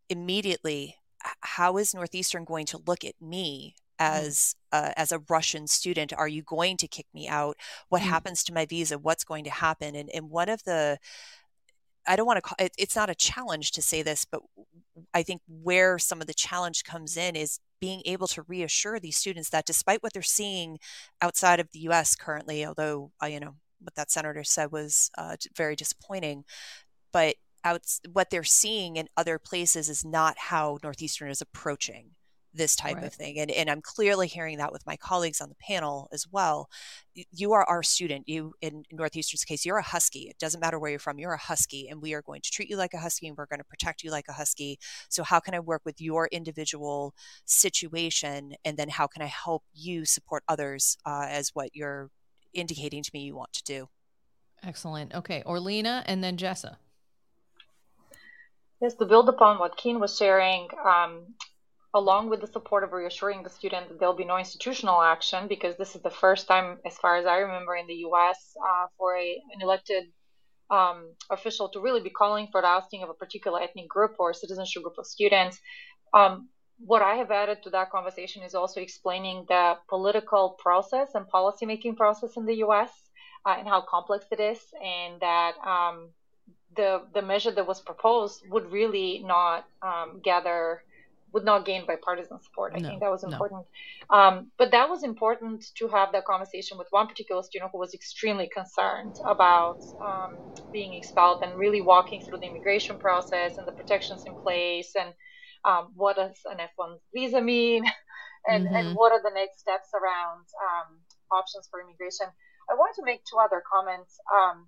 immediately, 0.10 0.97
how 1.41 1.78
is 1.78 1.93
Northeastern 1.93 2.45
going 2.45 2.65
to 2.67 2.82
look 2.86 3.04
at 3.04 3.15
me. 3.21 3.75
As 4.00 4.56
uh, 4.72 4.92
as 4.98 5.12
a 5.12 5.22
Russian 5.30 5.68
student? 5.68 6.14
Are 6.14 6.28
you 6.28 6.42
going 6.42 6.78
to 6.78 6.88
kick 6.88 7.06
me 7.14 7.28
out? 7.28 7.58
What 7.89 8.02
mm. 8.02 8.06
happens 8.06 8.43
to 8.45 8.54
my 8.54 8.66
visa? 8.66 8.97
What's 8.97 9.24
going 9.24 9.43
to 9.43 9.52
happen? 9.52 9.95
And 9.95 10.10
and 10.14 10.30
one 10.30 10.50
of 10.50 10.64
the 10.64 10.97
I 12.08 12.16
don't 12.16 12.26
want 12.26 12.38
to 12.38 12.41
call 12.41 12.56
it, 12.60 12.74
it's 12.78 12.95
not 12.95 13.10
a 13.10 13.16
challenge 13.16 13.72
to 13.72 13.82
say 13.82 14.02
this, 14.02 14.26
but 14.26 14.41
I 15.14 15.22
think 15.22 15.41
where 15.47 16.00
some 16.00 16.22
of 16.22 16.28
the 16.28 16.34
challenge 16.34 16.84
comes 16.84 17.18
in 17.18 17.36
is 17.36 17.60
being 17.80 18.02
able 18.06 18.28
to 18.28 18.43
reassure 18.43 19.00
these 19.00 19.18
students 19.18 19.50
that 19.50 19.66
despite 19.66 20.02
what 20.02 20.14
they're 20.14 20.22
seeing 20.22 20.80
outside 21.22 21.60
of 21.60 21.72
the 21.72 21.80
US 21.82 22.16
currently, 22.16 22.66
although, 22.66 23.12
uh, 23.22 23.28
you 23.28 23.39
know, 23.39 23.56
what 23.80 23.95
that 23.95 24.12
senator 24.12 24.43
said 24.43 24.72
was 24.72 25.12
uh, 25.18 25.36
very 25.56 25.76
disappointing, 25.76 26.43
but 27.14 27.36
out, 27.64 27.82
what 28.12 28.30
they're 28.30 28.43
seeing 28.43 28.95
in 28.95 29.08
other 29.16 29.38
places 29.39 29.89
is 29.89 30.04
not 30.04 30.38
how 30.38 30.80
Northeastern 30.84 31.30
is 31.30 31.41
approaching 31.41 32.12
this 32.54 32.76
type 32.76 32.95
right. 32.95 33.06
of 33.06 33.14
thing. 33.14 33.39
And, 33.39 33.52
and 33.52 33.70
I'm 33.70 33.82
clearly 33.82 34.28
hearing 34.28 34.58
that 34.58 34.72
with 34.72 34.86
my 34.86 34.97
colleagues 34.97 35.41
on 35.41 35.50
the 35.50 35.56
panel 35.56 36.08
as 36.12 36.26
well. 36.32 36.70
You 37.32 37.54
are 37.54 37.64
our 37.66 37.84
student. 37.84 38.28
You, 38.28 38.54
in 38.62 38.84
Northeastern's 38.91 39.43
case, 39.43 39.66
you're 39.66 39.78
a 39.78 39.84
Husky. 39.84 40.22
It 40.22 40.38
doesn't 40.39 40.60
matter 40.60 40.80
where 40.80 40.89
you're 40.89 41.00
from, 41.00 41.20
you're 41.20 41.34
a 41.34 41.38
Husky, 41.38 41.88
and 41.89 42.02
we 42.02 42.14
are 42.14 42.22
going 42.22 42.41
to 42.41 42.50
treat 42.50 42.70
you 42.70 42.78
like 42.78 42.93
a 42.93 43.00
Husky 43.00 43.28
and 43.28 43.38
we're 43.38 43.45
going 43.45 43.60
to 43.60 43.66
protect 43.66 44.04
you 44.04 44.12
like 44.12 44.26
a 44.30 44.34
Husky. 44.34 44.80
So, 45.10 45.24
how 45.24 45.39
can 45.39 45.54
I 45.54 45.60
work 45.60 45.82
with 45.86 46.02
your 46.02 46.28
individual 46.32 47.14
situation? 47.45 48.54
And 48.66 48.78
then, 48.78 48.89
how 48.89 49.08
can 49.08 49.22
I 49.22 49.28
help 49.28 49.64
you 49.74 50.06
support 50.06 50.43
others 50.47 50.97
uh, 51.06 51.28
as 51.30 51.50
what 51.54 51.76
you're 51.76 52.10
indicating 52.54 53.04
to 53.04 53.12
me 53.14 53.22
you 53.22 53.36
want 53.36 53.54
to 53.54 53.64
do? 53.64 53.89
Excellent. 54.64 55.14
Okay. 55.14 55.43
Orlina 55.45 56.04
and 56.06 56.24
then 56.24 56.38
Jessa. 56.38 56.78
Yes, 58.82 58.93
to 58.95 59.06
build 59.06 59.28
upon 59.28 59.60
what 59.60 59.76
Keen 59.76 60.00
was 60.00 60.18
sharing, 60.18 60.70
um, 60.86 61.34
along 61.94 62.30
with 62.30 62.42
the 62.42 62.48
support 62.48 62.84
of 62.84 62.94
reassuring 62.94 63.44
the 63.44 63.50
student 63.50 63.90
that 63.90 64.00
there'll 64.00 64.16
be 64.16 64.26
no 64.26 64.38
institutional 64.38 65.02
action, 65.02 65.48
because 65.48 65.76
this 65.78 65.96
is 65.96 66.02
the 66.02 66.10
first 66.10 66.48
time, 66.48 66.78
as 66.86 66.98
far 66.98 67.18
as 67.18 67.26
I 67.26 67.38
remember, 67.38 67.76
in 67.76 67.88
the 67.88 67.96
U.S. 68.10 68.56
Uh, 68.64 68.88
for 68.98 69.16
a, 69.16 69.42
an 69.54 69.62
elected 69.62 70.06
um, 70.70 71.16
official 71.32 71.70
to 71.70 71.80
really 71.80 72.02
be 72.02 72.12
calling 72.12 72.48
for 72.52 72.62
the 72.62 72.68
ousting 72.68 73.02
of 73.02 73.10
a 73.10 73.14
particular 73.14 73.62
ethnic 73.62 73.88
group 73.88 74.16
or 74.20 74.34
citizenship 74.34 74.84
group 74.84 74.98
of 75.00 75.08
students. 75.08 75.60
Um, 76.14 76.50
what 76.86 77.02
I 77.02 77.16
have 77.16 77.32
added 77.32 77.64
to 77.64 77.72
that 77.72 77.92
conversation 77.92 78.44
is 78.44 78.56
also 78.56 78.80
explaining 78.80 79.46
the 79.48 79.78
political 79.90 80.58
process 80.60 81.10
and 81.16 81.26
policymaking 81.26 81.98
process 81.98 82.38
in 82.38 82.46
the 82.46 82.58
U.S. 82.58 82.92
Uh, 83.46 83.56
and 83.58 83.68
how 83.68 83.82
complex 83.82 84.26
it 84.32 84.40
is, 84.40 84.60
and 84.84 85.20
that 85.22 85.54
um, 85.66 86.10
the 86.76 87.02
the 87.14 87.22
measure 87.22 87.52
that 87.52 87.66
was 87.66 87.82
proposed 87.82 88.44
would 88.50 88.72
really 88.72 89.24
not 89.26 89.66
um, 89.82 90.20
gather 90.24 90.84
would 91.34 91.45
not 91.45 91.65
gain 91.65 91.86
bipartisan 91.86 92.39
support. 92.41 92.73
I 92.75 92.80
no, 92.80 92.89
think 92.89 93.01
that 93.01 93.11
was 93.11 93.23
important. 93.23 93.65
No. 94.11 94.17
Um, 94.17 94.51
but 94.57 94.71
that 94.71 94.89
was 94.89 95.03
important 95.03 95.65
to 95.75 95.88
have 95.88 96.11
that 96.11 96.25
conversation 96.25 96.77
with 96.77 96.88
one 96.91 97.07
particular 97.07 97.43
student 97.43 97.71
who 97.71 97.80
was 97.80 97.93
extremely 97.93 98.49
concerned 98.49 99.17
about 99.25 99.80
um, 100.01 100.38
being 100.71 100.93
expelled 100.93 101.43
and 101.43 101.57
really 101.57 101.82
walking 101.82 102.21
through 102.21 102.39
the 102.39 102.47
immigration 102.47 102.97
process 102.97 103.57
and 103.57 103.67
the 103.67 103.71
protections 103.71 104.25
in 104.25 104.36
place 104.36 104.93
and 104.99 105.13
um, 105.65 105.91
what 105.95 106.15
does 106.15 106.38
an 106.49 106.57
F1 106.57 106.97
visa 107.13 107.41
mean 107.41 107.84
and, 108.47 108.65
mm-hmm. 108.65 108.75
and 108.75 108.95
what 108.95 109.11
are 109.11 109.21
the 109.21 109.32
next 109.34 109.59
steps 109.59 109.89
around 109.93 110.45
um, 110.67 110.97
options 111.32 111.67
for 111.69 111.82
immigration. 111.82 112.27
I 112.69 112.75
want 112.75 112.95
to 112.95 113.03
make 113.03 113.21
two 113.25 113.38
other 113.38 113.61
comments. 113.71 114.19
Um, 114.34 114.67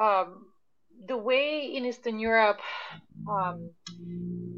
um, 0.00 0.46
the 1.06 1.16
way 1.16 1.72
in 1.74 1.84
Eastern 1.84 2.18
Europe, 2.18 2.60
um, 3.28 3.70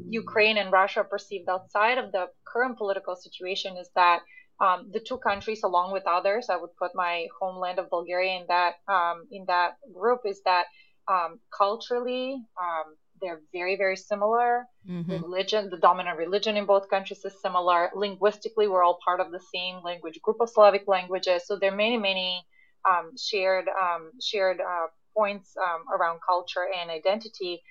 Ukraine 0.09 0.57
and 0.57 0.71
Russia 0.71 1.01
are 1.01 1.03
perceived 1.03 1.49
outside 1.49 1.97
of 1.97 2.11
the 2.11 2.27
current 2.45 2.77
political 2.77 3.15
situation 3.15 3.77
is 3.77 3.89
that 3.95 4.21
um, 4.59 4.89
the 4.93 4.99
two 4.99 5.17
countries, 5.17 5.63
along 5.63 5.91
with 5.91 6.03
others, 6.07 6.47
I 6.49 6.55
would 6.55 6.75
put 6.77 6.91
my 6.95 7.27
homeland 7.39 7.77
of 7.77 7.89
Bulgaria 7.89 8.39
in 8.39 8.45
that 8.47 8.75
um, 8.87 9.27
in 9.31 9.45
that 9.47 9.73
group, 9.93 10.21
is 10.25 10.41
that 10.45 10.65
um, 11.09 11.39
culturally 11.55 12.41
um, 12.61 12.95
they're 13.21 13.41
very 13.51 13.75
very 13.75 13.97
similar. 13.97 14.65
Mm-hmm. 14.89 15.23
Religion, 15.23 15.69
the 15.69 15.77
dominant 15.77 16.17
religion 16.17 16.55
in 16.55 16.65
both 16.65 16.89
countries 16.89 17.25
is 17.25 17.33
similar. 17.41 17.91
Linguistically, 17.95 18.67
we're 18.67 18.83
all 18.83 18.99
part 19.03 19.19
of 19.19 19.31
the 19.31 19.41
same 19.53 19.81
language 19.83 20.21
group 20.21 20.37
of 20.39 20.49
Slavic 20.49 20.87
languages, 20.87 21.43
so 21.45 21.57
there 21.57 21.73
are 21.73 21.75
many 21.75 21.97
many 21.97 22.45
um, 22.89 23.11
shared 23.17 23.67
um, 23.67 24.11
shared 24.21 24.61
uh, 24.61 24.87
points 25.15 25.55
um, 25.57 25.81
around 25.93 26.19
culture 26.25 26.65
and 26.79 26.89
identity. 26.89 27.61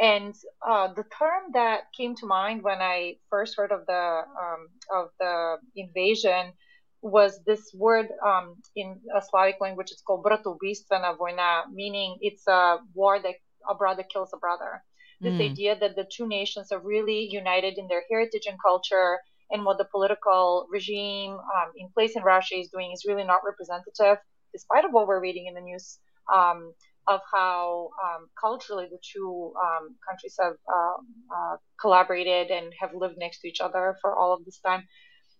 And 0.00 0.34
uh, 0.66 0.88
the 0.92 1.04
term 1.04 1.52
that 1.52 1.92
came 1.96 2.16
to 2.16 2.26
mind 2.26 2.62
when 2.62 2.80
I 2.80 3.16
first 3.30 3.56
heard 3.56 3.70
of 3.70 3.86
the 3.86 4.22
um, 4.42 4.68
of 4.92 5.10
the 5.20 5.56
invasion 5.76 6.52
was 7.00 7.38
this 7.46 7.70
word 7.74 8.08
um, 8.26 8.56
in 8.74 8.98
a 9.16 9.22
Slavic 9.22 9.56
language. 9.60 9.90
It's 9.92 10.02
called 10.02 10.24
bratoubistva 10.24 11.16
vojna, 11.18 11.70
meaning 11.72 12.16
it's 12.22 12.46
a 12.48 12.78
war 12.94 13.20
that 13.20 13.34
a 13.70 13.74
brother 13.74 14.02
kills 14.02 14.30
a 14.34 14.38
brother. 14.38 14.82
This 15.20 15.34
mm. 15.34 15.52
idea 15.52 15.78
that 15.78 15.94
the 15.94 16.06
two 16.10 16.26
nations 16.26 16.72
are 16.72 16.80
really 16.80 17.28
united 17.30 17.78
in 17.78 17.86
their 17.86 18.02
heritage 18.10 18.46
and 18.46 18.58
culture, 18.60 19.20
and 19.50 19.64
what 19.64 19.78
the 19.78 19.84
political 19.84 20.66
regime 20.70 21.32
um, 21.32 21.70
in 21.76 21.88
place 21.94 22.16
in 22.16 22.22
Russia 22.22 22.56
is 22.56 22.68
doing 22.68 22.90
is 22.92 23.04
really 23.06 23.24
not 23.24 23.42
representative, 23.44 24.18
despite 24.52 24.84
of 24.84 24.92
what 24.92 25.06
we're 25.06 25.20
reading 25.20 25.46
in 25.46 25.54
the 25.54 25.60
news 25.60 25.98
um, 26.32 26.72
of 27.06 27.20
how 27.32 27.90
um, 28.02 28.28
culturally 28.40 28.86
the 28.90 28.98
two 29.12 29.52
um, 29.62 29.96
countries 30.08 30.36
have 30.40 30.54
uh, 30.68 30.96
uh, 31.36 31.56
collaborated 31.80 32.50
and 32.50 32.72
have 32.80 32.90
lived 32.94 33.16
next 33.18 33.40
to 33.40 33.48
each 33.48 33.60
other 33.60 33.96
for 34.00 34.14
all 34.14 34.32
of 34.32 34.44
this 34.44 34.58
time. 34.64 34.84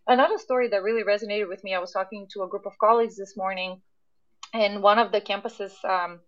Another 0.07 0.39
story 0.39 0.69
that 0.69 0.83
really 0.83 1.03
resonated 1.03 1.49
with 1.49 1.65
me 1.65 1.75
I 1.75 1.79
was 1.79 1.93
talking 1.93 2.27
to 2.33 2.43
a 2.43 2.49
group 2.49 2.67
of 2.67 2.73
colleagues 2.79 3.17
this 3.17 3.37
morning, 3.37 3.81
and 4.53 4.83
one 4.83 4.99
of 4.99 5.13
the 5.13 5.21
campuses, 5.21 5.73
um, 5.85 6.21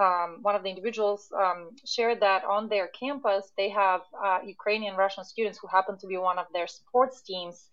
um 0.00 0.38
one 0.42 0.54
of 0.54 0.62
the 0.62 0.70
individuals 0.70 1.28
um, 1.38 1.70
shared 1.84 2.20
that 2.20 2.44
on 2.44 2.68
their 2.68 2.88
campus 2.88 3.52
they 3.58 3.68
have 3.68 4.00
uh, 4.24 4.38
Ukrainian 4.44 4.96
Russian 4.96 5.24
students 5.24 5.58
who 5.60 5.68
happen 5.68 5.98
to 5.98 6.06
be 6.06 6.16
one 6.16 6.38
of 6.38 6.46
their 6.54 6.66
sports 6.66 7.20
teams 7.22 7.68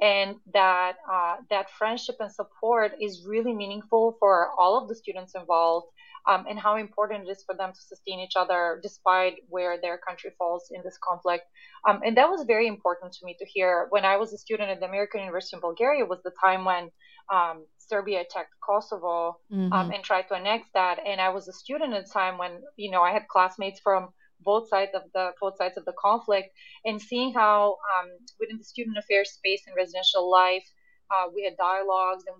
and 0.00 0.36
that 0.52 0.96
uh, 1.10 1.36
that 1.50 1.70
friendship 1.70 2.16
and 2.20 2.32
support 2.32 2.92
is 3.00 3.24
really 3.26 3.52
meaningful 3.52 4.16
for 4.18 4.50
all 4.58 4.80
of 4.80 4.88
the 4.88 4.94
students 4.94 5.34
involved 5.34 5.88
um, 6.28 6.44
and 6.48 6.58
how 6.58 6.76
important 6.76 7.28
it 7.28 7.30
is 7.30 7.42
for 7.44 7.54
them 7.54 7.72
to 7.72 7.80
sustain 7.80 8.20
each 8.20 8.34
other 8.36 8.80
despite 8.82 9.36
where 9.48 9.80
their 9.80 9.98
country 9.98 10.30
falls 10.38 10.70
in 10.70 10.82
this 10.84 10.98
conflict. 11.02 11.44
Um, 11.88 12.00
and 12.04 12.16
that 12.16 12.28
was 12.28 12.44
very 12.46 12.66
important 12.66 13.12
to 13.14 13.24
me 13.24 13.36
to 13.38 13.46
hear. 13.46 13.86
When 13.90 14.04
I 14.04 14.16
was 14.16 14.32
a 14.32 14.38
student 14.38 14.70
at 14.70 14.80
the 14.80 14.86
American 14.86 15.20
University 15.20 15.56
in 15.56 15.60
Bulgaria, 15.60 16.04
was 16.04 16.22
the 16.22 16.32
time 16.42 16.64
when 16.64 16.90
um, 17.32 17.64
Serbia 17.78 18.20
attacked 18.22 18.54
Kosovo 18.64 19.38
um, 19.52 19.70
mm-hmm. 19.70 19.92
and 19.92 20.04
tried 20.04 20.28
to 20.28 20.34
annex 20.34 20.68
that. 20.74 20.98
And 21.06 21.20
I 21.20 21.28
was 21.30 21.48
a 21.48 21.52
student 21.52 21.94
at 21.94 22.06
the 22.06 22.12
time 22.12 22.38
when 22.38 22.62
you 22.76 22.90
know 22.90 23.02
I 23.02 23.12
had 23.12 23.28
classmates 23.28 23.80
from 23.80 24.08
both 24.42 24.68
sides 24.68 24.92
of 24.94 25.02
the 25.14 25.30
both 25.40 25.56
sides 25.56 25.76
of 25.76 25.84
the 25.84 25.94
conflict, 26.00 26.48
and 26.84 27.00
seeing 27.00 27.32
how 27.32 27.76
um, 27.92 28.08
within 28.38 28.58
the 28.58 28.64
student 28.64 28.96
affairs 28.98 29.32
space 29.32 29.62
and 29.66 29.76
residential 29.76 30.30
life, 30.30 30.66
uh, 31.10 31.26
we 31.34 31.44
had 31.44 31.56
dialogues 31.56 32.24
and 32.26 32.36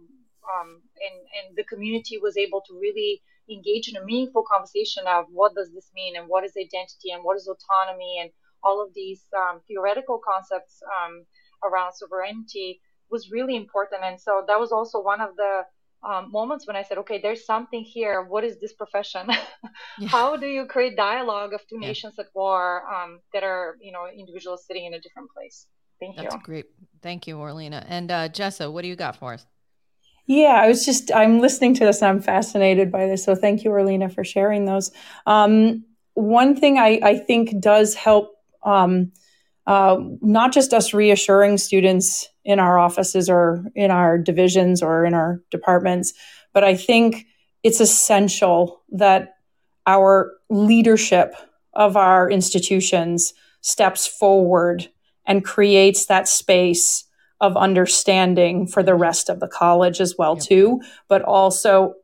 um, 0.52 0.82
and 1.06 1.16
and 1.38 1.56
the 1.56 1.64
community 1.64 2.18
was 2.18 2.36
able 2.36 2.62
to 2.66 2.78
really 2.80 3.22
engage 3.50 3.88
in 3.88 3.96
a 3.96 4.04
meaningful 4.04 4.44
conversation 4.50 5.04
of 5.06 5.26
what 5.30 5.54
does 5.54 5.72
this 5.72 5.90
mean 5.94 6.16
and 6.16 6.28
what 6.28 6.44
is 6.44 6.52
identity 6.56 7.10
and 7.12 7.24
what 7.24 7.36
is 7.36 7.48
autonomy 7.48 8.18
and 8.20 8.30
all 8.62 8.82
of 8.82 8.92
these 8.94 9.24
um, 9.36 9.60
theoretical 9.66 10.20
concepts 10.24 10.82
um, 11.02 11.24
around 11.64 11.92
sovereignty 11.92 12.80
was 13.10 13.30
really 13.30 13.56
important. 13.56 14.02
And 14.04 14.20
so 14.20 14.44
that 14.46 14.58
was 14.58 14.72
also 14.72 15.00
one 15.02 15.20
of 15.20 15.36
the 15.36 15.62
um, 16.02 16.30
moments 16.32 16.66
when 16.66 16.76
I 16.76 16.82
said, 16.82 16.98
okay, 16.98 17.20
there's 17.20 17.44
something 17.44 17.82
here. 17.82 18.22
What 18.22 18.44
is 18.44 18.58
this 18.58 18.72
profession? 18.72 19.28
yeah. 19.98 20.08
How 20.08 20.36
do 20.36 20.46
you 20.46 20.64
create 20.66 20.96
dialogue 20.96 21.52
of 21.52 21.60
two 21.68 21.78
yeah. 21.80 21.88
nations 21.88 22.18
at 22.18 22.26
war 22.34 22.82
um, 22.92 23.20
that 23.32 23.42
are, 23.42 23.76
you 23.80 23.92
know, 23.92 24.06
individuals 24.08 24.64
sitting 24.66 24.86
in 24.86 24.94
a 24.94 25.00
different 25.00 25.30
place? 25.30 25.66
Thank 25.98 26.16
That's 26.16 26.24
you. 26.24 26.30
That's 26.30 26.46
great. 26.46 26.66
Thank 27.02 27.26
you, 27.26 27.36
Orlina. 27.36 27.84
And 27.86 28.10
uh, 28.10 28.28
Jessa, 28.30 28.72
what 28.72 28.82
do 28.82 28.88
you 28.88 28.96
got 28.96 29.16
for 29.16 29.34
us? 29.34 29.44
Yeah, 30.30 30.60
I 30.62 30.68
was 30.68 30.84
just, 30.84 31.10
I'm 31.12 31.40
listening 31.40 31.74
to 31.74 31.84
this 31.84 32.02
and 32.02 32.08
I'm 32.08 32.22
fascinated 32.22 32.92
by 32.92 33.06
this. 33.06 33.24
So 33.24 33.34
thank 33.34 33.64
you, 33.64 33.70
Orlina, 33.70 34.14
for 34.14 34.22
sharing 34.22 34.64
those. 34.64 34.92
Um, 35.26 35.84
one 36.14 36.54
thing 36.54 36.78
I, 36.78 37.00
I, 37.02 37.18
think 37.18 37.58
does 37.58 37.96
help, 37.96 38.36
um, 38.62 39.10
uh, 39.66 39.96
not 40.20 40.52
just 40.52 40.72
us 40.72 40.94
reassuring 40.94 41.58
students 41.58 42.28
in 42.44 42.60
our 42.60 42.78
offices 42.78 43.28
or 43.28 43.64
in 43.74 43.90
our 43.90 44.18
divisions 44.18 44.84
or 44.84 45.04
in 45.04 45.14
our 45.14 45.42
departments, 45.50 46.12
but 46.54 46.62
I 46.62 46.76
think 46.76 47.26
it's 47.64 47.80
essential 47.80 48.82
that 48.90 49.34
our 49.88 50.30
leadership 50.48 51.34
of 51.74 51.96
our 51.96 52.30
institutions 52.30 53.34
steps 53.62 54.06
forward 54.06 54.88
and 55.26 55.44
creates 55.44 56.06
that 56.06 56.28
space 56.28 57.04
of 57.40 57.56
understanding 57.56 58.66
for 58.66 58.82
the 58.82 58.94
rest 58.94 59.28
of 59.28 59.40
the 59.40 59.48
college 59.48 60.00
as 60.00 60.16
well 60.18 60.34
yep. 60.34 60.44
too 60.44 60.80
but 61.08 61.22
also 61.22 61.94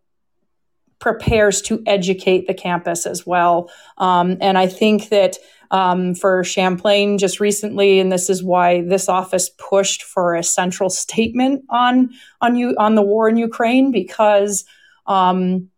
prepares 0.98 1.60
to 1.60 1.82
educate 1.86 2.46
the 2.46 2.54
campus 2.54 3.06
as 3.06 3.26
well 3.26 3.70
um, 3.98 4.36
and 4.40 4.58
i 4.58 4.66
think 4.66 5.08
that 5.08 5.36
um, 5.70 6.14
for 6.14 6.44
champlain 6.44 7.18
just 7.18 7.40
recently 7.40 7.98
and 7.98 8.12
this 8.12 8.30
is 8.30 8.42
why 8.42 8.82
this 8.82 9.08
office 9.08 9.50
pushed 9.58 10.02
for 10.02 10.34
a 10.34 10.42
central 10.42 10.88
statement 10.88 11.64
on 11.70 12.10
on 12.40 12.56
you 12.56 12.74
on 12.78 12.94
the 12.94 13.02
war 13.02 13.28
in 13.28 13.36
ukraine 13.36 13.90
because 13.90 14.64
um, 15.06 15.68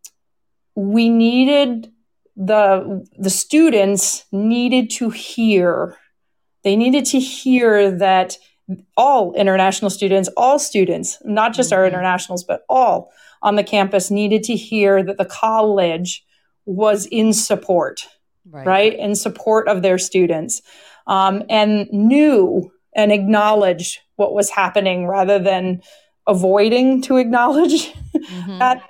we 0.74 1.08
needed 1.08 1.92
the 2.36 3.04
the 3.18 3.30
students 3.30 4.24
needed 4.30 4.90
to 4.90 5.10
hear 5.10 5.96
they 6.62 6.76
needed 6.76 7.04
to 7.04 7.18
hear 7.18 7.90
that 7.90 8.36
all 8.96 9.32
international 9.34 9.90
students 9.90 10.28
all 10.36 10.58
students 10.58 11.18
not 11.24 11.54
just 11.54 11.70
mm-hmm. 11.70 11.80
our 11.80 11.86
internationals 11.86 12.44
but 12.44 12.62
all 12.68 13.10
on 13.42 13.56
the 13.56 13.64
campus 13.64 14.10
needed 14.10 14.42
to 14.42 14.54
hear 14.54 15.02
that 15.02 15.16
the 15.16 15.24
college 15.24 16.24
was 16.66 17.06
in 17.06 17.32
support 17.32 18.06
right, 18.50 18.66
right? 18.66 18.98
in 18.98 19.14
support 19.14 19.68
of 19.68 19.82
their 19.82 19.98
students 19.98 20.60
um, 21.06 21.42
and 21.48 21.88
knew 21.90 22.70
and 22.94 23.12
acknowledged 23.12 24.00
what 24.16 24.34
was 24.34 24.50
happening 24.50 25.06
rather 25.06 25.38
than 25.38 25.80
avoiding 26.26 27.00
to 27.00 27.16
acknowledge 27.16 27.92
mm-hmm. 28.16 28.58
that 28.58 28.82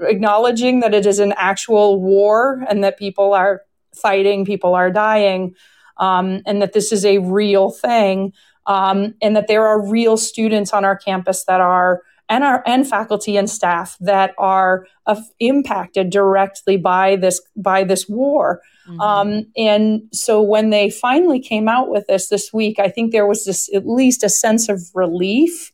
acknowledging 0.00 0.80
that 0.80 0.94
it 0.94 1.04
is 1.04 1.18
an 1.18 1.34
actual 1.36 2.00
war 2.00 2.64
and 2.68 2.82
that 2.82 2.98
people 2.98 3.34
are 3.34 3.62
fighting 3.94 4.44
people 4.44 4.74
are 4.74 4.90
dying 4.90 5.54
um, 5.98 6.40
and 6.46 6.62
that 6.62 6.72
this 6.72 6.92
is 6.92 7.04
a 7.04 7.18
real 7.18 7.70
thing 7.70 8.32
um, 8.68 9.14
and 9.20 9.34
that 9.34 9.48
there 9.48 9.66
are 9.66 9.84
real 9.84 10.16
students 10.16 10.72
on 10.72 10.84
our 10.84 10.96
campus 10.96 11.44
that 11.44 11.60
are 11.60 12.02
and 12.28 12.44
our 12.44 12.62
and 12.66 12.86
faculty 12.86 13.36
and 13.36 13.48
staff 13.48 13.96
that 14.00 14.34
are 14.38 14.86
uh, 15.06 15.20
impacted 15.40 16.10
directly 16.10 16.76
by 16.76 17.16
this 17.16 17.40
by 17.56 17.82
this 17.82 18.08
war 18.08 18.60
mm-hmm. 18.86 19.00
um, 19.00 19.46
and 19.56 20.02
so 20.12 20.40
when 20.40 20.70
they 20.70 20.90
finally 20.90 21.40
came 21.40 21.68
out 21.68 21.88
with 21.88 22.06
this 22.06 22.28
this 22.28 22.52
week 22.52 22.78
i 22.78 22.88
think 22.88 23.10
there 23.10 23.26
was 23.26 23.44
this 23.46 23.68
at 23.74 23.88
least 23.88 24.22
a 24.22 24.28
sense 24.28 24.68
of 24.68 24.80
relief 24.94 25.72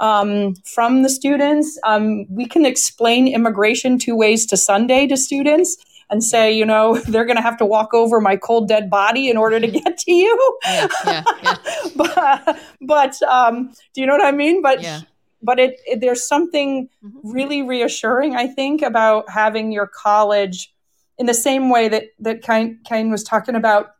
um, 0.00 0.56
from 0.64 1.02
the 1.02 1.08
students. 1.08 1.78
Um, 1.84 2.26
we 2.28 2.44
can 2.44 2.66
explain 2.66 3.28
immigration 3.28 4.00
two 4.00 4.16
ways 4.16 4.44
to 4.46 4.56
Sunday 4.56 5.06
to 5.06 5.16
students 5.16 5.76
and 6.12 6.22
say, 6.22 6.52
you 6.52 6.64
know, 6.64 6.96
they're 7.08 7.24
going 7.24 7.36
to 7.36 7.42
have 7.42 7.56
to 7.56 7.66
walk 7.66 7.92
over 7.94 8.20
my 8.20 8.36
cold 8.36 8.68
dead 8.68 8.88
body 8.88 9.28
in 9.28 9.36
order 9.36 9.58
to 9.58 9.66
get 9.66 9.98
to 9.98 10.12
you. 10.12 10.58
Yeah, 10.64 10.88
yeah, 11.06 11.24
yeah. 11.42 11.56
but 11.96 12.58
but 12.80 13.22
um, 13.22 13.72
do 13.94 14.00
you 14.00 14.06
know 14.06 14.12
what 14.12 14.24
I 14.24 14.30
mean? 14.30 14.62
But 14.62 14.84
but 15.42 15.58
it, 15.58 15.80
it, 15.86 16.00
there's 16.00 16.24
something 16.24 16.88
mm-hmm. 17.04 17.32
really 17.32 17.62
reassuring, 17.62 18.36
I 18.36 18.46
think, 18.46 18.82
about 18.82 19.28
having 19.28 19.72
your 19.72 19.88
college 19.88 20.72
in 21.18 21.26
the 21.26 21.34
same 21.34 21.70
way 21.70 21.88
that 21.88 22.04
that 22.20 22.42
Kane 22.42 23.10
was 23.10 23.24
talking 23.24 23.56
about 23.56 23.94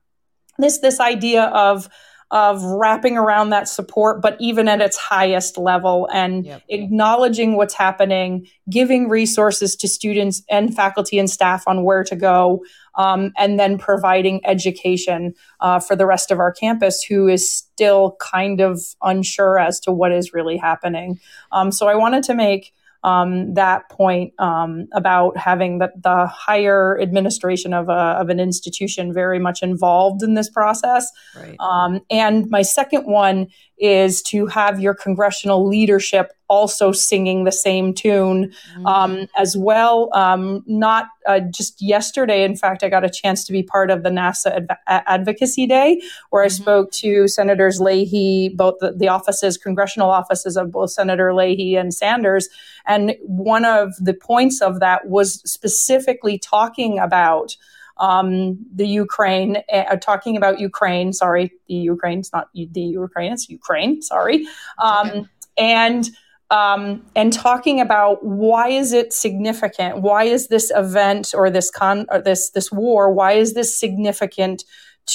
this 0.58 0.78
this 0.78 1.00
idea 1.00 1.44
of 1.44 1.88
of 2.32 2.62
wrapping 2.64 3.18
around 3.18 3.50
that 3.50 3.68
support, 3.68 4.22
but 4.22 4.38
even 4.40 4.66
at 4.66 4.80
its 4.80 4.96
highest 4.96 5.58
level 5.58 6.08
and 6.14 6.46
yep. 6.46 6.62
acknowledging 6.70 7.56
what's 7.56 7.74
happening, 7.74 8.46
giving 8.70 9.06
resources 9.06 9.76
to 9.76 9.86
students 9.86 10.42
and 10.48 10.74
faculty 10.74 11.18
and 11.18 11.28
staff 11.28 11.62
on 11.66 11.84
where 11.84 12.02
to 12.02 12.16
go, 12.16 12.64
um, 12.94 13.32
and 13.36 13.60
then 13.60 13.76
providing 13.76 14.44
education 14.46 15.34
uh, 15.60 15.78
for 15.78 15.94
the 15.94 16.06
rest 16.06 16.30
of 16.30 16.40
our 16.40 16.50
campus 16.50 17.02
who 17.02 17.28
is 17.28 17.48
still 17.48 18.16
kind 18.18 18.62
of 18.62 18.80
unsure 19.02 19.58
as 19.58 19.78
to 19.78 19.92
what 19.92 20.10
is 20.10 20.32
really 20.32 20.56
happening. 20.56 21.20
Um, 21.52 21.70
so 21.70 21.86
I 21.86 21.94
wanted 21.94 22.24
to 22.24 22.34
make 22.34 22.72
um, 23.04 23.54
that 23.54 23.88
point 23.90 24.32
um, 24.38 24.86
about 24.94 25.36
having 25.36 25.78
the, 25.78 25.92
the 26.02 26.26
higher 26.26 27.00
administration 27.00 27.74
of, 27.74 27.88
a, 27.88 28.16
of 28.20 28.28
an 28.28 28.38
institution 28.38 29.12
very 29.12 29.38
much 29.38 29.62
involved 29.62 30.22
in 30.22 30.34
this 30.34 30.48
process. 30.48 31.10
Right. 31.36 31.56
Um, 31.58 32.00
and 32.10 32.48
my 32.50 32.62
second 32.62 33.06
one 33.06 33.48
is 33.82 34.22
to 34.22 34.46
have 34.46 34.78
your 34.78 34.94
congressional 34.94 35.66
leadership 35.66 36.32
also 36.48 36.92
singing 36.92 37.42
the 37.42 37.50
same 37.50 37.92
tune 37.92 38.48
mm-hmm. 38.48 38.86
um, 38.86 39.26
as 39.36 39.56
well. 39.56 40.08
Um, 40.12 40.62
not 40.66 41.08
uh, 41.26 41.40
just 41.40 41.82
yesterday, 41.82 42.44
in 42.44 42.56
fact, 42.56 42.84
I 42.84 42.88
got 42.88 43.04
a 43.04 43.10
chance 43.10 43.44
to 43.46 43.52
be 43.52 43.64
part 43.64 43.90
of 43.90 44.04
the 44.04 44.10
NAFSA 44.10 44.56
Adv- 44.56 44.78
Advocacy 44.86 45.66
Day, 45.66 46.00
where 46.30 46.44
I 46.44 46.46
mm-hmm. 46.46 46.62
spoke 46.62 46.92
to 46.92 47.26
Senators 47.26 47.80
Leahy, 47.80 48.50
both 48.50 48.74
the, 48.80 48.92
the, 48.92 49.08
offices, 49.08 49.56
congressional 49.56 50.10
offices 50.10 50.56
of 50.56 50.70
both 50.70 50.90
Senator 50.90 51.34
Leahy 51.34 51.74
and 51.74 51.92
Sanders. 51.92 52.48
And 52.86 53.16
one 53.22 53.64
of 53.64 53.94
the 53.98 54.14
points 54.14 54.60
of 54.62 54.78
that 54.78 55.08
was 55.08 55.40
specifically 55.50 56.38
talking 56.38 57.00
about 57.00 57.56
um, 58.02 58.58
the 58.74 58.86
Ukraine, 58.86 59.62
uh, 59.72 59.96
talking 59.96 60.36
about 60.36 60.58
Ukraine. 60.58 61.12
Sorry, 61.12 61.52
the 61.68 61.74
Ukraine. 61.74 62.18
It's 62.18 62.32
not 62.32 62.48
the 62.52 62.68
Ukraine. 62.74 63.32
It's 63.32 63.48
Ukraine. 63.48 64.02
Sorry. 64.02 64.44
Um, 64.78 65.08
okay. 65.08 65.24
And 65.56 66.10
um, 66.50 67.06
and 67.14 67.32
talking 67.32 67.80
about 67.80 68.22
why 68.24 68.68
is 68.68 68.92
it 68.92 69.12
significant? 69.12 70.02
Why 70.02 70.24
is 70.24 70.48
this 70.48 70.72
event 70.74 71.32
or 71.32 71.48
this 71.48 71.70
con 71.70 72.06
or 72.10 72.20
this 72.20 72.50
this 72.50 72.72
war? 72.72 73.10
Why 73.12 73.32
is 73.34 73.54
this 73.54 73.78
significant 73.78 74.64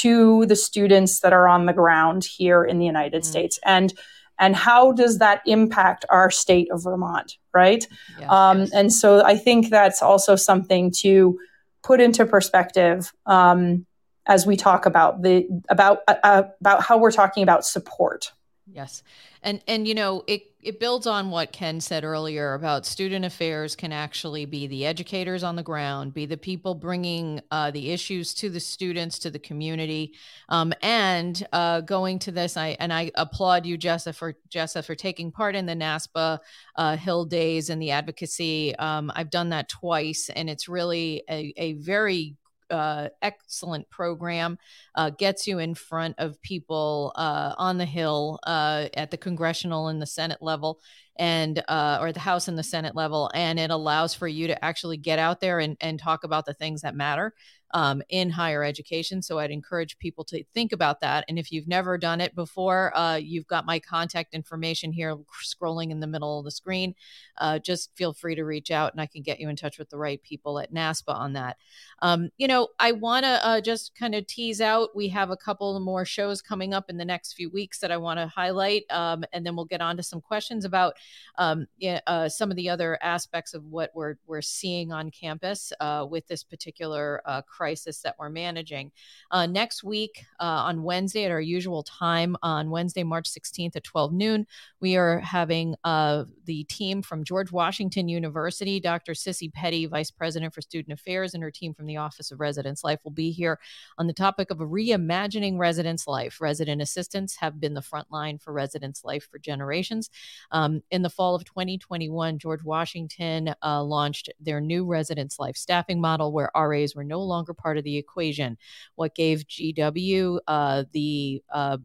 to 0.04 0.46
the 0.46 0.56
students 0.56 1.20
that 1.20 1.34
are 1.34 1.48
on 1.48 1.66
the 1.66 1.74
ground 1.74 2.24
here 2.24 2.64
in 2.64 2.80
the 2.80 2.86
United 2.86 3.24
mm. 3.24 3.26
States? 3.26 3.60
And 3.66 3.94
and 4.40 4.56
how 4.56 4.94
does 4.94 5.18
that 5.18 5.42
impact 5.46 6.06
our 6.10 6.32
state 6.32 6.70
of 6.72 6.84
Vermont? 6.86 7.38
Right. 7.54 7.86
Yeah, 8.18 8.28
um, 8.30 8.60
yes. 8.62 8.72
And 8.72 8.94
so 8.94 9.26
I 9.26 9.36
think 9.36 9.70
that's 9.70 10.02
also 10.02 10.38
something 10.38 10.90
to 11.02 11.38
put 11.84 12.02
into 12.02 12.26
perspective 12.26 13.12
um, 13.26 13.86
as 14.26 14.46
we 14.46 14.58
talk 14.58 14.86
about 14.86 15.22
the 15.22 15.48
about 15.70 16.00
uh, 16.08 16.44
about 16.60 16.84
how 16.84 16.98
we're 16.98 17.12
talking 17.12 17.44
about 17.44 17.66
support. 17.66 18.32
Yes, 18.70 19.02
and 19.44 19.62
and 19.66 19.88
you 19.88 19.96
know 19.96 20.26
it 20.28 20.52
it 20.62 20.78
builds 20.78 21.08
on 21.08 21.30
what 21.30 21.54
Ken 21.54 21.80
said 21.80 22.04
earlier 22.04 22.54
about 22.54 22.86
student 22.86 23.24
affairs 23.24 23.78
can 23.78 23.94
actually 23.94 24.44
be 24.44 24.68
the 24.68 24.86
educators 24.86 25.42
on 25.42 25.56
the 25.56 25.64
ground, 25.64 26.14
be 26.14 26.26
the 26.26 26.36
people 26.36 26.76
bringing 26.76 27.40
uh, 27.50 27.72
the 27.72 27.92
issues 27.92 28.34
to 28.34 28.50
the 28.50 28.60
students, 28.60 29.20
to 29.20 29.30
the 29.30 29.40
community, 29.40 30.14
um, 30.50 30.74
and 30.82 31.48
uh, 31.54 31.80
going 31.80 32.20
to 32.20 32.32
this. 32.32 32.58
I 32.58 32.76
and 32.82 32.92
I 32.92 33.10
applaud 33.16 33.66
you, 33.66 33.78
Jessa, 33.78 34.14
for 34.14 34.36
Jessa 34.50 34.84
for 34.84 34.96
taking 34.96 35.32
part 35.32 35.56
in 35.56 35.66
the 35.66 35.74
NASPA 35.76 36.40
uh, 36.76 36.98
Hill 36.98 37.24
Days 37.24 37.70
and 37.70 37.82
the 37.82 37.92
advocacy. 37.92 38.76
Um, 38.76 39.14
I've 39.16 39.30
done 39.30 39.50
that 39.50 39.70
twice, 39.70 40.30
and 40.36 40.50
it's 40.50 40.68
really 40.68 41.24
a, 41.30 41.54
a 41.56 41.74
very 41.74 42.36
uh, 42.70 43.10
excellent 43.22 43.90
program, 43.90 44.58
uh, 44.96 45.10
gets 45.12 45.48
you 45.48 45.60
in 45.60 45.74
front 45.76 46.16
of 46.18 46.42
people 46.42 47.14
uh, 47.16 47.54
on 47.58 47.78
the 47.78 47.86
Hill 47.86 48.40
uh, 48.46 48.88
at 48.94 49.12
the 49.12 49.18
congressional 49.18 49.88
and 49.88 50.02
the 50.02 50.06
Senate 50.06 50.42
level, 50.42 50.80
and 51.18 51.64
uh, 51.68 51.98
or 52.00 52.12
the 52.12 52.20
House 52.20 52.48
and 52.48 52.58
the 52.58 52.64
Senate 52.64 52.96
level, 52.96 53.32
and 53.34 53.60
it 53.60 53.72
allows 53.72 54.14
for 54.14 54.28
you 54.28 54.48
to 54.48 54.66
actually 54.66 54.98
get 54.98 55.20
out 55.20 55.40
there 55.40 55.60
and, 55.60 55.78
and 55.82 56.00
talk 56.00 56.24
about 56.24 56.46
the 56.46 56.54
things 56.54 56.82
that 56.82 56.96
matter 56.96 57.34
um, 57.72 58.02
in 58.10 58.30
higher 58.30 58.64
education. 58.64 59.22
So 59.22 59.40
I'd 59.40 59.52
encourage 59.52 59.98
people 59.98 60.24
to 60.26 60.44
think 60.54 60.72
about 60.72 61.02
that. 61.02 61.26
And 61.28 61.38
if 61.38 61.52
you've 61.52 61.68
never 61.68 61.98
done 61.98 62.22
it 62.22 62.36
before, 62.36 62.96
uh, 62.98 63.16
you've 63.16 63.48
got 63.48 63.66
my 63.66 63.80
contact 63.80 64.34
information 64.34 64.92
here 64.92 65.18
scrolling 65.44 65.92
in 65.92 66.00
the 66.00 66.08
middle 66.08 66.40
of 66.40 66.46
the 66.46 66.52
screen. 66.52 66.96
Uh, 67.38 67.60
just 67.60 67.96
feel 67.96 68.14
free 68.14 68.36
to 68.36 68.44
reach 68.44 68.72
out 68.72 68.94
and 68.94 69.02
I 69.02 69.06
can 69.06 69.22
get 69.22 69.40
you 69.40 69.50
in 69.50 69.56
touch 69.56 69.78
with 69.78 69.90
the 69.90 69.98
right 69.98 70.22
people 70.22 70.60
at 70.60 70.74
NASPA 70.74 71.14
on 71.14 71.34
that. 71.34 71.58
Um, 72.02 72.30
you 72.38 72.48
know, 72.48 72.70
I 72.80 72.94
want 72.94 73.26
to 73.26 73.46
uh, 73.46 73.62
just 73.62 73.96
kind 73.96 74.16
of 74.16 74.26
tease 74.28 74.62
out. 74.62 74.96
We 74.96 75.10
have 75.10 75.30
a 75.30 75.38
couple 75.38 75.80
more 75.80 76.06
shows 76.06 76.42
coming 76.42 76.74
up 76.74 76.90
in 76.90 76.98
the 76.98 77.06
next 77.06 77.34
few 77.34 77.50
weeks 77.50 77.80
that 77.80 77.92
I 77.92 77.98
want 77.98 78.20
to 78.20 78.28
highlight. 78.28 78.84
Um, 78.90 79.24
and 79.34 79.46
then 79.46 79.56
we'll 79.56 79.66
get 79.66 79.82
on 79.82 79.98
to 79.98 80.04
some 80.04 80.22
questions 80.22 80.66
about 80.66 80.96
um, 81.38 81.68
uh, 82.08 82.30
some 82.30 82.50
of 82.50 82.56
the 82.56 82.70
other 82.70 82.98
aspects 83.02 83.54
of 83.54 83.64
what 83.66 83.92
we're, 83.94 84.16
we're 84.26 84.42
seeing 84.42 84.92
on 84.92 85.12
campus 85.12 85.74
uh, 85.80 86.06
with 86.10 86.28
this 86.28 86.44
particular 86.44 87.22
uh, 87.26 87.42
crisis 87.58 88.02
that 88.02 88.16
we're 88.20 88.30
managing. 88.30 88.92
Uh, 89.32 89.48
next 89.48 89.84
week, 89.84 90.24
uh, 90.40 90.44
on 90.44 90.84
Wednesday 90.84 91.26
at 91.26 91.32
our 91.32 91.42
usual 91.42 91.82
time, 91.82 92.38
on 92.44 92.70
Wednesday, 92.70 93.04
March 93.04 93.28
16th 93.28 93.76
at 93.76 93.84
12 93.84 94.14
noon, 94.14 94.46
we 94.80 94.96
are 94.96 95.20
having 95.20 95.76
uh, 95.84 96.26
the 96.46 96.64
team 96.66 97.02
from 97.02 97.24
George 97.24 97.52
Washington 97.52 98.08
University, 98.08 98.80
Dr. 98.80 99.16
Cissy 99.16 99.50
Petty, 99.50 99.88
Vice 99.88 100.12
President 100.12 100.54
for 100.54 100.62
Student 100.62 101.00
Affairs, 101.00 101.34
and 101.34 101.42
her 101.42 101.50
team 101.50 101.74
from 101.74 101.88
the 101.88 101.98
Office 101.98 102.32
of 102.32 102.40
Residence 102.40 102.84
Life 102.84 103.00
will 103.04 103.12
be 103.12 103.32
here 103.32 103.60
on 103.98 104.06
the 104.06 104.14
topic 104.14 104.52
of 104.52 104.60
reimagining 104.60 105.58
residence 105.58 106.06
life. 106.06 106.40
Resident 106.40 106.82
assistants 106.82 107.36
have 107.38 107.60
been 107.60 107.74
the 107.74 107.82
front 107.82 108.12
line 108.12 108.38
for 108.38 108.54
residence 108.54 109.04
life 109.04 109.28
for 109.32 109.40
generations. 109.40 110.12
Um, 110.52 110.84
in 110.92 111.02
the 111.02 111.10
fall 111.10 111.34
of 111.34 111.44
2021, 111.46 112.38
George 112.38 112.64
Washington 112.64 113.56
uh, 113.64 113.84
launched 113.84 114.30
their 114.40 114.62
new 114.62 114.86
residence 114.86 115.40
life 115.40 115.58
staffing 115.58 116.00
model 116.00 116.32
where 116.32 116.52
RAs 116.56 116.96
were 116.96 117.04
no 117.04 117.22
longer 117.22 117.47
longer 117.48 117.54
part 117.54 117.78
of 117.78 117.84
the 117.84 117.98
equation. 117.98 118.58
What 118.96 119.16
gave 119.16 119.48
GW 119.48 120.40
uh, 120.48 120.84
the 120.92 121.44
uh, 121.52 121.78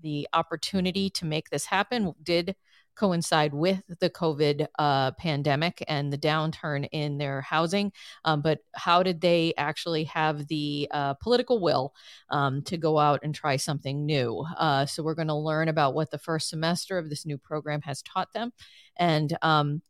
the 0.00 0.28
opportunity 0.32 1.10
to 1.10 1.24
make 1.24 1.50
this 1.50 1.64
happen 1.64 2.14
did 2.22 2.54
coincide 2.94 3.54
with 3.54 3.80
the 4.00 4.10
COVID 4.10 4.66
uh, 4.78 5.12
pandemic 5.12 5.84
and 5.86 6.12
the 6.12 6.18
downturn 6.18 6.88
in 6.90 7.18
their 7.18 7.40
housing. 7.40 7.92
Um, 8.24 8.42
but 8.42 8.58
how 8.74 9.04
did 9.04 9.20
they 9.20 9.54
actually 9.56 10.04
have 10.04 10.48
the 10.48 10.88
uh, 10.90 11.14
political 11.14 11.60
will 11.60 11.94
um, 12.30 12.62
to 12.62 12.76
go 12.76 12.98
out 12.98 13.20
and 13.22 13.32
try 13.32 13.56
something 13.56 14.04
new? 14.04 14.44
Uh, 14.56 14.84
so 14.84 15.04
we're 15.04 15.14
going 15.14 15.28
to 15.28 15.34
learn 15.34 15.68
about 15.68 15.94
what 15.94 16.10
the 16.10 16.18
first 16.18 16.48
semester 16.48 16.98
of 16.98 17.08
this 17.08 17.24
new 17.24 17.38
program 17.38 17.82
has 17.82 18.02
taught 18.02 18.32
them. 18.32 18.52
And 18.96 19.36
um, 19.42 19.82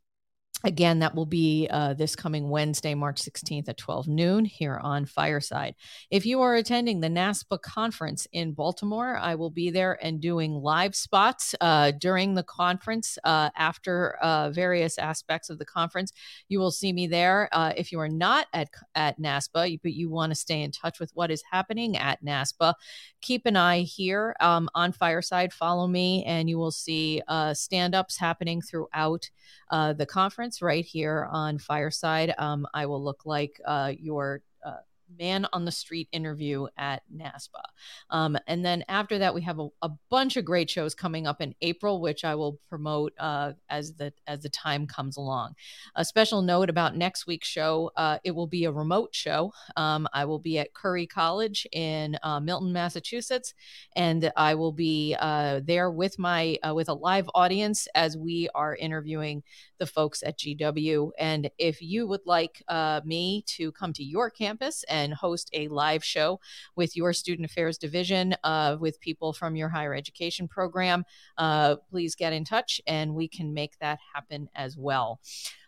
Again, 0.65 0.99
that 0.99 1.15
will 1.15 1.25
be 1.25 1.67
uh, 1.71 1.93
this 1.93 2.17
coming 2.17 2.49
Wednesday, 2.49 2.93
March 2.93 3.21
16th 3.21 3.69
at 3.69 3.77
12 3.77 4.09
noon 4.09 4.43
here 4.43 4.77
on 4.83 5.05
Fireside. 5.05 5.75
If 6.11 6.25
you 6.25 6.41
are 6.41 6.55
attending 6.55 6.99
the 6.99 7.07
NASPA 7.07 7.61
conference 7.61 8.27
in 8.33 8.51
Baltimore, 8.51 9.15
I 9.15 9.35
will 9.35 9.51
be 9.51 9.69
there 9.69 9.97
and 10.03 10.19
doing 10.19 10.55
live 10.55 10.95
spots 10.95 11.55
uh, 11.61 11.91
during 11.91 12.33
the 12.33 12.43
conference 12.43 13.17
uh, 13.23 13.51
after 13.55 14.15
uh, 14.21 14.49
various 14.49 14.97
aspects 14.97 15.49
of 15.49 15.59
the 15.59 15.65
conference. 15.65 16.11
You 16.49 16.59
will 16.59 16.71
see 16.71 16.91
me 16.91 17.07
there. 17.07 17.47
Uh, 17.53 17.71
if 17.77 17.93
you 17.93 17.99
are 18.01 18.09
not 18.09 18.47
at, 18.51 18.67
at 18.95 19.17
NASPA, 19.17 19.79
but 19.81 19.93
you 19.93 20.09
want 20.09 20.31
to 20.31 20.35
stay 20.35 20.61
in 20.61 20.71
touch 20.71 20.99
with 20.99 21.11
what 21.13 21.31
is 21.31 21.41
happening 21.49 21.95
at 21.95 22.21
NASPA, 22.21 22.73
keep 23.21 23.45
an 23.45 23.55
eye 23.55 23.81
here 23.81 24.35
um, 24.39 24.69
on 24.75 24.91
Fireside. 24.91 25.53
Follow 25.53 25.87
me, 25.87 26.23
and 26.25 26.49
you 26.49 26.57
will 26.57 26.71
see 26.71 27.21
uh, 27.27 27.53
stand 27.53 27.95
ups 27.95 28.17
happening 28.17 28.61
throughout 28.61 29.29
the 29.71 30.07
conference 30.09 30.61
right 30.61 30.85
here 30.85 31.27
on 31.31 31.57
Fireside. 31.57 32.33
Um, 32.37 32.67
I 32.73 32.85
will 32.85 33.03
look 33.03 33.25
like 33.25 33.59
uh, 33.65 33.93
your 33.99 34.41
uh, 34.65 34.77
man 35.17 35.47
on 35.53 35.65
the 35.65 35.71
street 35.71 36.07
interview 36.11 36.67
at 36.77 37.03
NASPA. 37.13 37.61
Um, 38.09 38.37
and 38.47 38.63
then 38.63 38.83
after 38.87 39.17
that, 39.19 39.33
we 39.33 39.41
have 39.41 39.59
a, 39.59 39.67
a, 39.81 39.89
bunch 40.09 40.37
of 40.37 40.45
great 40.45 40.69
shows 40.69 40.95
coming 40.95 41.27
up 41.27 41.39
in 41.39 41.53
April, 41.61 42.01
which 42.01 42.25
I 42.25 42.33
will 42.33 42.59
promote 42.67 43.13
uh, 43.19 43.53
as 43.69 43.93
the 43.93 44.11
as 44.27 44.41
the 44.41 44.49
time 44.49 44.87
comes 44.87 45.17
along. 45.17 45.53
A 45.95 46.03
special 46.03 46.41
note 46.41 46.69
about 46.69 46.95
next 46.95 47.27
week's 47.27 47.47
show: 47.47 47.91
uh, 47.95 48.17
it 48.23 48.31
will 48.31 48.47
be 48.47 48.65
a 48.65 48.71
remote 48.71 49.13
show. 49.13 49.53
Um, 49.75 50.07
I 50.13 50.25
will 50.25 50.39
be 50.39 50.57
at 50.57 50.73
Curry 50.73 51.05
College 51.05 51.67
in 51.71 52.17
uh, 52.23 52.39
Milton, 52.39 52.73
Massachusetts, 52.73 53.53
and 53.95 54.31
I 54.35 54.55
will 54.55 54.71
be 54.71 55.15
uh, 55.19 55.61
there 55.63 55.91
with 55.91 56.17
my 56.17 56.57
uh, 56.67 56.73
with 56.73 56.89
a 56.89 56.93
live 56.93 57.29
audience 57.35 57.87
as 57.93 58.17
we 58.17 58.49
are 58.55 58.75
interviewing 58.75 59.43
the 59.77 59.85
folks 59.85 60.23
at 60.23 60.37
GW. 60.37 61.11
And 61.17 61.49
if 61.57 61.81
you 61.81 62.07
would 62.07 62.25
like 62.25 62.61
uh, 62.67 63.01
me 63.05 63.43
to 63.47 63.71
come 63.71 63.93
to 63.93 64.03
your 64.03 64.29
campus 64.29 64.83
and 64.89 64.98
and 64.99 65.13
host 65.13 65.49
a 65.53 65.67
live 65.69 66.03
show 66.03 66.39
with 66.75 66.95
your 66.95 67.13
student 67.13 67.49
affairs 67.49 67.77
division 67.77 68.35
uh, 68.43 68.77
with 68.79 68.99
people 68.99 69.33
from 69.33 69.55
your 69.55 69.69
higher 69.69 69.93
education 69.93 70.47
program, 70.47 71.05
uh, 71.37 71.75
please 71.89 72.15
get 72.15 72.33
in 72.33 72.43
touch 72.43 72.81
and 72.87 73.15
we 73.15 73.27
can 73.27 73.53
make 73.53 73.77
that 73.79 73.99
happen 74.13 74.49
as 74.55 74.77
well. 74.77 75.19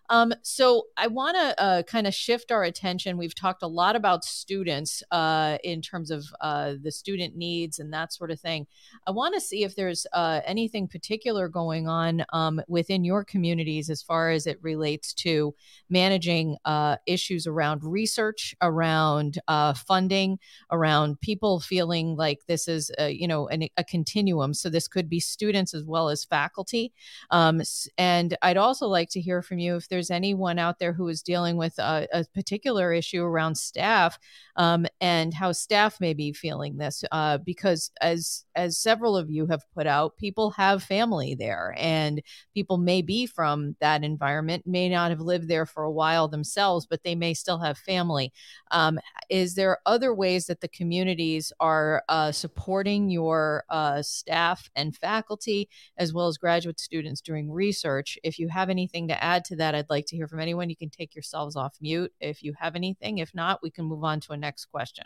Um, 0.09 0.33
so 0.41 0.87
I 0.97 1.07
want 1.07 1.37
to 1.37 1.61
uh, 1.61 1.83
kind 1.83 2.07
of 2.07 2.13
shift 2.13 2.51
our 2.51 2.63
attention. 2.63 3.17
We've 3.17 3.35
talked 3.35 3.63
a 3.63 3.67
lot 3.67 3.95
about 3.95 4.25
students 4.25 5.03
uh, 5.11 5.57
in 5.63 5.81
terms 5.81 6.11
of 6.11 6.25
uh, 6.41 6.73
the 6.81 6.91
student 6.91 7.35
needs 7.35 7.79
and 7.79 7.93
that 7.93 8.11
sort 8.11 8.31
of 8.31 8.39
thing. 8.39 8.67
I 9.07 9.11
want 9.11 9.35
to 9.35 9.41
see 9.41 9.63
if 9.63 9.75
there's 9.75 10.05
uh, 10.11 10.41
anything 10.45 10.87
particular 10.87 11.47
going 11.47 11.87
on 11.87 12.25
um, 12.33 12.61
within 12.67 13.03
your 13.03 13.23
communities 13.23 13.89
as 13.89 14.01
far 14.01 14.31
as 14.31 14.47
it 14.47 14.57
relates 14.61 15.13
to 15.13 15.55
managing 15.89 16.57
uh, 16.65 16.97
issues 17.05 17.47
around 17.47 17.83
research, 17.83 18.55
around 18.61 19.39
uh, 19.47 19.73
funding, 19.73 20.39
around 20.71 21.21
people 21.21 21.59
feeling 21.59 22.15
like 22.15 22.39
this 22.47 22.67
is, 22.67 22.91
a, 22.97 23.11
you 23.11 23.27
know, 23.27 23.47
an, 23.47 23.67
a 23.77 23.83
continuum. 23.83 24.53
So 24.53 24.69
this 24.69 24.87
could 24.87 25.07
be 25.07 25.19
students 25.19 25.73
as 25.73 25.83
well 25.83 26.09
as 26.09 26.25
faculty. 26.25 26.91
Um, 27.29 27.61
and 27.97 28.37
I'd 28.41 28.57
also 28.57 28.87
like 28.87 29.09
to 29.11 29.21
hear 29.21 29.41
from 29.41 29.59
you 29.59 29.75
if 29.75 29.87
there's 29.87 30.00
there's 30.01 30.09
anyone 30.09 30.57
out 30.57 30.79
there 30.79 30.93
who 30.93 31.07
is 31.09 31.21
dealing 31.21 31.57
with 31.57 31.77
a, 31.77 32.07
a 32.11 32.25
particular 32.33 32.91
issue 32.91 33.21
around 33.21 33.53
staff 33.55 34.17
um, 34.55 34.87
and 34.99 35.31
how 35.31 35.51
staff 35.51 36.01
may 36.01 36.15
be 36.15 36.33
feeling 36.33 36.77
this, 36.77 37.03
uh, 37.11 37.37
because 37.37 37.91
as 38.01 38.45
as 38.55 38.77
several 38.79 39.15
of 39.15 39.29
you 39.29 39.45
have 39.45 39.61
put 39.73 39.85
out, 39.85 40.17
people 40.17 40.49
have 40.51 40.83
family 40.83 41.35
there, 41.35 41.75
and 41.77 42.21
people 42.55 42.77
may 42.77 43.03
be 43.03 43.27
from 43.27 43.75
that 43.79 44.03
environment, 44.03 44.65
may 44.65 44.89
not 44.89 45.11
have 45.11 45.21
lived 45.21 45.47
there 45.47 45.67
for 45.67 45.83
a 45.83 45.91
while 45.91 46.27
themselves, 46.27 46.87
but 46.89 47.03
they 47.03 47.15
may 47.15 47.33
still 47.33 47.59
have 47.59 47.77
family. 47.77 48.33
Um, 48.71 48.99
is 49.29 49.53
there 49.53 49.77
other 49.85 50.13
ways 50.13 50.47
that 50.47 50.61
the 50.61 50.67
communities 50.67 51.53
are 51.59 52.03
uh, 52.09 52.31
supporting 52.31 53.09
your 53.09 53.63
uh, 53.69 54.01
staff 54.01 54.69
and 54.75 54.95
faculty 54.95 55.69
as 55.97 56.11
well 56.11 56.27
as 56.27 56.37
graduate 56.37 56.79
students 56.79 57.21
doing 57.21 57.51
research? 57.51 58.17
If 58.23 58.39
you 58.39 58.49
have 58.49 58.69
anything 58.69 59.07
to 59.09 59.23
add 59.23 59.45
to 59.45 59.55
that, 59.57 59.75
I'd 59.81 59.89
like 59.89 60.05
to 60.07 60.15
hear 60.15 60.27
from 60.27 60.39
anyone. 60.39 60.69
You 60.69 60.75
can 60.75 60.91
take 60.91 61.15
yourselves 61.15 61.55
off 61.55 61.75
mute 61.81 62.13
if 62.19 62.43
you 62.43 62.53
have 62.59 62.75
anything. 62.75 63.17
If 63.17 63.33
not, 63.33 63.63
we 63.63 63.71
can 63.71 63.85
move 63.85 64.03
on 64.03 64.19
to 64.21 64.33
a 64.33 64.37
next 64.37 64.65
question. 64.65 65.05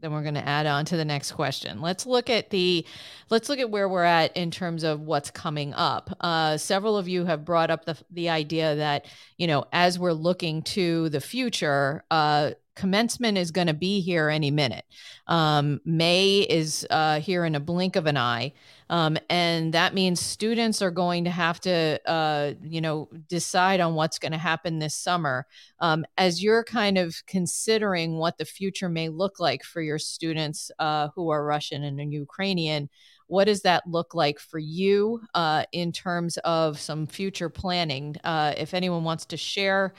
then 0.00 0.12
we're 0.12 0.22
going 0.22 0.34
to 0.34 0.48
add 0.48 0.64
on 0.66 0.84
to 0.84 0.96
the 0.96 1.04
next 1.04 1.32
question 1.32 1.80
let's 1.80 2.06
look 2.06 2.30
at 2.30 2.50
the 2.50 2.86
let's 3.30 3.48
look 3.48 3.58
at 3.58 3.68
where 3.68 3.88
we're 3.88 4.04
at 4.04 4.36
in 4.36 4.50
terms 4.50 4.84
of 4.84 5.00
what's 5.00 5.30
coming 5.30 5.74
up 5.74 6.16
uh, 6.20 6.56
several 6.56 6.96
of 6.96 7.08
you 7.08 7.24
have 7.24 7.44
brought 7.44 7.68
up 7.70 7.84
the, 7.84 7.96
the 8.10 8.28
idea 8.28 8.76
that 8.76 9.06
you 9.36 9.46
know 9.46 9.64
as 9.72 9.98
we're 9.98 10.12
looking 10.12 10.62
to 10.62 11.08
the 11.08 11.20
future 11.20 12.04
uh, 12.12 12.52
commencement 12.78 13.36
is 13.36 13.50
going 13.50 13.66
to 13.66 13.74
be 13.74 14.00
here 14.00 14.28
any 14.28 14.50
minute. 14.50 14.84
Um, 15.26 15.80
May 15.84 16.40
is 16.40 16.86
uh, 16.88 17.18
here 17.18 17.44
in 17.44 17.56
a 17.56 17.60
blink 17.60 17.96
of 17.96 18.06
an 18.06 18.16
eye. 18.16 18.52
Um, 18.88 19.18
and 19.28 19.74
that 19.74 19.94
means 19.94 20.20
students 20.20 20.80
are 20.80 20.92
going 20.92 21.24
to 21.24 21.30
have 21.30 21.60
to, 21.60 22.00
uh, 22.08 22.52
you 22.62 22.80
know, 22.80 23.10
decide 23.28 23.80
on 23.80 23.94
what's 23.94 24.18
going 24.18 24.32
to 24.32 24.38
happen 24.38 24.78
this 24.78 24.94
summer. 24.94 25.46
Um, 25.80 26.06
as 26.16 26.42
you're 26.42 26.64
kind 26.64 26.96
of 26.96 27.16
considering 27.26 28.16
what 28.16 28.38
the 28.38 28.44
future 28.44 28.88
may 28.88 29.08
look 29.08 29.40
like 29.40 29.64
for 29.64 29.82
your 29.82 29.98
students 29.98 30.70
uh, 30.78 31.08
who 31.14 31.30
are 31.30 31.44
Russian 31.44 31.82
and 31.82 32.12
Ukrainian, 32.12 32.88
what 33.26 33.44
does 33.44 33.62
that 33.62 33.86
look 33.86 34.14
like 34.14 34.38
for 34.40 34.58
you 34.58 35.20
uh, 35.34 35.64
in 35.72 35.92
terms 35.92 36.38
of 36.38 36.80
some 36.80 37.06
future 37.06 37.50
planning? 37.50 38.16
Uh, 38.24 38.54
if 38.56 38.72
anyone 38.72 39.04
wants 39.04 39.26
to 39.26 39.36
share 39.36 39.92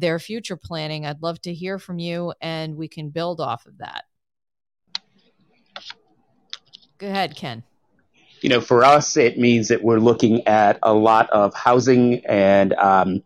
their 0.00 0.18
future 0.18 0.56
planning, 0.56 1.06
I'd 1.06 1.22
love 1.22 1.40
to 1.42 1.54
hear 1.54 1.78
from 1.78 1.98
you 1.98 2.32
and 2.40 2.76
we 2.76 2.88
can 2.88 3.10
build 3.10 3.40
off 3.40 3.66
of 3.66 3.78
that. 3.78 4.04
Go 6.98 7.08
ahead, 7.08 7.36
Ken. 7.36 7.62
You 8.40 8.50
know, 8.50 8.60
for 8.60 8.84
us, 8.84 9.16
it 9.16 9.38
means 9.38 9.68
that 9.68 9.82
we're 9.82 9.98
looking 9.98 10.46
at 10.46 10.78
a 10.82 10.92
lot 10.92 11.30
of 11.30 11.54
housing 11.54 12.24
and 12.26 12.74
um, 12.74 13.22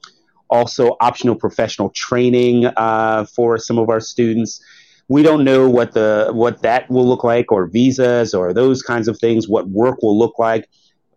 also 0.48 0.96
optional 1.00 1.34
professional 1.34 1.90
training 1.90 2.66
uh, 2.66 3.24
for 3.24 3.58
some 3.58 3.78
of 3.78 3.88
our 3.88 4.00
students 4.00 4.62
we 5.08 5.22
don't 5.22 5.42
know 5.42 5.68
what 5.68 5.92
the 5.92 6.28
what 6.32 6.62
that 6.62 6.88
will 6.90 7.06
look 7.06 7.24
like 7.24 7.50
or 7.50 7.66
visas 7.66 8.34
or 8.34 8.52
those 8.52 8.82
kinds 8.82 9.08
of 9.08 9.18
things 9.18 9.48
what 9.48 9.68
work 9.68 10.02
will 10.02 10.18
look 10.18 10.38
like 10.38 10.68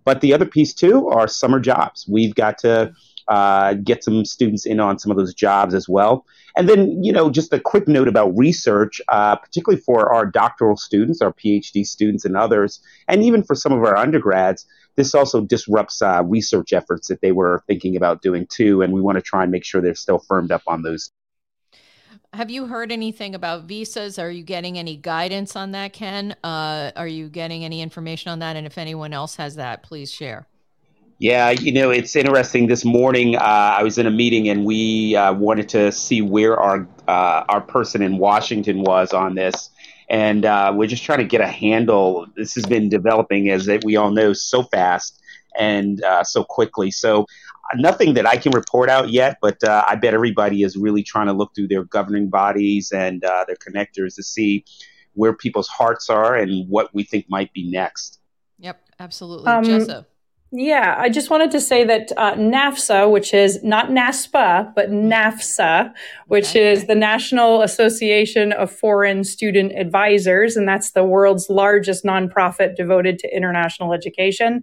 but 0.04 0.22
the 0.22 0.34
other 0.34 0.46
piece 0.46 0.74
too 0.74 1.10
are 1.10 1.28
summer 1.28 1.60
jobs 1.60 2.06
we've 2.10 2.34
got 2.36 2.58
to 2.58 2.92
uh, 3.28 3.74
get 3.76 4.04
some 4.04 4.26
students 4.26 4.66
in 4.66 4.80
on 4.80 5.00
some 5.00 5.12
of 5.12 5.18
those 5.18 5.34
jobs 5.34 5.74
as 5.74 5.88
well 5.88 6.26
and 6.56 6.68
then 6.68 7.04
you 7.04 7.12
know 7.12 7.30
just 7.30 7.54
a 7.54 7.60
quick 7.60 7.88
note 7.88 8.08
about 8.08 8.36
research 8.38 9.02
uh, 9.10 9.36
particularly 9.36 9.82
for 9.82 10.12
our 10.14 10.26
doctoral 10.26 10.78
students 10.78 11.22
our 11.22 11.34
phd 11.34 11.86
students 11.86 12.26
and 12.26 12.36
others 12.36 12.82
and 13.08 13.24
even 13.24 13.44
for 13.44 13.56
some 13.56 13.72
of 13.72 13.80
our 13.80 13.98
undergrads 13.98 14.66
this 14.96 15.16
also 15.16 15.42
disrupts 15.42 16.02
uh, 16.02 16.22
research 16.26 16.74
efforts 16.74 17.08
that 17.08 17.22
they 17.22 17.32
were 17.32 17.64
thinking 17.68 17.96
about 17.96 18.22
doing 18.22 18.46
too 18.48 18.82
and 18.82 18.94
we 18.94 19.02
want 19.02 19.18
to 19.18 19.22
try 19.22 19.44
and 19.44 19.52
make 19.52 19.64
sure 19.64 19.82
they're 19.82 19.96
still 19.96 20.20
firmed 20.20 20.52
up 20.52 20.64
on 20.68 20.82
those 20.82 21.12
have 22.34 22.50
you 22.50 22.68
heard 22.68 22.94
anything 22.94 23.36
about 23.36 23.66
visas? 23.66 24.18
Are 24.18 24.32
you 24.32 24.42
getting 24.44 24.78
any 24.78 24.96
guidance 24.96 25.58
on 25.58 25.72
that, 25.72 25.92
Ken? 25.92 26.34
Uh, 26.46 26.92
are 26.96 27.08
you 27.08 27.28
getting 27.28 27.66
any 27.66 27.82
information 27.82 28.32
on 28.32 28.40
that? 28.40 28.56
And 28.56 28.66
if 28.66 28.78
anyone 28.78 29.12
else 29.12 29.36
has 29.36 29.56
that, 29.56 29.84
please 29.84 30.10
share. 30.10 30.48
Yeah, 31.22 31.52
you 31.52 31.72
know, 31.72 31.92
it's 31.92 32.16
interesting. 32.16 32.66
This 32.66 32.84
morning, 32.84 33.36
uh, 33.36 33.42
I 33.42 33.84
was 33.84 34.00
in 34.00 34.08
a 34.08 34.10
meeting, 34.10 34.50
and 34.50 34.66
we 34.66 35.16
uh, 35.16 35.32
wanted 35.34 35.70
to 35.70 35.92
see 35.92 36.24
where 36.24 36.60
our 36.60 36.88
uh, 37.08 37.44
our 37.48 37.62
person 37.62 38.02
in 38.02 38.18
Washington 38.18 38.82
was 38.82 39.14
on 39.14 39.36
this, 39.36 39.70
and 40.10 40.46
uh, 40.46 40.74
we're 40.76 40.88
just 40.88 41.04
trying 41.04 41.20
to 41.20 41.26
get 41.26 41.40
a 41.40 41.48
handle. 41.48 42.26
This 42.36 42.56
has 42.56 42.66
been 42.66 42.90
developing, 42.90 43.52
as 43.52 43.70
we 43.84 43.98
all 43.98 44.10
know, 44.10 44.34
so 44.34 44.64
fast 44.64 45.22
and 45.56 46.04
uh, 46.04 46.24
so 46.24 46.44
quickly. 46.44 46.90
So 46.90 47.28
nothing 47.76 48.16
that 48.16 48.26
I 48.26 48.38
can 48.38 48.52
report 48.52 48.90
out 48.90 49.12
yet, 49.12 49.38
but 49.44 49.64
uh, 49.64 49.86
I 49.88 49.98
bet 49.98 50.16
everybody 50.16 50.64
is 50.64 50.76
really 50.76 51.04
trying 51.04 51.28
to 51.28 51.34
look 51.34 51.54
through 51.54 51.68
their 51.68 51.84
governing 51.84 52.30
bodies 52.30 52.92
and 52.92 53.24
uh, 53.24 53.46
their 53.46 53.58
connectors 53.58 54.16
to 54.16 54.24
see 54.24 54.66
where 55.14 55.34
people's 55.34 55.68
hearts 55.68 56.10
are 56.10 56.36
and 56.36 56.68
what 56.68 56.92
we 56.96 57.04
think 57.04 57.28
might 57.30 57.54
be 57.54 57.70
next. 57.70 58.20
Yep, 58.58 58.82
absolutely. 59.00 59.52
Um, 59.52 59.64
Jessa. 59.64 60.08
Yeah, 60.54 60.96
I 61.00 61.08
just 61.08 61.30
wanted 61.30 61.50
to 61.52 61.62
say 61.62 61.86
that 61.86 62.12
uh, 62.18 62.34
NAFSA, 62.34 63.10
which 63.10 63.34
is 63.34 63.64
not 63.64 63.88
NASPA, 63.88 64.76
but 64.76 64.92
NAFSA, 64.92 65.94
which 66.28 66.50
okay. 66.50 66.74
is 66.74 66.88
the 66.88 66.96
National 66.96 67.62
Association 67.62 68.52
of 68.52 68.70
Foreign 68.70 69.24
Student 69.24 69.72
Advisors, 69.80 70.58
and 70.58 70.68
that's 70.68 70.92
the 70.92 71.06
world's 71.06 71.50
largest 71.50 72.04
nonprofit 72.04 72.76
devoted 72.76 73.18
to 73.20 73.34
international 73.34 73.94
education. 73.94 74.62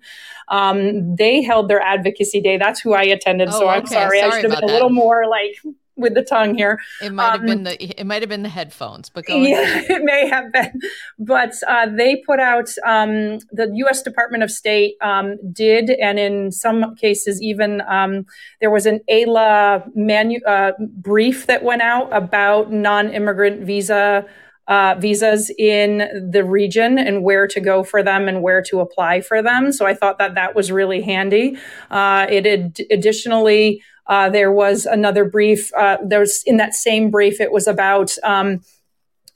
Um, 0.48 1.16
they 1.16 1.40
held 1.40 1.70
their 1.70 1.80
advocacy 1.80 2.42
day. 2.42 2.58
That's 2.58 2.80
who 2.80 2.92
I 2.92 3.04
attended, 3.04 3.48
oh, 3.48 3.60
so 3.60 3.68
I'm 3.68 3.86
sorry. 3.86 4.18
sorry. 4.18 4.20
I 4.20 4.40
should 4.40 4.50
have 4.50 4.60
been 4.60 4.68
a 4.68 4.72
little 4.72 4.90
more 4.90 5.26
like 5.26 5.56
with 5.98 6.14
the 6.14 6.22
tongue 6.22 6.54
here. 6.54 6.78
It 7.02 7.12
might 7.12 7.32
have 7.32 7.40
um, 7.40 7.46
been 7.46 7.62
the 7.64 8.00
it 8.00 8.06
might 8.06 8.22
have 8.22 8.28
been 8.28 8.42
the 8.42 8.48
headphones, 8.48 9.10
but 9.10 9.28
yeah, 9.28 9.82
it 9.88 10.02
may 10.02 10.28
have 10.28 10.52
been. 10.52 10.80
But 11.18 11.54
uh, 11.66 11.86
they 11.94 12.22
put 12.24 12.40
out 12.40 12.70
um, 12.86 13.38
the 13.50 13.70
U.S. 13.74 14.02
Department 14.02 14.42
of 14.42 14.50
State 14.50 14.94
um, 15.02 15.36
did, 15.52 15.90
and 15.90 16.18
in 16.18 16.52
some 16.52 16.94
cases 16.94 17.42
even 17.42 17.82
um, 17.82 18.24
there 18.60 18.70
was 18.70 18.86
an 18.86 19.00
AILA 19.10 19.90
manu- 19.94 20.44
uh, 20.46 20.72
brief 20.78 21.46
that 21.46 21.62
went 21.62 21.82
out 21.82 22.10
about 22.12 22.72
non-immigrant 22.72 23.62
visa. 23.62 24.24
Uh, 24.68 24.94
visas 24.98 25.50
in 25.58 26.28
the 26.30 26.44
region 26.44 26.98
and 26.98 27.22
where 27.22 27.46
to 27.46 27.58
go 27.58 27.82
for 27.82 28.02
them 28.02 28.28
and 28.28 28.42
where 28.42 28.60
to 28.60 28.80
apply 28.80 29.18
for 29.22 29.40
them. 29.40 29.72
So 29.72 29.86
I 29.86 29.94
thought 29.94 30.18
that 30.18 30.34
that 30.34 30.54
was 30.54 30.70
really 30.70 31.00
handy. 31.00 31.56
Uh, 31.90 32.26
it 32.28 32.44
had 32.44 32.76
additionally 32.90 33.82
uh, 34.08 34.30
there 34.30 34.52
was 34.52 34.86
another 34.86 35.24
brief. 35.24 35.72
Uh, 35.74 35.98
there 36.04 36.20
was 36.20 36.42
in 36.46 36.56
that 36.56 36.74
same 36.74 37.10
brief. 37.10 37.40
It 37.40 37.52
was 37.52 37.66
about 37.66 38.14
um, 38.24 38.62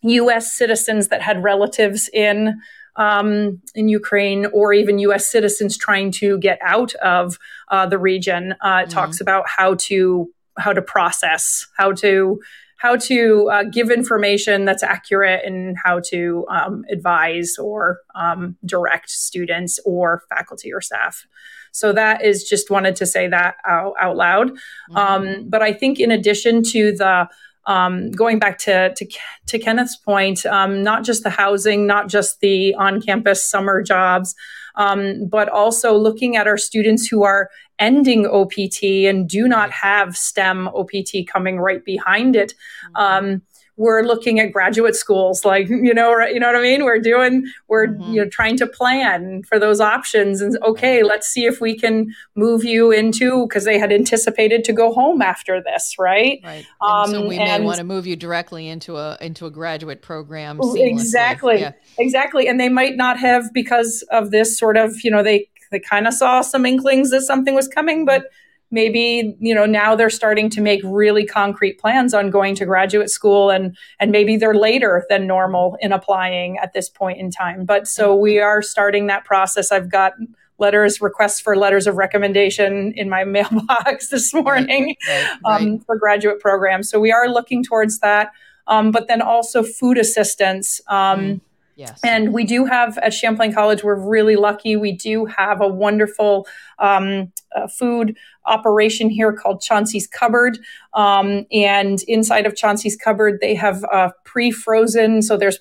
U.S. 0.03 0.55
citizens 0.55 1.09
that 1.09 1.23
had 1.23 1.43
relatives 1.43 2.09
in 2.13 2.61
um, 2.97 3.61
in 3.75 3.89
Ukraine, 3.89 4.47
or 4.47 4.73
even 4.73 4.99
U.S. 4.99 5.27
citizens 5.27 5.77
trying 5.79 6.11
to 6.13 6.39
get 6.39 6.59
out 6.63 6.95
of 6.97 7.39
uh, 7.69 7.87
the 7.87 7.99
region. 7.99 8.53
Uh, 8.53 8.55
it 8.55 8.61
mm-hmm. 8.61 8.91
talks 8.91 9.21
about 9.21 9.45
how 9.49 9.75
to 9.75 10.31
how 10.59 10.73
to 10.73 10.83
process, 10.83 11.67
how 11.77 11.93
to 11.93 12.41
how 12.83 12.97
to 12.97 13.49
uh, 13.49 13.63
give 13.63 13.93
information 13.93 14.65
that's 14.65 14.83
accurate 14.83 15.45
and 15.45 15.77
how 15.85 16.01
to 16.01 16.45
um, 16.51 16.85
advise 16.91 17.57
or 17.57 18.01
um, 18.17 18.57
direct 18.67 19.09
students 19.09 19.79
or 19.85 20.25
faculty 20.29 20.73
or 20.73 20.81
staff. 20.81 21.25
So 21.71 21.93
that 21.93 22.25
is 22.25 22.43
just 22.43 22.71
wanted 22.71 22.97
to 22.97 23.07
say 23.07 23.29
that 23.29 23.55
out, 23.65 23.95
out 24.01 24.17
loud. 24.17 24.51
Mm-hmm. 24.51 24.97
Um, 24.97 25.49
but 25.49 25.63
I 25.63 25.73
think 25.73 26.01
in 26.01 26.11
addition 26.11 26.65
to 26.65 26.91
the 26.91 27.29
um, 27.67 28.11
going 28.11 28.41
back 28.41 28.59
to, 28.59 28.93
to, 28.95 29.07
to 29.47 29.59
Kenneth's 29.61 29.97
point, 29.97 30.45
um, 30.47 30.83
not 30.83 31.05
just 31.05 31.23
the 31.23 31.31
housing, 31.31 31.87
not 31.87 32.09
just 32.09 32.41
the 32.41 32.75
on 32.75 33.01
campus 33.01 33.49
summer 33.49 33.81
jobs, 33.81 34.35
um, 34.75 35.29
but 35.29 35.49
also 35.49 35.97
looking 35.97 36.37
at 36.37 36.49
our 36.49 36.59
students 36.59 37.07
who 37.07 37.23
are 37.23 37.49
ending 37.79 38.27
OPT 38.27 38.83
and 39.07 39.29
do 39.29 39.49
not 39.49 39.71
have 39.71 40.17
STEM 40.17 40.69
OPT 40.69 41.27
coming 41.27 41.59
right 41.59 41.85
behind 41.85 42.37
it. 42.37 42.55
Mm-hmm. 42.95 42.97
Um, 42.97 43.43
we're 43.77 44.03
looking 44.03 44.39
at 44.39 44.53
graduate 44.53 44.95
schools 44.95 45.45
like 45.45 45.69
you 45.69 45.95
know 45.95 46.19
you 46.27 46.39
know 46.39 46.47
what 46.47 46.57
i 46.57 46.63
mean 46.63 46.85
we're 46.85 46.99
doing 46.99 47.45
we're 47.69 47.89
mm-hmm. 47.89 48.13
you 48.13 48.23
know 48.23 48.29
trying 48.29 48.57
to 48.57 48.67
plan 48.67 49.43
for 49.45 49.59
those 49.59 49.81
options 49.81 50.41
and 50.41 50.57
okay 50.63 51.03
let's 51.03 51.27
see 51.27 51.45
if 51.47 51.61
we 51.61 51.77
can 51.77 52.07
move 52.35 52.65
you 52.65 52.91
into 52.91 53.47
because 53.47 53.65
they 53.65 53.79
had 53.79 53.93
anticipated 53.93 54.63
to 54.65 54.73
go 54.73 54.93
home 54.93 55.23
after 55.23 55.63
this 55.63 55.97
right 55.99 56.41
right 56.45 56.67
um, 56.81 57.11
so 57.11 57.27
we 57.27 57.39
may 57.39 57.61
want 57.61 57.79
to 57.79 57.85
move 57.85 58.07
you 58.07 58.17
directly 58.17 58.69
into 58.69 58.97
a 58.97 59.17
into 59.21 59.47
a 59.47 59.51
graduate 59.51 60.03
program 60.03 60.59
seamlessly. 60.59 60.87
exactly 60.87 61.61
yeah. 61.61 61.73
exactly 61.99 62.47
and 62.47 62.61
they 62.61 62.69
might 62.69 62.97
not 62.97 63.19
have 63.19 63.53
because 63.53 64.05
of 64.11 64.31
this 64.31 64.59
sort 64.59 64.77
of 64.77 65.03
you 65.03 65.11
know 65.11 65.23
they 65.23 65.49
they 65.73 65.81
kind 65.81 66.07
of 66.07 66.15
saw 66.15 66.41
some 66.41 66.65
inklings 66.65 67.11
that 67.11 67.23
something 67.23 67.55
was 67.55 67.67
coming 67.67 68.05
but 68.05 68.27
maybe 68.73 69.37
you 69.39 69.55
know 69.55 69.67
now 69.67 69.95
they're 69.95 70.11
starting 70.11 70.51
to 70.51 70.61
make 70.61 70.81
really 70.83 71.25
concrete 71.25 71.79
plans 71.79 72.13
on 72.13 72.31
going 72.31 72.57
to 72.57 72.65
graduate 72.65 73.11
school 73.11 73.51
and 73.51 73.77
and 74.01 74.11
maybe 74.11 74.37
they're 74.37 74.55
later 74.55 75.05
than 75.09 75.27
normal 75.27 75.77
in 75.81 75.93
applying 75.93 76.59
at 76.59 76.73
this 76.73 76.89
point 76.89 77.21
in 77.21 77.31
time. 77.31 77.65
But 77.65 77.87
so 77.87 78.17
we 78.17 78.41
are 78.41 78.63
starting 78.63 79.07
that 79.07 79.25
process. 79.25 79.71
I've 79.71 79.91
got 79.91 80.15
letters 80.59 81.01
requests 81.01 81.41
for 81.41 81.57
letters 81.57 81.87
of 81.87 81.97
recommendation 81.97 82.93
in 82.97 83.09
my 83.09 83.25
mailbox 83.37 84.09
this 84.09 84.35
morning 84.35 84.97
right, 85.07 85.39
right, 85.45 85.61
um, 85.61 85.79
for 85.81 85.97
graduate 85.97 86.41
programs. 86.41 86.91
So 86.91 86.99
we 86.99 87.13
are 87.13 87.29
looking 87.29 87.63
towards 87.63 88.01
that. 88.01 88.33
Um, 88.69 88.93
but 88.93 89.09
then 89.09 89.21
also 89.21 89.63
food 89.63 89.99
assistance 89.99 90.81
um, 90.89 91.21
mm 91.21 91.41
Yes. 91.75 92.01
And 92.05 92.33
we 92.33 92.45
do 92.45 92.65
have 92.67 92.99
at 92.99 93.15
Champlain 93.15 93.53
College, 93.53 93.83
we're 93.83 93.99
really 93.99 94.37
lucky. 94.37 94.77
We 94.77 94.93
do 94.93 95.25
have 95.25 95.61
a 95.61 95.69
wonderful 95.69 96.47
um, 96.79 97.33
uh, 97.57 97.67
food 97.67 98.17
operation 98.45 99.09
here 99.09 99.33
called 99.33 99.63
Chauncey's 99.63 100.07
Cupboard. 100.07 100.59
Um, 100.95 101.47
and 101.51 102.03
inside 102.09 102.47
of 102.47 102.57
Chauncey's 102.57 102.97
Cupboard, 102.97 103.39
they 103.41 103.55
have 103.55 103.85
uh, 103.93 104.11
pre 104.25 104.51
frozen, 104.51 105.23
so 105.23 105.37
there's 105.37 105.59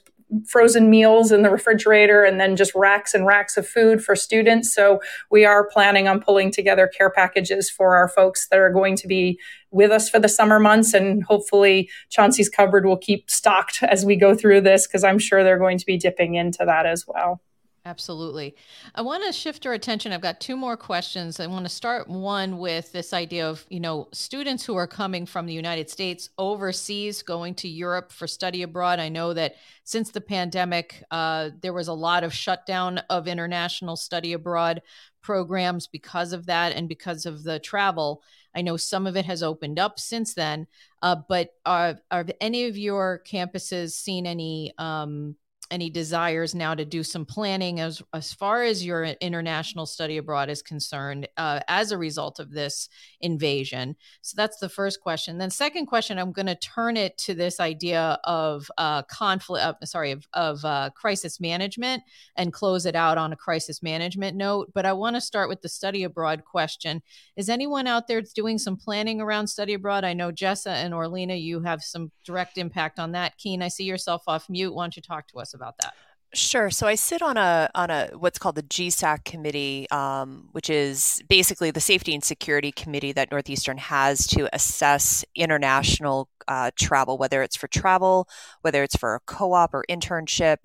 frozen 0.47 0.89
meals 0.89 1.31
in 1.31 1.41
the 1.41 1.49
refrigerator 1.49 2.23
and 2.23 2.39
then 2.39 2.55
just 2.55 2.73
racks 2.75 3.13
and 3.13 3.25
racks 3.25 3.57
of 3.57 3.67
food 3.67 4.03
for 4.03 4.15
students. 4.15 4.73
So 4.73 4.99
we 5.29 5.45
are 5.45 5.67
planning 5.69 6.07
on 6.07 6.21
pulling 6.21 6.51
together 6.51 6.87
care 6.87 7.09
packages 7.09 7.69
for 7.69 7.95
our 7.95 8.07
folks 8.07 8.47
that 8.49 8.59
are 8.59 8.71
going 8.71 8.95
to 8.97 9.07
be 9.07 9.39
with 9.71 9.91
us 9.91 10.09
for 10.09 10.19
the 10.19 10.29
summer 10.29 10.59
months. 10.59 10.93
And 10.93 11.23
hopefully 11.23 11.89
Chauncey's 12.09 12.49
Cupboard 12.49 12.85
will 12.85 12.97
keep 12.97 13.29
stocked 13.29 13.83
as 13.83 14.05
we 14.05 14.15
go 14.15 14.35
through 14.35 14.61
this 14.61 14.87
because 14.87 15.03
I'm 15.03 15.19
sure 15.19 15.43
they're 15.43 15.57
going 15.59 15.77
to 15.77 15.85
be 15.85 15.97
dipping 15.97 16.35
into 16.35 16.65
that 16.65 16.85
as 16.85 17.05
well. 17.07 17.41
Absolutely. 17.83 18.55
I 18.93 19.01
want 19.01 19.23
to 19.25 19.33
shift 19.33 19.65
our 19.65 19.73
attention. 19.73 20.11
I've 20.11 20.21
got 20.21 20.39
two 20.39 20.55
more 20.55 20.77
questions. 20.77 21.39
I 21.39 21.47
want 21.47 21.65
to 21.65 21.69
start 21.69 22.07
one 22.07 22.59
with 22.59 22.91
this 22.91 23.11
idea 23.11 23.49
of, 23.49 23.65
you 23.69 23.79
know, 23.79 24.07
students 24.13 24.63
who 24.63 24.75
are 24.75 24.85
coming 24.85 25.25
from 25.25 25.47
the 25.47 25.53
United 25.53 25.89
States 25.89 26.29
overseas, 26.37 27.23
going 27.23 27.55
to 27.55 27.67
Europe 27.67 28.11
for 28.11 28.27
study 28.27 28.61
abroad. 28.61 28.99
I 28.99 29.09
know 29.09 29.33
that 29.33 29.55
since 29.83 30.11
the 30.11 30.21
pandemic, 30.21 31.03
uh, 31.09 31.49
there 31.59 31.73
was 31.73 31.87
a 31.87 31.93
lot 31.93 32.23
of 32.23 32.31
shutdown 32.35 32.99
of 33.09 33.27
international 33.27 33.95
study 33.95 34.33
abroad 34.33 34.83
programs 35.23 35.87
because 35.87 36.33
of 36.33 36.45
that 36.45 36.73
and 36.73 36.87
because 36.87 37.25
of 37.25 37.43
the 37.43 37.57
travel. 37.57 38.21
I 38.53 38.61
know 38.61 38.77
some 38.77 39.07
of 39.07 39.17
it 39.17 39.25
has 39.25 39.41
opened 39.41 39.79
up 39.79 39.99
since 39.99 40.35
then, 40.35 40.67
uh, 41.01 41.15
but 41.27 41.49
are, 41.65 41.97
are 42.11 42.25
any 42.39 42.65
of 42.65 42.77
your 42.77 43.23
campuses 43.25 43.93
seen 43.93 44.27
any 44.27 44.71
um, 44.77 45.35
any 45.71 45.89
desires 45.89 46.53
now 46.53 46.75
to 46.75 46.83
do 46.83 47.01
some 47.01 47.25
planning 47.25 47.79
as 47.79 48.01
as 48.13 48.33
far 48.33 48.63
as 48.63 48.85
your 48.85 49.05
international 49.05 49.85
study 49.85 50.17
abroad 50.17 50.49
is 50.49 50.61
concerned 50.61 51.27
uh, 51.37 51.61
as 51.69 51.91
a 51.91 51.97
result 51.97 52.39
of 52.39 52.51
this 52.51 52.89
invasion? 53.21 53.95
So 54.21 54.35
that's 54.35 54.59
the 54.59 54.69
first 54.69 55.01
question. 55.01 55.37
Then 55.37 55.49
second 55.49 55.85
question 55.85 56.19
i'm 56.19 56.33
going 56.33 56.45
to 56.45 56.55
turn 56.55 56.97
it 56.97 57.17
to 57.19 57.33
this 57.33 57.59
idea 57.59 58.19
of 58.25 58.69
uh, 58.77 59.03
conflict 59.03 59.63
uh, 59.63 59.85
sorry 59.85 60.11
of, 60.11 60.27
of 60.33 60.63
uh, 60.65 60.89
crisis 60.93 61.39
management 61.39 62.03
and 62.35 62.51
close 62.51 62.85
it 62.85 62.95
out 62.95 63.17
on 63.17 63.31
a 63.31 63.37
crisis 63.37 63.81
management 63.81 64.35
note. 64.35 64.71
But 64.73 64.85
i 64.85 64.93
want 64.93 65.15
to 65.15 65.21
start 65.21 65.47
with 65.47 65.61
the 65.61 65.69
study 65.69 66.03
abroad 66.03 66.43
question. 66.43 67.01
Is 67.37 67.49
anyone 67.49 67.87
out 67.87 68.07
there 68.07 68.21
doing 68.21 68.57
some 68.57 68.75
planning 68.75 69.21
around 69.21 69.47
study 69.47 69.73
abroad? 69.73 70.03
I 70.03 70.13
know 70.13 70.31
jessa 70.31 70.73
and 70.73 70.93
orlina 70.93 71.41
you 71.41 71.61
have 71.61 71.81
some 71.81 72.11
direct 72.25 72.57
impact 72.57 72.99
on 72.99 73.13
that. 73.13 73.37
Keen 73.37 73.61
i 73.61 73.69
see 73.69 73.85
yourself 73.85 74.23
off 74.27 74.49
mute. 74.49 74.73
Why 74.73 74.83
don't 74.83 74.97
you 74.97 75.01
talk 75.01 75.27
to 75.29 75.39
us 75.39 75.53
about 75.53 75.60
about 75.61 75.75
that? 75.81 75.93
Sure. 76.33 76.69
So 76.69 76.87
I 76.87 76.95
sit 76.95 77.21
on 77.21 77.35
a 77.35 77.69
on 77.75 77.89
a 77.89 78.07
what's 78.17 78.39
called 78.39 78.55
the 78.55 78.63
GSAC 78.63 79.25
committee, 79.25 79.85
um, 79.91 80.47
which 80.53 80.69
is 80.69 81.21
basically 81.27 81.71
the 81.71 81.81
safety 81.81 82.13
and 82.13 82.23
security 82.23 82.71
committee 82.71 83.11
that 83.11 83.31
Northeastern 83.31 83.77
has 83.77 84.25
to 84.27 84.47
assess 84.55 85.25
international 85.35 86.29
uh, 86.47 86.71
travel, 86.79 87.17
whether 87.17 87.43
it's 87.43 87.57
for 87.57 87.67
travel, 87.67 88.29
whether 88.61 88.81
it's 88.81 88.95
for 88.95 89.15
a 89.15 89.19
co-op 89.25 89.73
or 89.73 89.83
internship, 89.89 90.57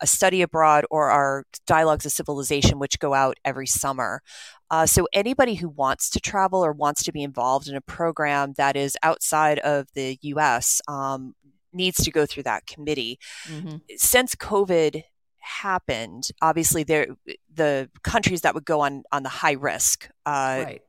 a 0.00 0.06
study 0.06 0.40
abroad, 0.40 0.86
or 0.90 1.10
our 1.10 1.44
dialogues 1.66 2.06
of 2.06 2.12
civilization, 2.12 2.78
which 2.78 2.98
go 2.98 3.12
out 3.12 3.36
every 3.44 3.66
summer. 3.66 4.22
Uh, 4.70 4.86
so 4.86 5.06
anybody 5.12 5.56
who 5.56 5.68
wants 5.68 6.08
to 6.08 6.20
travel 6.20 6.64
or 6.64 6.72
wants 6.72 7.02
to 7.02 7.12
be 7.12 7.22
involved 7.22 7.68
in 7.68 7.76
a 7.76 7.80
program 7.82 8.54
that 8.56 8.74
is 8.74 8.96
outside 9.02 9.58
of 9.58 9.86
the 9.92 10.16
U.S. 10.22 10.80
Um, 10.88 11.34
needs 11.72 11.98
to 12.04 12.10
go 12.10 12.26
through 12.26 12.44
that 12.44 12.66
committee. 12.66 13.18
Mm-hmm. 13.46 13.76
Since 13.96 14.34
COVID 14.34 15.04
happened, 15.38 16.30
obviously 16.40 16.84
there 16.84 17.08
the 17.52 17.90
countries 18.02 18.42
that 18.42 18.54
would 18.54 18.64
go 18.64 18.80
on 18.80 19.04
on 19.12 19.22
the 19.22 19.28
high 19.28 19.52
risk 19.52 20.08
uh, 20.26 20.62
right. 20.64 20.82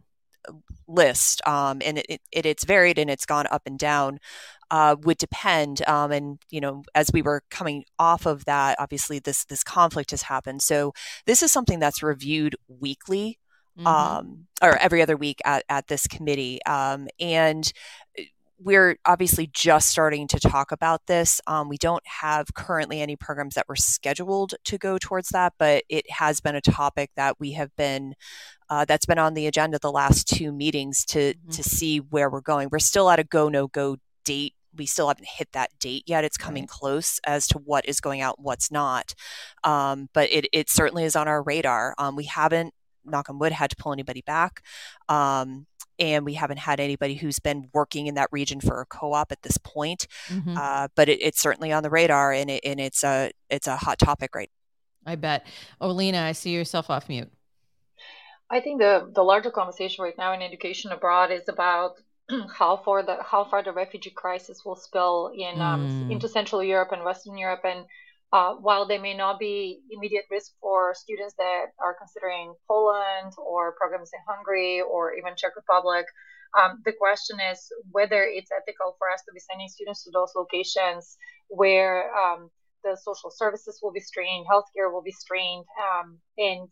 list, 0.88 1.46
um, 1.48 1.82
and 1.84 2.00
it, 2.00 2.22
it, 2.32 2.46
it's 2.46 2.66
varied 2.66 3.00
and 3.00 3.10
it's 3.10 3.26
gone 3.26 3.48
up 3.52 3.64
and 3.66 3.80
down. 3.80 4.20
Uh, 4.70 4.96
would 5.02 5.18
depend, 5.18 5.86
um, 5.86 6.14
and 6.14 6.40
you 6.50 6.62
know, 6.62 6.82
as 6.96 7.12
we 7.12 7.22
were 7.22 7.44
coming 7.50 7.84
off 8.00 8.26
of 8.26 8.46
that, 8.46 8.78
obviously 8.80 9.20
this 9.20 9.44
this 9.46 9.64
conflict 9.64 10.12
has 10.12 10.22
happened. 10.24 10.62
So 10.62 10.94
this 11.26 11.44
is 11.44 11.52
something 11.52 11.80
that's 11.80 12.02
reviewed 12.02 12.56
weekly 12.68 13.38
Mm-hmm. 13.78 13.88
um, 13.88 14.48
or 14.62 14.76
every 14.76 15.02
other 15.02 15.16
week 15.16 15.40
at, 15.46 15.64
at 15.70 15.88
this 15.88 16.06
committee. 16.06 16.60
Um, 16.66 17.08
and 17.22 17.72
we're 18.64 18.97
obviously 19.05 19.49
just 19.51 19.89
starting 19.89 20.28
to 20.28 20.39
talk 20.39 20.72
about 20.72 21.01
this. 21.07 21.41
Um, 21.47 21.68
we 21.68 21.78
don't 21.78 22.05
have 22.05 22.53
currently 22.53 23.01
any 23.01 23.16
programs 23.16 23.55
that 23.55 23.68
were 23.68 23.76
scheduled 23.76 24.53
to 24.66 24.78
go 24.78 24.97
towards 24.99 25.30
that, 25.30 25.53
but 25.57 25.84
it 25.89 26.09
has 26.12 26.39
been 26.41 26.55
a 26.55 26.62
topic 26.62 27.09
that 27.16 27.39
we 27.39 27.53
have 27.53 27.76
been 27.76 28.14
uh, 28.70 28.86
that's 28.86 29.05
been 29.05 29.20
on 29.20 29.34
the 29.34 29.47
agenda 29.47 29.80
the 29.80 29.91
last 29.91 30.28
two 30.28 30.51
meetings 30.51 31.03
to 31.05 31.34
mm-hmm. 31.34 31.51
to 31.51 31.64
see 31.64 31.97
where 31.97 32.30
we're 32.30 32.41
going. 32.41 32.70
We're 32.72 32.80
still 32.80 33.09
at 33.09 33.20
a 33.20 33.24
go 33.24 33.49
no 33.49 33.68
go 33.68 33.97
date. 34.24 34.53
We 34.76 34.86
still 34.86 35.07
haven't 35.07 35.28
hit 35.28 35.49
that 35.53 35.72
date 35.80 36.03
yet. 36.05 36.24
It's 36.24 36.38
coming 36.38 36.64
right. 36.64 36.70
close 36.70 37.20
as 37.26 37.47
to 37.47 37.57
what 37.57 37.86
is 37.88 37.99
going 37.99 38.22
out 38.22 38.39
what's 38.39 38.72
not. 38.72 39.14
Um, 39.64 40.07
but 40.14 40.32
it, 40.32 40.47
it 40.53 40.70
certainly 40.70 41.03
is 41.03 41.16
on 41.16 41.28
our 41.28 41.43
radar. 41.43 41.93
Um, 41.97 42.16
we 42.16 42.24
haven't, 42.24 42.74
knock 43.03 43.30
on 43.30 43.39
wood, 43.39 43.51
had 43.51 43.72
to 43.72 43.76
pull 43.76 43.91
anybody 43.91 44.22
back. 44.22 44.62
Um, 45.09 45.66
and 46.02 46.26
we 46.26 46.34
haven't 46.34 46.58
had 46.60 46.80
anybody 46.80 47.16
who's 47.16 47.39
been 47.39 47.70
working 47.74 48.08
in 48.08 48.16
that 48.16 48.28
region 48.32 48.60
for 48.60 48.82
a 48.82 48.86
co-op 48.86 49.32
at 49.32 49.41
this 49.43 49.58
point. 49.58 50.08
Mhm. 50.28 50.58
Uh, 50.58 50.88
but 50.95 51.08
it, 51.08 51.22
it's 51.22 51.39
certainly 51.39 51.72
on 51.72 51.84
the 51.84 51.89
radar, 51.89 52.34
and, 52.34 52.49
it, 52.49 52.62
and 52.66 52.80
it's 52.82 53.04
a 53.04 53.32
it's 53.49 53.68
a 53.68 53.78
hot 53.78 53.99
topic 53.99 54.36
right. 54.36 54.49
I 55.06 55.16
bet. 55.16 55.45
Orlina, 55.82 56.22
I 56.24 56.34
see 56.34 56.52
yourself 56.52 56.89
off 56.89 57.08
mute. 57.08 57.32
I 58.49 58.60
think 58.60 58.82
the 58.82 59.10
the 59.16 59.24
larger 59.24 59.52
conversation 59.52 60.04
right 60.04 60.18
now 60.18 60.34
in 60.34 60.41
education 60.41 60.91
abroad 60.91 61.32
is 61.32 61.47
about 61.47 61.91
how 62.60 62.78
far 62.84 63.04
the 63.04 63.18
how 63.24 63.45
far 63.45 63.64
the 63.64 63.72
refugee 63.72 64.10
crisis 64.24 64.64
will 64.66 64.76
spill 64.76 65.32
in 65.36 65.62
um, 65.62 65.82
Mm. 65.88 66.12
into 66.14 66.28
Central 66.28 66.62
Europe 66.64 66.91
and 66.91 67.04
Western 67.06 67.38
Europe, 67.38 67.62
and 67.64 67.86
uh, 68.32 68.56
while 68.56 68.88
there 68.88 69.02
may 69.02 69.14
not 69.14 69.40
be 69.40 69.82
immediate 69.92 70.26
risk 70.32 70.54
for 70.62 70.94
students 70.94 71.34
that 71.38 71.66
are 71.84 71.96
considering 71.98 72.54
Poland 72.68 73.34
or 73.38 73.76
programs 73.78 74.12
in 74.14 74.20
Hungary 74.28 74.82
or 74.82 75.14
even 75.14 75.36
Czech 75.36 75.56
Republic, 75.56 76.06
um, 76.58 76.82
the 76.86 76.94
question 76.94 77.38
is 77.52 77.72
whether 77.92 78.24
it's 78.24 78.52
ethical 78.52 78.96
for 78.98 79.10
us 79.12 79.22
to 79.26 79.32
be 79.34 79.40
sending 79.40 79.68
students 79.68 80.04
to 80.04 80.12
those 80.12 80.32
locations 80.36 81.18
where 81.48 82.12
um, 82.16 82.50
the 82.84 82.98
social 83.02 83.32
services 83.32 83.80
will 83.82 83.92
be 83.92 84.00
strained, 84.00 84.46
healthcare 84.48 84.92
will 84.92 85.04
be 85.04 85.12
strained, 85.12 85.66
um, 85.80 86.18
and 86.38 86.70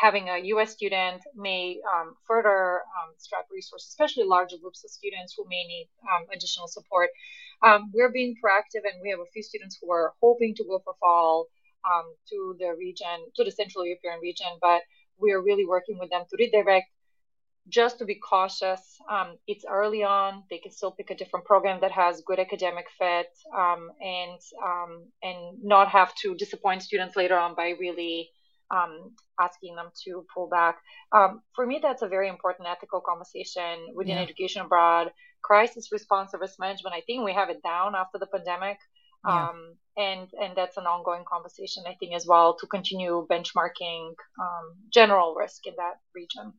having 0.00 0.28
a 0.28 0.38
U.S. 0.54 0.72
student 0.72 1.22
may 1.36 1.80
um, 1.94 2.14
further 2.26 2.80
um, 2.98 3.14
strap 3.18 3.46
resources, 3.50 3.88
especially 3.88 4.24
larger 4.24 4.56
groups 4.60 4.84
of 4.84 4.90
students 4.90 5.34
who 5.36 5.44
may 5.48 5.64
need 5.66 5.88
um, 6.02 6.26
additional 6.32 6.68
support. 6.68 7.10
Um, 7.62 7.90
we're 7.92 8.10
being 8.12 8.34
proactive, 8.42 8.84
and 8.90 9.00
we 9.02 9.10
have 9.10 9.20
a 9.20 9.30
few 9.32 9.42
students 9.42 9.78
who 9.80 9.90
are 9.92 10.12
hoping 10.22 10.54
to 10.56 10.64
go 10.64 10.80
for 10.84 10.94
fall 11.00 11.46
um, 11.90 12.04
to 12.30 12.56
the 12.58 12.74
region, 12.78 13.18
to 13.36 13.44
the 13.44 13.50
Central 13.50 13.84
European 13.86 14.20
region, 14.20 14.48
but 14.60 14.82
we 15.18 15.32
are 15.32 15.42
really 15.42 15.66
working 15.66 15.98
with 15.98 16.10
them 16.10 16.22
to 16.30 16.36
redirect. 16.38 16.88
Just 17.68 17.98
to 17.98 18.04
be 18.04 18.16
cautious, 18.16 18.80
um, 19.08 19.36
it's 19.46 19.64
early 19.70 20.02
on. 20.02 20.42
They 20.50 20.58
can 20.58 20.72
still 20.72 20.90
pick 20.90 21.10
a 21.10 21.14
different 21.14 21.44
program 21.46 21.80
that 21.82 21.92
has 21.92 22.22
good 22.26 22.40
academic 22.40 22.86
fit, 22.98 23.28
um, 23.56 23.90
and 24.00 24.40
um, 24.64 25.04
and 25.22 25.62
not 25.62 25.88
have 25.88 26.12
to 26.22 26.34
disappoint 26.34 26.82
students 26.82 27.16
later 27.16 27.38
on 27.38 27.54
by 27.54 27.74
really 27.78 28.30
um, 28.70 29.14
asking 29.38 29.76
them 29.76 29.90
to 30.04 30.24
pull 30.34 30.48
back. 30.48 30.78
Um, 31.12 31.42
for 31.54 31.66
me, 31.66 31.78
that's 31.82 32.02
a 32.02 32.08
very 32.08 32.28
important 32.28 32.66
ethical 32.68 33.00
conversation 33.00 33.88
within 33.94 34.16
Yeah. 34.16 34.22
education 34.22 34.62
abroad. 34.62 35.12
Crisis 35.42 35.90
response 35.92 36.32
and 36.32 36.40
risk 36.40 36.58
management, 36.58 36.94
I 36.94 37.02
think 37.02 37.24
we 37.24 37.32
have 37.32 37.50
it 37.50 37.62
down 37.62 37.94
after 37.94 38.18
the 38.18 38.26
pandemic. 38.26 38.78
Yeah. 39.26 39.48
Um, 39.48 39.74
and 39.96 40.28
and 40.40 40.56
that's 40.56 40.76
an 40.76 40.86
ongoing 40.86 41.24
conversation, 41.30 41.84
I 41.86 41.94
think, 42.00 42.14
as 42.14 42.26
well 42.26 42.56
to 42.56 42.66
continue 42.66 43.26
benchmarking 43.30 44.14
um, 44.40 44.74
general 44.90 45.34
risk 45.34 45.66
in 45.66 45.74
that 45.76 45.96
region. 46.14 46.54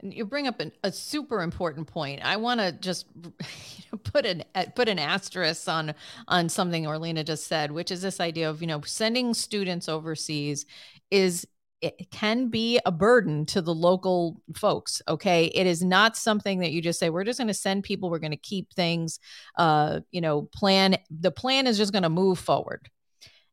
And 0.00 0.14
You 0.14 0.24
bring 0.24 0.46
up 0.46 0.60
an, 0.60 0.72
a 0.84 0.92
super 0.92 1.42
important 1.42 1.88
point. 1.88 2.24
I 2.24 2.36
want 2.36 2.60
to 2.60 2.72
just 2.72 3.06
you 3.14 3.84
know, 3.92 3.98
put 3.98 4.26
an 4.26 4.44
put 4.74 4.88
an 4.88 4.98
asterisk 4.98 5.68
on 5.68 5.94
on 6.26 6.48
something 6.48 6.84
Orlina 6.84 7.24
just 7.24 7.46
said, 7.46 7.70
which 7.72 7.90
is 7.90 8.02
this 8.02 8.20
idea 8.20 8.48
of 8.48 8.60
you 8.60 8.66
know 8.66 8.80
sending 8.82 9.34
students 9.34 9.88
overseas 9.88 10.66
is 11.10 11.46
it 11.80 12.10
can 12.10 12.48
be 12.48 12.80
a 12.84 12.92
burden 12.92 13.46
to 13.46 13.62
the 13.62 13.74
local 13.74 14.40
folks. 14.54 15.00
Okay, 15.08 15.46
it 15.46 15.66
is 15.66 15.82
not 15.82 16.16
something 16.16 16.60
that 16.60 16.72
you 16.72 16.82
just 16.82 16.98
say 16.98 17.10
we're 17.10 17.24
just 17.24 17.38
going 17.38 17.48
to 17.48 17.54
send 17.54 17.84
people. 17.84 18.10
We're 18.10 18.18
going 18.18 18.32
to 18.32 18.36
keep 18.36 18.72
things. 18.74 19.20
Uh, 19.56 20.00
you 20.10 20.20
know, 20.20 20.42
plan. 20.52 20.96
The 21.10 21.30
plan 21.30 21.66
is 21.66 21.76
just 21.76 21.92
going 21.92 22.02
to 22.02 22.08
move 22.08 22.38
forward 22.38 22.90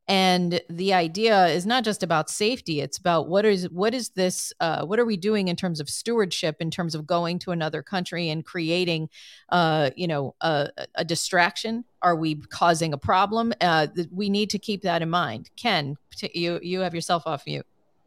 and 0.08 0.62
the 0.70 0.94
idea 0.94 1.48
is 1.48 1.66
not 1.66 1.84
just 1.84 2.04
about 2.04 2.30
safety 2.30 2.80
it's 2.80 2.98
about 2.98 3.28
what 3.28 3.44
is 3.46 3.70
what 3.70 3.94
is 3.94 4.10
this 4.10 4.54
uh, 4.60 4.86
what 4.86 5.00
are 5.00 5.06
we 5.06 5.18
doing 5.18 5.48
in 5.48 5.56
terms 5.56 5.80
of 5.80 5.90
stewardship 5.90 6.58
in 6.60 6.70
terms 6.70 6.94
of 6.94 7.08
going 7.08 7.40
to 7.40 7.52
another 7.52 7.82
country 7.82 8.30
and 8.30 8.46
creating 8.46 9.10
uh, 9.50 9.90
you 9.96 10.08
know 10.08 10.36
a, 10.42 10.70
a 10.96 11.04
distraction 11.04 11.84
are 12.02 12.16
we 12.16 12.36
causing 12.36 12.94
a 12.94 12.98
problem 12.98 13.54
uh, 13.62 13.88
we 14.12 14.30
need 14.30 14.50
to 14.50 14.60
keep 14.60 14.82
that 14.84 15.02
in 15.02 15.10
mind 15.10 15.50
ken 15.56 15.98
you 16.34 16.60
you 16.62 16.82
have 16.82 16.94
yourself 16.94 17.24
off 17.26 17.46
mute 17.46 17.66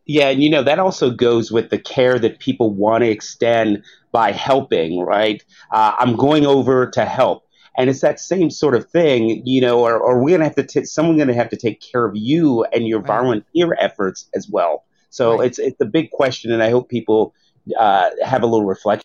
Yeah, 0.09 0.31
and 0.31 0.43
you 0.43 0.51
know 0.51 0.63
that 0.65 0.79
also 0.81 1.11
goes 1.11 1.53
with 1.53 1.71
the 1.71 1.79
care 1.79 2.19
that 2.19 2.41
people 2.41 2.71
want 2.75 3.05
to 3.05 3.11
extend 3.11 3.85
by 4.11 4.33
helping, 4.33 5.01
right? 5.01 5.45
Uh, 5.71 5.95
I'm 5.99 6.17
going 6.17 6.47
over 6.47 6.91
to 6.91 7.05
help, 7.05 7.45
and 7.77 7.91
it's 7.91 8.01
that 8.01 8.19
same 8.19 8.51
sort 8.51 8.75
of 8.75 8.89
thing, 8.91 9.43
you 9.47 9.61
know. 9.61 9.81
Or, 9.81 9.99
or 9.99 10.23
we're 10.23 10.37
gonna 10.39 10.45
have 10.45 10.57
to 10.57 10.65
t- 10.67 10.85
someone 10.87 11.19
gonna 11.19 11.35
have 11.35 11.51
to 11.51 11.57
take 11.57 11.81
care 11.83 12.07
of 12.07 12.17
you 12.17 12.65
and 12.73 12.89
your 12.89 13.03
Right. 13.03 13.07
volunteer 13.07 13.77
efforts 13.81 14.29
as 14.35 14.49
well. 14.51 14.85
So 15.11 15.41
Right. 15.41 15.47
it's 15.47 15.59
it's 15.59 15.81
a 15.81 15.87
big 15.87 16.11
question, 16.11 16.53
and 16.53 16.63
I 16.63 16.71
hope 16.71 16.89
people 16.89 17.35
uh, 17.79 18.11
have 18.25 18.43
a 18.43 18.47
little 18.47 18.67
reflection. 18.67 19.05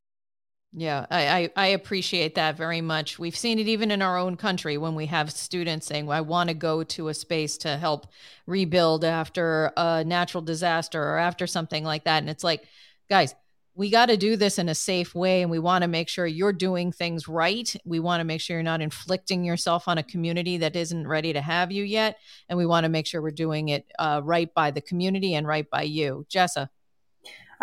Yeah, 0.76 1.06
I, 1.12 1.28
I, 1.28 1.50
I 1.56 1.68
appreciate 1.68 2.34
that 2.36 2.58
very 2.58 2.82
much. 2.82 3.20
We've 3.20 3.36
seen 3.36 3.60
it 3.60 3.68
even 3.68 3.92
in 3.92 4.02
our 4.02 4.18
own 4.18 4.36
country 4.36 4.76
when 4.80 4.96
we 4.96 5.06
have 5.06 5.32
students 5.32 5.86
saying, 5.86 6.08
well, 6.08 6.18
I 6.18 6.22
want 6.22 6.48
to 6.50 6.56
go 6.56 6.84
to 6.84 7.10
a 7.10 7.14
space 7.14 7.58
to 7.60 7.78
help 7.78 8.08
rebuild 8.48 9.06
after 9.06 9.72
a 9.78 10.04
natural 10.04 10.42
disaster 10.42 11.02
or 11.02 11.20
after 11.20 11.46
something 11.46 11.84
like 11.84 12.06
that. 12.06 12.24
And 12.24 12.30
it's 12.30 12.44
like, 12.44 12.66
guys, 13.08 13.36
we 13.76 13.92
got 13.92 14.08
to 14.08 14.18
do 14.18 14.36
this 14.36 14.58
in 14.58 14.68
a 14.68 14.74
safe 14.74 15.14
way 15.14 15.44
and 15.44 15.52
we 15.52 15.60
want 15.60 15.84
to 15.84 15.88
make 15.88 16.10
sure 16.10 16.26
you're 16.26 16.54
doing 16.54 16.92
things 16.92 17.28
right. 17.28 17.76
We 17.86 18.00
want 18.00 18.22
to 18.22 18.26
make 18.26 18.42
sure 18.42 18.56
you're 18.58 18.64
not 18.64 18.82
inflicting 18.82 19.44
yourself 19.44 19.88
on 19.88 20.00
a 20.00 20.04
community 20.04 20.58
that 20.58 20.76
isn't 20.76 21.08
ready 21.08 21.34
to 21.34 21.42
have 21.42 21.72
you 21.72 21.84
yet. 21.84 22.18
And 22.50 22.58
we 22.58 22.66
want 22.66 22.86
to 22.86 22.90
make 22.90 23.06
sure 23.06 23.22
we're 23.22 23.32
doing 23.32 23.70
it 23.70 23.86
uh, 24.00 24.22
right 24.24 24.52
by 24.52 24.72
the 24.72 24.82
community 24.82 25.36
and 25.36 25.46
right 25.46 25.70
by 25.70 25.84
you. 25.84 26.26
Jessa. 26.34 26.70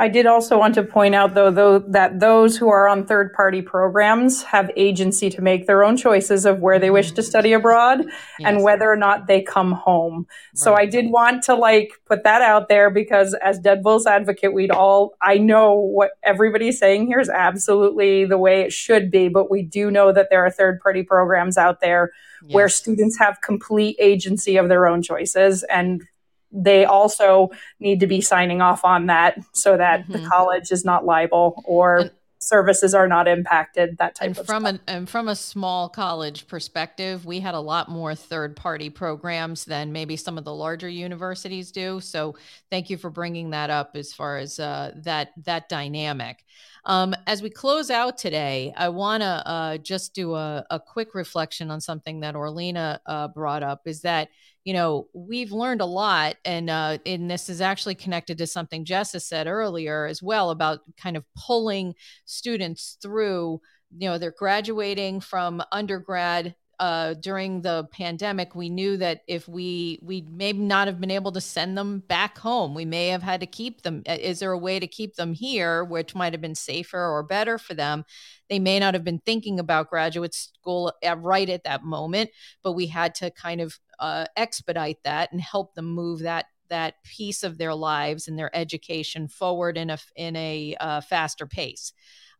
I 0.00 0.08
did 0.08 0.24
also 0.24 0.58
want 0.58 0.74
to 0.76 0.82
point 0.82 1.14
out, 1.14 1.34
though, 1.34 1.50
though, 1.50 1.78
that 1.80 2.20
those 2.20 2.56
who 2.56 2.70
are 2.70 2.88
on 2.88 3.04
third 3.04 3.34
party 3.34 3.60
programs 3.60 4.42
have 4.44 4.70
agency 4.74 5.28
to 5.28 5.42
make 5.42 5.66
their 5.66 5.84
own 5.84 5.98
choices 5.98 6.46
of 6.46 6.60
where 6.60 6.78
they 6.78 6.88
wish 6.88 7.12
to 7.12 7.20
mm-hmm. 7.20 7.28
study 7.28 7.52
abroad 7.52 8.06
and 8.40 8.62
whether 8.62 8.90
or 8.90 8.96
not 8.96 9.26
they 9.26 9.42
come 9.42 9.72
home. 9.72 10.26
So 10.54 10.74
I 10.74 10.86
did 10.86 11.10
want 11.10 11.42
to 11.44 11.54
like 11.54 11.92
put 12.06 12.24
that 12.24 12.40
out 12.40 12.70
there 12.70 12.88
because 12.88 13.34
as 13.42 13.60
Deadpool's 13.60 14.06
advocate, 14.06 14.54
we'd 14.54 14.70
all, 14.70 15.12
I 15.20 15.36
know 15.36 15.74
what 15.74 16.12
everybody's 16.22 16.78
saying 16.78 17.06
here 17.06 17.20
is 17.20 17.28
absolutely 17.28 18.24
the 18.24 18.38
way 18.38 18.62
it 18.62 18.72
should 18.72 19.10
be, 19.10 19.28
but 19.28 19.50
we 19.50 19.60
do 19.62 19.90
know 19.90 20.12
that 20.14 20.28
there 20.30 20.46
are 20.46 20.50
third 20.50 20.80
party 20.80 21.02
programs 21.02 21.58
out 21.58 21.82
there 21.82 22.10
where 22.48 22.70
students 22.70 23.18
have 23.18 23.42
complete 23.42 23.96
agency 24.00 24.56
of 24.56 24.68
their 24.68 24.86
own 24.86 25.02
choices 25.02 25.62
and 25.64 26.06
they 26.52 26.84
also 26.84 27.50
need 27.78 28.00
to 28.00 28.06
be 28.06 28.20
signing 28.20 28.60
off 28.60 28.84
on 28.84 29.06
that 29.06 29.38
so 29.52 29.76
that 29.76 30.06
the 30.08 30.18
Mhm. 30.18 30.28
college 30.28 30.70
is 30.72 30.84
not 30.84 31.04
liable 31.04 31.62
or 31.64 31.96
And- 31.98 32.10
services 32.42 32.94
are 32.94 33.06
not 33.06 33.28
impacted 33.28 33.98
that 33.98 34.14
type 34.14 34.28
and 34.28 34.38
of 34.38 34.46
from 34.46 34.62
stuff. 34.62 34.72
an 34.76 34.80
and 34.88 35.08
from 35.10 35.28
a 35.28 35.36
small 35.36 35.90
college 35.90 36.46
perspective, 36.48 37.26
we 37.26 37.38
had 37.40 37.54
a 37.54 37.60
lot 37.60 37.90
more 37.90 38.14
third 38.14 38.56
party 38.56 38.88
programs 38.88 39.66
than 39.66 39.92
maybe 39.92 40.16
some 40.16 40.38
of 40.38 40.44
the 40.44 40.54
larger 40.54 40.88
universities 40.88 41.70
do. 41.70 42.00
So 42.00 42.34
thank 42.70 42.88
you 42.88 42.96
for 42.96 43.10
bringing 43.10 43.50
that 43.50 43.68
up 43.68 43.90
as 43.94 44.14
far 44.14 44.38
as 44.38 44.58
uh, 44.58 44.92
that 45.04 45.32
that 45.44 45.68
dynamic. 45.68 46.44
Um, 46.84 47.14
as 47.26 47.42
we 47.42 47.50
close 47.50 47.90
out 47.90 48.18
today, 48.18 48.72
I 48.76 48.88
want 48.88 49.22
to 49.22 49.26
uh, 49.46 49.78
just 49.78 50.14
do 50.14 50.34
a, 50.34 50.64
a 50.70 50.80
quick 50.80 51.14
reflection 51.14 51.70
on 51.70 51.80
something 51.80 52.20
that 52.20 52.34
Orlina 52.34 52.98
uh, 53.06 53.28
brought 53.28 53.62
up. 53.62 53.82
Is 53.86 54.02
that 54.02 54.28
you 54.64 54.72
know 54.72 55.08
we've 55.12 55.52
learned 55.52 55.80
a 55.80 55.86
lot, 55.86 56.36
and 56.44 56.70
uh, 56.70 56.98
and 57.04 57.30
this 57.30 57.48
is 57.48 57.60
actually 57.60 57.94
connected 57.94 58.38
to 58.38 58.46
something 58.46 58.84
Jessa 58.84 59.20
said 59.20 59.46
earlier 59.46 60.06
as 60.06 60.22
well 60.22 60.50
about 60.50 60.80
kind 60.96 61.16
of 61.16 61.24
pulling 61.36 61.94
students 62.24 62.96
through 63.02 63.60
you 63.96 64.08
know 64.08 64.18
they're 64.18 64.30
graduating 64.30 65.20
from 65.20 65.62
undergrad 65.72 66.54
uh, 66.80 67.14
during 67.14 67.60
the 67.60 67.86
pandemic 67.92 68.54
we 68.54 68.70
knew 68.70 68.96
that 68.96 69.20
if 69.28 69.46
we 69.46 69.98
we 70.02 70.22
may 70.22 70.52
not 70.52 70.88
have 70.88 71.00
been 71.00 71.10
able 71.10 71.30
to 71.30 71.40
send 71.40 71.76
them 71.76 72.00
back 72.00 72.38
home 72.38 72.74
we 72.74 72.86
may 72.86 73.08
have 73.08 73.22
had 73.22 73.40
to 73.40 73.46
keep 73.46 73.82
them 73.82 74.02
Uh, 74.08 74.16
is 74.18 74.40
there 74.40 74.52
a 74.52 74.58
way 74.58 74.80
to 74.80 74.86
keep 74.86 75.14
them 75.14 75.34
here 75.34 75.84
which 75.84 76.14
might 76.14 76.32
have 76.32 76.40
been 76.40 76.54
safer 76.54 76.98
or 76.98 77.22
better 77.22 77.58
for 77.58 77.74
them 77.74 78.04
they 78.48 78.58
may 78.58 78.78
not 78.78 78.94
have 78.94 79.04
been 79.04 79.20
thinking 79.20 79.60
about 79.60 79.90
graduate 79.90 80.34
school 80.34 80.92
at, 81.02 81.20
right 81.20 81.50
at 81.50 81.64
that 81.64 81.84
moment 81.84 82.30
but 82.62 82.72
we 82.72 82.86
had 82.86 83.14
to 83.14 83.30
kind 83.30 83.60
of 83.60 83.78
uh, 83.98 84.24
expedite 84.36 84.98
that 85.04 85.30
and 85.30 85.40
help 85.42 85.74
them 85.74 85.84
move 85.84 86.20
that 86.20 86.46
that 86.70 86.94
piece 87.04 87.42
of 87.42 87.58
their 87.58 87.74
lives 87.74 88.26
and 88.26 88.38
their 88.38 88.54
education 88.56 89.28
forward 89.28 89.76
in 89.76 89.90
a 89.90 89.98
in 90.16 90.34
a 90.36 90.74
uh, 90.80 91.00
faster 91.02 91.46
pace. 91.46 91.92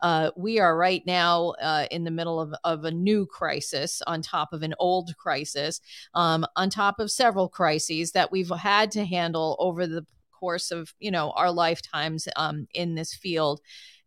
Uh, 0.03 0.31
we 0.37 0.59
are 0.59 0.77
right 0.77 1.05
now 1.07 1.51
uh, 1.63 1.87
in 1.91 2.05
the 2.05 2.11
middle 2.11 2.41
of, 2.41 2.55
of 2.65 2.85
a 2.85 2.91
new 2.91 3.27
crisis 3.27 4.03
on 4.07 4.23
top 4.23 4.53
of 4.53 4.63
an 4.63 4.75
old 4.79 5.17
crisis, 5.17 5.81
um, 6.15 6.47
on 6.57 6.71
top 6.71 6.99
of 6.99 7.11
several 7.11 7.49
crises 7.49 8.13
that 8.13 8.33
we've 8.33 8.51
had 8.51 8.91
to 8.91 9.05
handle 9.05 9.57
over 9.59 9.87
the 9.87 10.05
course 10.33 10.71
of 10.71 10.95
you 10.99 11.11
know 11.11 11.31
our 11.33 11.53
lifetimes 11.53 12.27
um, 12.37 12.67
in 12.75 12.95
this 12.95 13.15
field. 13.15 13.61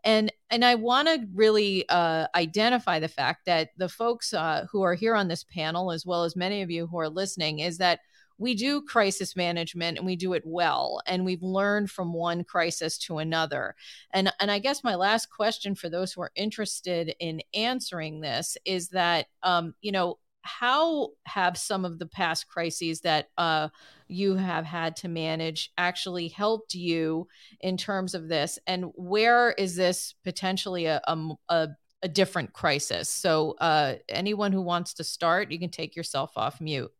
And 0.05 0.33
and 0.49 0.65
i 0.65 0.75
want 0.75 1.07
to 1.07 1.25
really 1.33 1.87
uh, 1.87 2.27
identify 2.35 2.99
the 2.99 3.07
fact 3.07 3.45
that 3.45 3.69
the 3.77 3.87
folks 3.87 4.33
uh, 4.33 4.65
who 4.71 4.81
are 4.81 4.95
here 4.95 5.15
on 5.15 5.29
this 5.29 5.45
panel 5.45 5.91
as 5.91 6.05
well 6.05 6.23
as 6.23 6.35
many 6.35 6.61
of 6.61 6.69
you 6.69 6.87
who 6.87 6.99
are 6.99 7.09
listening 7.09 7.59
is 7.59 7.77
that 7.77 7.99
we 8.37 8.55
do 8.55 8.81
crisis 8.81 9.35
management 9.35 9.97
and 9.97 10.05
we 10.05 10.15
do 10.15 10.33
it 10.33 10.43
well 10.45 11.01
and 11.07 11.25
we've 11.25 11.43
learned 11.43 11.89
from 11.89 12.13
one 12.13 12.43
crisis 12.43 12.97
to 12.97 13.17
another. 13.17 13.75
And 14.13 14.31
and 14.39 14.51
i 14.51 14.59
guess 14.59 14.83
my 14.83 14.95
last 14.95 15.29
question 15.29 15.75
for 15.75 15.89
those 15.89 16.13
who 16.13 16.21
are 16.21 16.31
interested 16.35 17.15
in 17.19 17.41
answering 17.53 18.21
this 18.21 18.57
is 18.65 18.89
that 18.89 19.27
um, 19.43 19.73
you 19.81 19.91
know 19.91 20.17
how 20.43 21.09
have 21.25 21.57
some 21.57 21.85
of 21.85 21.99
the 21.99 22.05
past 22.05 22.47
crises 22.47 23.01
that 23.01 23.29
uh, 23.37 23.69
you 24.07 24.35
have 24.35 24.65
had 24.65 24.95
to 24.97 25.07
manage 25.07 25.71
actually 25.77 26.27
helped 26.27 26.73
you 26.73 27.27
in 27.61 27.77
terms 27.77 28.13
of 28.13 28.27
this? 28.27 28.59
And 28.67 28.91
where 28.95 29.51
is 29.51 29.75
this 29.75 30.13
potentially 30.23 30.85
a, 30.85 31.01
a, 31.49 31.69
a 32.01 32.07
different 32.07 32.53
crisis? 32.53 33.09
So 33.09 33.55
uh, 33.59 33.95
anyone 34.09 34.51
who 34.51 34.61
wants 34.61 34.93
to 34.95 35.03
start 35.03 35.51
you 35.51 35.59
can 35.59 35.69
take 35.69 35.95
yourself 35.95 36.33
off 36.35 36.59
mute 36.59 36.91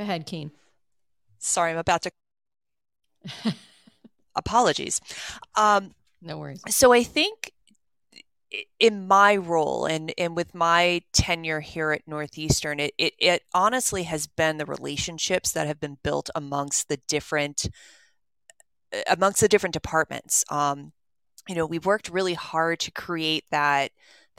Go 0.00 0.04
ahead, 0.04 0.24
Keen. 0.24 0.50
Sorry, 1.36 1.72
I'm 1.72 1.76
about 1.76 2.00
to. 2.04 2.10
Apologies. 4.34 4.98
Um, 5.56 5.94
no 6.22 6.38
worries. 6.38 6.62
So 6.70 6.94
I 6.94 7.02
think 7.02 7.52
in 8.78 9.06
my 9.06 9.36
role 9.36 9.84
and, 9.84 10.14
and 10.16 10.34
with 10.34 10.54
my 10.54 11.02
tenure 11.12 11.60
here 11.60 11.92
at 11.92 12.08
Northeastern, 12.08 12.80
it, 12.80 12.94
it, 12.96 13.12
it 13.18 13.42
honestly 13.52 14.04
has 14.04 14.26
been 14.26 14.56
the 14.56 14.64
relationships 14.64 15.52
that 15.52 15.66
have 15.66 15.80
been 15.80 15.98
built 16.02 16.30
amongst 16.34 16.88
the 16.88 16.96
different 17.06 17.68
amongst 19.06 19.42
the 19.42 19.48
different 19.48 19.74
departments. 19.74 20.46
Um, 20.48 20.92
you 21.46 21.54
know, 21.54 21.66
we've 21.66 21.84
worked 21.84 22.08
really 22.08 22.32
hard 22.32 22.80
to 22.80 22.90
create 22.90 23.44
that 23.50 23.90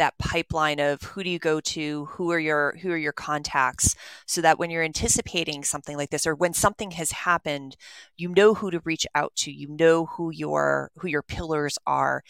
that 0.01 0.17
pipeline 0.17 0.79
of 0.79 0.99
who 1.03 1.23
do 1.23 1.29
you 1.29 1.37
go 1.37 1.59
to 1.59 2.05
who 2.05 2.31
are 2.31 2.39
your 2.39 2.75
who 2.81 2.89
are 2.89 2.97
your 2.97 3.13
contacts 3.13 3.95
so 4.25 4.41
that 4.41 4.57
when 4.57 4.71
you're 4.71 4.81
anticipating 4.81 5.63
something 5.63 5.95
like 5.95 6.09
this 6.09 6.25
or 6.25 6.33
when 6.33 6.53
something 6.53 6.89
has 6.89 7.11
happened 7.11 7.77
you 8.17 8.27
know 8.29 8.55
who 8.55 8.71
to 8.71 8.81
reach 8.83 9.05
out 9.13 9.31
to 9.35 9.51
you 9.51 9.67
know 9.69 10.07
who 10.07 10.31
your 10.31 10.89
who 10.95 11.07
your 11.07 11.21
pillars 11.21 11.77
are 11.85 12.23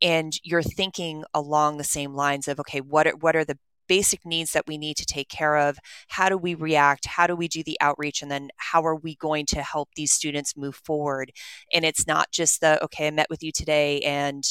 and 0.00 0.34
you're 0.44 0.62
thinking 0.62 1.24
along 1.34 1.78
the 1.78 1.84
same 1.84 2.14
lines 2.14 2.46
of 2.46 2.60
okay 2.60 2.80
what 2.80 3.08
are, 3.08 3.16
what 3.16 3.34
are 3.34 3.44
the 3.44 3.58
basic 3.88 4.24
needs 4.24 4.52
that 4.52 4.66
we 4.66 4.76
need 4.76 4.96
to 4.96 5.06
take 5.06 5.28
care 5.28 5.56
of? 5.56 5.78
How 6.08 6.28
do 6.28 6.36
we 6.36 6.56
react? 6.56 7.06
How 7.06 7.28
do 7.28 7.36
we 7.36 7.46
do 7.46 7.62
the 7.62 7.78
outreach? 7.80 8.20
And 8.20 8.28
then 8.28 8.48
how 8.56 8.84
are 8.84 8.96
we 8.96 9.14
going 9.14 9.46
to 9.46 9.62
help 9.62 9.90
these 9.94 10.12
students 10.12 10.56
move 10.56 10.74
forward? 10.74 11.30
And 11.72 11.84
it's 11.84 12.04
not 12.04 12.32
just 12.32 12.60
the 12.60 12.82
okay 12.82 13.06
i 13.06 13.10
met 13.12 13.30
with 13.30 13.44
you 13.44 13.52
today 13.52 14.00
and 14.00 14.44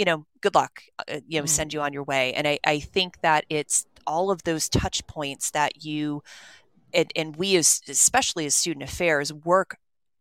you 0.00 0.06
know, 0.06 0.24
good 0.40 0.54
luck, 0.54 0.80
uh, 0.98 1.20
you 1.28 1.38
know, 1.38 1.44
mm. 1.44 1.48
send 1.48 1.74
you 1.74 1.82
on 1.82 1.92
your 1.92 2.04
way. 2.04 2.32
And 2.32 2.48
I, 2.48 2.58
I 2.64 2.80
think 2.80 3.20
that 3.20 3.44
it's 3.50 3.84
all 4.06 4.30
of 4.30 4.44
those 4.44 4.66
touch 4.66 5.06
points 5.06 5.50
that 5.50 5.84
you 5.84 6.22
and, 6.94 7.12
and 7.14 7.36
we 7.36 7.54
as 7.56 7.82
especially 7.86 8.46
as 8.46 8.54
student 8.54 8.82
affairs 8.82 9.30
work 9.30 9.76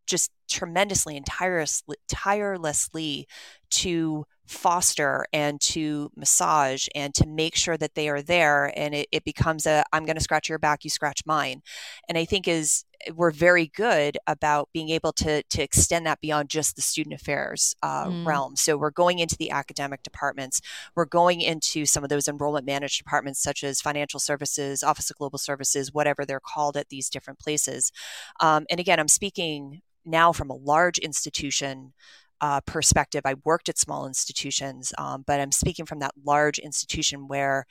just 0.05 0.31
tremendously 0.49 1.15
and 1.15 1.25
tirelessly, 1.25 1.95
tirelessly 2.09 3.25
to 3.69 4.25
foster 4.49 5.25
and 5.31 5.61
to 5.61 6.11
massage 6.15 6.87
and 6.95 7.13
to 7.13 7.27
make 7.27 7.55
sure 7.55 7.77
that 7.77 7.95
they 7.95 8.09
are 8.09 8.21
there 8.21 8.73
and 8.75 8.95
it, 8.95 9.07
it 9.11 9.23
becomes 9.23 9.65
a 9.65 9.83
i'm 9.93 10.05
going 10.05 10.15
to 10.15 10.23
scratch 10.23 10.49
your 10.49 10.59
back 10.59 10.83
you 10.83 10.89
scratch 10.89 11.25
mine. 11.25 11.61
And 12.07 12.17
i 12.17 12.25
think 12.25 12.47
is 12.47 12.85
we're 13.15 13.31
very 13.31 13.67
good 13.67 14.17
about 14.27 14.69
being 14.73 14.89
able 14.89 15.13
to 15.13 15.43
to 15.43 15.61
extend 15.63 16.05
that 16.05 16.19
beyond 16.21 16.49
just 16.49 16.75
the 16.75 16.81
student 16.81 17.13
affairs 17.15 17.75
uh, 17.81 18.05
mm. 18.05 18.25
realm. 18.25 18.55
So 18.55 18.77
we're 18.77 18.91
going 18.91 19.19
into 19.19 19.37
the 19.37 19.51
academic 19.51 20.03
departments. 20.03 20.61
We're 20.95 21.05
going 21.05 21.41
into 21.41 21.85
some 21.85 22.03
of 22.03 22.09
those 22.09 22.27
enrollment 22.27 22.65
managed 22.65 22.97
departments 22.97 23.41
such 23.41 23.63
as 23.63 23.79
financial 23.79 24.19
services 24.19 24.83
office 24.83 25.09
of 25.09 25.17
global 25.17 25.39
services 25.39 25.93
whatever 25.93 26.25
they're 26.25 26.41
called 26.41 26.75
at 26.75 26.89
these 26.89 27.09
different 27.09 27.39
places. 27.39 27.91
Um, 28.39 28.65
and 28.69 28.79
again 28.79 28.99
i'm 28.99 29.07
speaking 29.07 29.81
now 30.05 30.31
from 30.31 30.49
a 30.49 30.55
large 30.55 30.97
institution 30.97 31.93
uh, 32.41 32.61
perspective. 32.61 33.21
I 33.25 33.35
worked 33.43 33.69
at 33.69 33.77
small 33.77 34.07
institutions, 34.07 34.93
um, 34.97 35.23
but 35.25 35.39
I'm 35.39 35.51
speaking 35.51 35.85
from 35.85 35.99
that 35.99 36.13
large 36.23 36.59
institution 36.59 37.27
where 37.27 37.65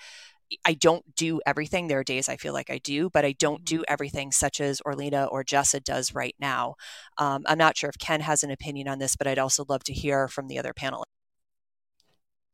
I 0.64 0.74
don't 0.74 1.14
do 1.14 1.40
everything. 1.46 1.88
There 1.88 1.98
are 1.98 2.04
days 2.04 2.28
I 2.28 2.36
feel 2.36 2.52
like 2.52 2.70
I 2.70 2.78
do, 2.78 3.10
but 3.10 3.24
I 3.24 3.32
don't 3.32 3.64
do 3.64 3.78
mm-hmm. 3.78 3.92
everything 3.92 4.32
such 4.32 4.60
as 4.60 4.80
Orlina 4.80 5.30
or 5.30 5.44
Jessa 5.44 5.82
does 5.82 6.14
right 6.14 6.34
now. 6.38 6.74
Um, 7.18 7.42
I'm 7.46 7.58
not 7.58 7.76
sure 7.76 7.90
if 7.90 7.98
Ken 7.98 8.20
has 8.20 8.42
an 8.42 8.50
opinion 8.50 8.88
on 8.88 8.98
this, 8.98 9.16
but 9.16 9.26
I'd 9.26 9.38
also 9.38 9.64
love 9.68 9.84
to 9.84 9.92
hear 9.92 10.28
from 10.28 10.48
the 10.48 10.58
other 10.58 10.72
panelists. 10.72 11.04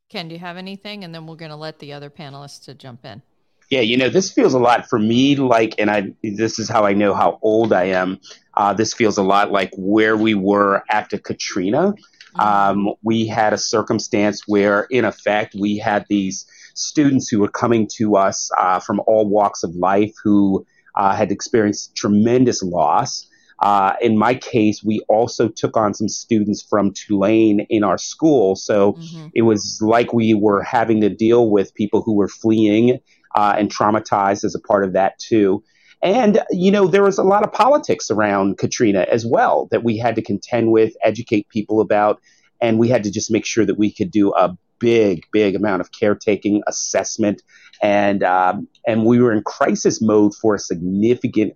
Ken, 0.09 0.29
do 0.29 0.35
you 0.35 0.41
have 0.41 0.57
anything? 0.57 1.03
And 1.05 1.15
then 1.15 1.27
we're 1.27 1.37
going 1.37 1.51
to 1.51 1.57
let 1.57 1.79
the 1.79 1.93
other 1.93 2.11
panelists 2.11 2.65
to 2.65 2.75
jump 2.75 3.05
in. 3.05 3.23
Yeah, 3.75 3.81
you 3.81 3.97
know, 3.97 4.09
this 4.09 4.31
feels 4.31 4.55
a 4.55 4.61
lot 4.61 4.89
for 4.89 5.01
me 5.01 5.35
like, 5.35 5.75
and 5.81 5.91
I 5.91 6.13
this 6.23 6.61
is 6.61 6.69
how 6.69 6.85
I 6.85 6.93
know 6.93 7.13
how 7.13 7.41
old 7.43 7.73
I 7.73 7.87
am. 7.87 8.21
Uh, 8.57 8.73
this 8.73 8.95
feels 8.95 9.19
a 9.19 9.23
lot 9.25 9.51
like 9.51 9.73
where 9.77 10.17
we 10.17 10.37
were 10.37 10.85
after 10.89 11.19
Katrina. 11.19 11.93
Um, 12.39 12.95
we 13.03 13.27
had 13.27 13.53
a 13.53 13.59
circumstance 13.59 14.43
where, 14.47 14.87
in 14.91 15.05
effect, 15.05 15.57
we 15.59 15.77
had 15.79 16.07
these 16.09 16.47
students 16.75 17.29
who 17.29 17.41
were 17.41 17.49
coming 17.49 17.89
to 17.97 18.15
us 18.15 18.49
uh, 18.57 18.79
from 18.79 19.01
all 19.09 19.29
walks 19.29 19.65
of 19.65 19.75
life 19.75 20.15
who 20.23 20.65
uh, 20.95 21.17
had 21.17 21.33
experienced 21.33 21.97
tremendous 21.97 22.63
loss. 22.63 23.29
Uh, 23.59 23.95
in 24.01 24.17
my 24.17 24.37
case, 24.37 24.85
we 24.85 25.01
also 25.09 25.49
took 25.49 25.77
on 25.77 25.95
some 25.95 26.09
students 26.09 26.63
from 26.63 26.93
Tulane 26.93 27.67
in 27.71 27.83
our 27.83 27.99
school. 27.99 28.55
So 28.55 28.93
mm-hmm. 28.93 29.27
it 29.35 29.43
was 29.43 29.81
like 29.83 30.13
we 30.13 30.33
were 30.33 30.63
having 30.63 31.01
to 31.01 31.09
deal 31.09 31.51
with 31.51 31.75
people 31.75 32.03
who 32.03 32.15
were 32.15 32.29
fleeing 32.29 33.01
uh, 33.35 33.55
and 33.59 33.71
traumatized 33.71 34.45
as 34.45 34.55
a 34.55 34.61
part 34.61 34.85
of 34.85 34.93
that, 34.93 35.19
too. 35.19 35.63
And, 36.03 36.43
you 36.51 36.71
know, 36.71 36.87
there 36.87 37.03
was 37.03 37.19
a 37.19 37.23
lot 37.23 37.45
of 37.45 37.53
politics 37.53 38.11
around 38.11 38.59
Katrina 38.59 39.07
as 39.11 39.25
well 39.25 39.69
that 39.71 39.85
we 39.85 39.97
had 39.97 40.17
to 40.17 40.23
contend 40.23 40.71
with, 40.71 40.93
educate 41.03 41.49
people 41.49 41.81
about. 41.81 42.21
And 42.61 42.79
we 42.79 42.89
had 42.89 43.05
to 43.05 43.11
just 43.11 43.31
make 43.31 43.47
sure 43.47 43.65
that 43.65 43.79
we 43.79 43.93
could 43.93 44.11
do 44.11 44.35
a 44.35 44.57
big, 44.79 45.25
big 45.33 45.57
amount 45.57 45.81
of 45.81 45.93
caretaking 45.93 46.63
assessment. 46.67 47.43
And, 47.83 48.23
um, 48.23 48.69
and 48.87 49.07
we 49.07 49.19
were 49.19 49.33
in 49.33 49.43
crisis 49.43 50.03
mode 50.03 50.35
for 50.35 50.55
a 50.55 50.59
significant 50.59 51.55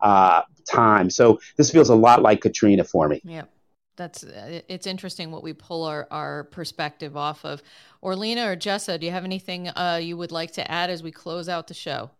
uh, 0.00 0.42
time. 0.70 1.10
So 1.10 1.40
this 1.56 1.70
feels 1.72 1.88
a 1.88 1.96
lot 1.96 2.22
like 2.22 2.40
Katrina 2.40 2.84
for 2.84 3.08
me. 3.08 3.20
Yeah 3.24 3.44
that's 3.98 4.22
it's 4.22 4.86
interesting 4.86 5.30
what 5.30 5.42
we 5.42 5.52
pull 5.52 5.84
our, 5.84 6.08
our 6.10 6.44
perspective 6.44 7.16
off 7.16 7.44
of. 7.44 7.62
Orlina 8.02 8.46
or 8.46 8.56
Jessa, 8.56 8.98
do 8.98 9.04
you 9.04 9.12
have 9.12 9.24
anything 9.24 9.68
uh, 9.68 10.00
you 10.02 10.16
would 10.16 10.32
like 10.32 10.52
to 10.52 10.70
add 10.70 10.88
as 10.88 11.02
we 11.02 11.10
close 11.10 11.50
out 11.50 11.66
the 11.66 11.74
show? 11.74 12.10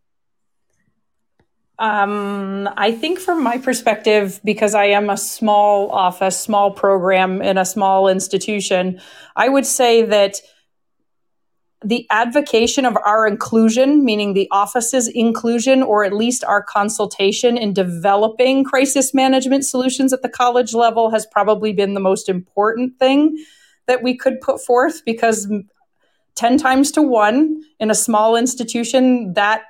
Um, 1.79 2.69
I 2.77 2.91
think 2.91 3.21
from 3.21 3.43
my 3.43 3.57
perspective, 3.59 4.41
because 4.45 4.75
I 4.75 4.87
am 4.87 5.09
a 5.09 5.17
small 5.17 5.91
office, 5.93 6.39
small 6.39 6.73
program 6.73 7.41
in 7.41 7.57
a 7.57 7.65
small 7.65 8.09
institution, 8.09 9.01
I 9.37 9.49
would 9.49 9.65
say 9.65 10.03
that 10.03 10.41
the 11.85 12.07
advocacy 12.11 12.85
of 12.85 12.97
our 13.05 13.27
inclusion, 13.27 14.05
meaning 14.05 14.35
the 14.35 14.49
office's 14.51 15.07
inclusion, 15.09 15.83
or 15.83 16.05
at 16.05 16.13
least 16.13 16.43
our 16.43 16.63
consultation 16.63 17.57
in 17.57 17.73
developing 17.73 18.65
crisis 18.65 19.15
management 19.15 19.65
solutions 19.65 20.13
at 20.13 20.23
the 20.23 20.29
college 20.29 20.75
level, 20.75 21.11
has 21.11 21.25
probably 21.27 21.73
been 21.73 21.95
the 21.95 22.01
most 22.01 22.29
important 22.29 22.99
thing 22.99 23.37
that 23.87 24.03
we 24.03 24.17
could 24.17 24.41
put 24.41 24.61
forth 24.61 25.05
because 25.05 25.51
10 26.35 26.59
times 26.59 26.91
to 26.93 27.03
one 27.03 27.63
in 27.79 27.91
a 27.91 27.95
small 27.95 28.35
institution, 28.35 29.33
that 29.35 29.63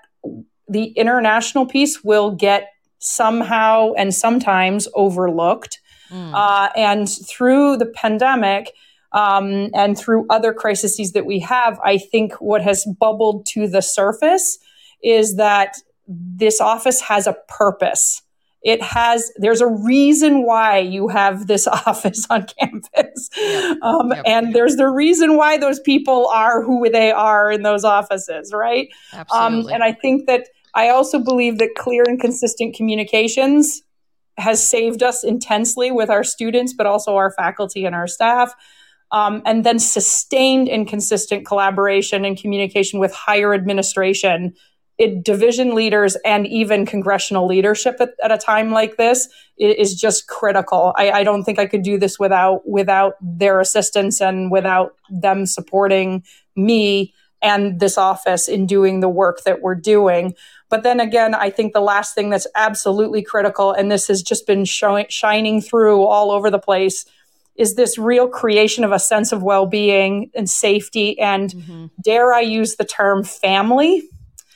the 0.66 0.86
international 0.88 1.66
piece 1.66 2.02
will 2.02 2.30
get 2.30 2.70
somehow 2.98 3.92
and 3.94 4.14
sometimes 4.14 4.88
overlooked. 4.94 5.80
Mm. 6.10 6.32
Uh, 6.34 6.70
and 6.74 7.08
through 7.08 7.76
the 7.76 7.86
pandemic 7.86 8.72
um, 9.12 9.70
and 9.74 9.98
through 9.98 10.26
other 10.28 10.52
crises 10.52 11.12
that 11.12 11.26
we 11.26 11.38
have, 11.40 11.78
I 11.84 11.98
think 11.98 12.34
what 12.34 12.62
has 12.62 12.84
bubbled 12.84 13.46
to 13.46 13.66
the 13.66 13.80
surface 13.80 14.58
is 15.02 15.36
that 15.36 15.76
this 16.06 16.60
office 16.60 17.00
has 17.02 17.26
a 17.26 17.36
purpose. 17.48 18.22
It 18.62 18.82
has, 18.82 19.30
there's 19.36 19.60
a 19.60 19.66
reason 19.66 20.44
why 20.44 20.78
you 20.78 21.08
have 21.08 21.46
this 21.46 21.66
office 21.86 22.26
on 22.28 22.46
campus. 22.58 23.30
Yep. 23.36 23.78
Um, 23.82 24.10
yep. 24.10 24.22
And 24.26 24.54
there's 24.54 24.76
the 24.76 24.88
reason 24.88 25.36
why 25.36 25.58
those 25.58 25.80
people 25.80 26.26
are 26.28 26.62
who 26.62 26.88
they 26.90 27.12
are 27.12 27.50
in 27.52 27.62
those 27.62 27.84
offices, 27.84 28.52
right? 28.52 28.88
Absolutely. 29.12 29.72
Um, 29.72 29.74
and 29.74 29.84
I 29.84 29.92
think 29.92 30.26
that 30.26 30.48
I 30.74 30.88
also 30.88 31.18
believe 31.18 31.58
that 31.58 31.70
clear 31.76 32.02
and 32.06 32.20
consistent 32.20 32.74
communications 32.74 33.82
has 34.36 34.66
saved 34.66 35.02
us 35.02 35.24
intensely 35.24 35.90
with 35.90 36.10
our 36.10 36.24
students, 36.24 36.72
but 36.72 36.86
also 36.86 37.16
our 37.16 37.32
faculty 37.32 37.84
and 37.84 37.94
our 37.94 38.06
staff. 38.06 38.54
Um, 39.10 39.42
and 39.46 39.64
then 39.64 39.78
sustained 39.78 40.68
and 40.68 40.86
consistent 40.86 41.46
collaboration 41.46 42.24
and 42.24 42.36
communication 42.38 43.00
with 43.00 43.12
higher 43.14 43.54
administration, 43.54 44.54
it, 44.98 45.24
division 45.24 45.74
leaders, 45.74 46.16
and 46.26 46.46
even 46.46 46.84
congressional 46.84 47.46
leadership 47.46 47.96
at, 48.00 48.10
at 48.22 48.32
a 48.32 48.36
time 48.36 48.70
like 48.70 48.96
this 48.96 49.28
is 49.56 49.94
just 49.94 50.28
critical. 50.28 50.92
I, 50.96 51.10
I 51.10 51.24
don't 51.24 51.44
think 51.44 51.58
I 51.58 51.66
could 51.66 51.82
do 51.82 51.98
this 51.98 52.18
without 52.18 52.68
without 52.68 53.14
their 53.20 53.60
assistance 53.60 54.20
and 54.20 54.50
without 54.50 54.96
them 55.08 55.46
supporting 55.46 56.22
me 56.54 57.14
and 57.40 57.80
this 57.80 57.96
office 57.96 58.48
in 58.48 58.66
doing 58.66 59.00
the 59.00 59.08
work 59.08 59.42
that 59.44 59.62
we're 59.62 59.74
doing. 59.74 60.34
But 60.68 60.82
then 60.82 61.00
again, 61.00 61.34
I 61.34 61.50
think 61.50 61.72
the 61.72 61.80
last 61.80 62.14
thing 62.14 62.30
that's 62.30 62.46
absolutely 62.54 63.22
critical, 63.22 63.72
and 63.72 63.90
this 63.90 64.08
has 64.08 64.22
just 64.22 64.46
been 64.46 64.64
showing, 64.64 65.06
shining 65.08 65.60
through 65.62 66.02
all 66.02 66.30
over 66.30 66.50
the 66.50 66.58
place, 66.58 67.04
is 67.58 67.74
this 67.74 67.98
real 67.98 68.28
creation 68.28 68.84
of 68.84 68.92
a 68.92 68.98
sense 68.98 69.32
of 69.32 69.42
well 69.42 69.66
being 69.66 70.30
and 70.34 70.48
safety. 70.48 71.18
And 71.18 71.50
mm-hmm. 71.50 71.86
dare 72.02 72.32
I 72.32 72.40
use 72.40 72.76
the 72.76 72.84
term 72.84 73.24
family 73.24 74.08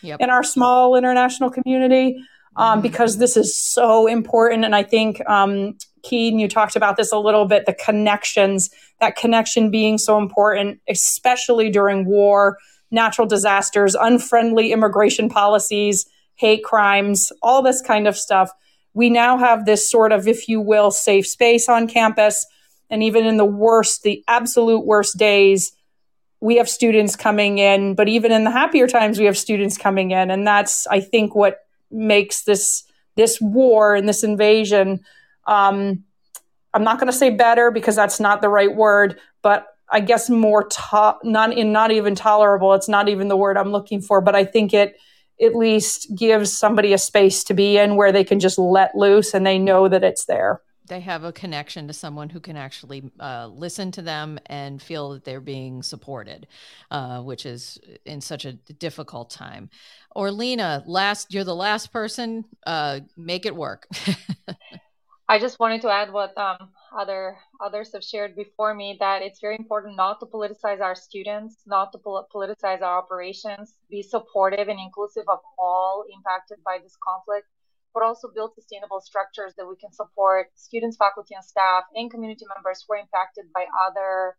yep. 0.02 0.20
in 0.20 0.30
our 0.30 0.42
small 0.42 0.96
international 0.96 1.50
community? 1.50 2.16
Um, 2.56 2.74
mm-hmm. 2.74 2.82
Because 2.82 3.18
this 3.18 3.36
is 3.36 3.58
so 3.58 4.06
important. 4.06 4.64
And 4.64 4.74
I 4.74 4.82
think, 4.82 5.26
um, 5.28 5.76
Keen, 6.02 6.38
you 6.38 6.48
talked 6.48 6.76
about 6.76 6.96
this 6.96 7.12
a 7.12 7.18
little 7.18 7.46
bit 7.46 7.64
the 7.66 7.72
connections, 7.72 8.70
that 9.00 9.16
connection 9.16 9.70
being 9.70 9.98
so 9.98 10.18
important, 10.18 10.80
especially 10.88 11.70
during 11.70 12.04
war 12.04 12.58
natural 12.92 13.26
disasters, 13.26 13.94
unfriendly 13.94 14.70
immigration 14.70 15.28
policies, 15.28 16.06
hate 16.36 16.62
crimes, 16.62 17.32
all 17.42 17.62
this 17.62 17.80
kind 17.80 18.06
of 18.06 18.16
stuff. 18.16 18.50
We 18.94 19.10
now 19.10 19.38
have 19.38 19.64
this 19.64 19.90
sort 19.90 20.12
of, 20.12 20.28
if 20.28 20.46
you 20.46 20.60
will, 20.60 20.90
safe 20.90 21.26
space 21.26 21.68
on 21.68 21.88
campus. 21.88 22.46
And 22.92 23.02
even 23.02 23.26
in 23.26 23.38
the 23.38 23.44
worst, 23.44 24.04
the 24.04 24.22
absolute 24.28 24.86
worst 24.86 25.16
days, 25.18 25.72
we 26.40 26.56
have 26.56 26.68
students 26.68 27.16
coming 27.16 27.58
in. 27.58 27.96
But 27.96 28.08
even 28.08 28.30
in 28.30 28.44
the 28.44 28.50
happier 28.52 28.86
times, 28.86 29.18
we 29.18 29.24
have 29.24 29.36
students 29.36 29.76
coming 29.76 30.12
in. 30.12 30.30
And 30.30 30.46
that's, 30.46 30.86
I 30.86 31.00
think, 31.00 31.34
what 31.34 31.58
makes 31.90 32.44
this 32.44 32.84
this 33.16 33.40
war 33.40 33.94
and 33.94 34.08
this 34.08 34.24
invasion 34.24 34.98
um, 35.46 36.02
i'm 36.72 36.82
not 36.82 36.98
going 36.98 37.12
to 37.12 37.12
say 37.12 37.28
better 37.28 37.70
because 37.70 37.94
that's 37.94 38.18
not 38.18 38.40
the 38.40 38.48
right 38.48 38.74
word 38.74 39.18
but 39.42 39.72
I 39.92 40.00
guess 40.00 40.30
more 40.30 40.64
to- 40.64 41.18
not 41.22 41.52
in 41.52 41.70
not 41.70 41.90
even 41.90 42.14
tolerable. 42.14 42.72
It's 42.72 42.88
not 42.88 43.10
even 43.10 43.28
the 43.28 43.36
word 43.36 43.58
I'm 43.58 43.70
looking 43.70 44.00
for, 44.00 44.22
but 44.22 44.34
I 44.34 44.44
think 44.44 44.72
it 44.72 44.96
at 45.40 45.54
least 45.54 46.14
gives 46.16 46.56
somebody 46.56 46.94
a 46.94 46.98
space 46.98 47.44
to 47.44 47.54
be 47.54 47.76
in 47.76 47.96
where 47.96 48.10
they 48.10 48.24
can 48.24 48.40
just 48.40 48.58
let 48.58 48.96
loose 48.96 49.34
and 49.34 49.46
they 49.46 49.58
know 49.58 49.88
that 49.88 50.02
it's 50.02 50.24
there. 50.24 50.62
They 50.88 51.00
have 51.00 51.24
a 51.24 51.32
connection 51.32 51.86
to 51.86 51.92
someone 51.92 52.28
who 52.28 52.40
can 52.40 52.56
actually 52.56 53.10
uh, 53.20 53.46
listen 53.46 53.92
to 53.92 54.02
them 54.02 54.38
and 54.46 54.82
feel 54.82 55.10
that 55.10 55.24
they're 55.24 55.40
being 55.40 55.82
supported, 55.82 56.46
uh, 56.90 57.20
which 57.20 57.46
is 57.46 57.78
in 58.04 58.20
such 58.20 58.44
a 58.44 58.52
difficult 58.52 59.30
time. 59.30 59.70
Orlina, 60.16 60.82
last 60.86 61.32
you're 61.32 61.44
the 61.44 61.54
last 61.54 61.92
person. 61.92 62.44
Uh, 62.66 63.00
make 63.16 63.46
it 63.46 63.54
work. 63.54 63.86
I 65.28 65.38
just 65.38 65.58
wanted 65.58 65.80
to 65.82 65.90
add 65.90 66.12
what 66.12 66.36
um, 66.36 66.68
other 66.94 67.38
others 67.64 67.92
have 67.94 68.04
shared 68.04 68.36
before 68.36 68.74
me 68.74 68.96
that 69.00 69.22
it's 69.22 69.40
very 69.40 69.56
important 69.56 69.96
not 69.96 70.20
to 70.20 70.26
politicize 70.26 70.80
our 70.80 70.94
students, 70.94 71.56
not 71.64 71.92
to 71.92 71.98
politicize 71.98 72.82
our 72.82 72.98
operations, 72.98 73.74
be 73.88 74.02
supportive 74.02 74.68
and 74.68 74.78
inclusive 74.78 75.24
of 75.28 75.38
all 75.58 76.04
impacted 76.14 76.58
by 76.64 76.78
this 76.82 76.96
conflict, 77.02 77.46
but 77.94 78.02
also 78.02 78.28
build 78.34 78.54
sustainable 78.54 79.00
structures 79.00 79.52
that 79.56 79.66
we 79.66 79.76
can 79.76 79.92
support 79.92 80.48
students, 80.54 80.96
faculty, 80.96 81.34
and 81.34 81.44
staff, 81.44 81.84
and 81.94 82.10
community 82.10 82.44
members 82.54 82.84
who 82.86 82.94
are 82.94 82.98
impacted 82.98 83.44
by 83.54 83.66
other 83.86 84.36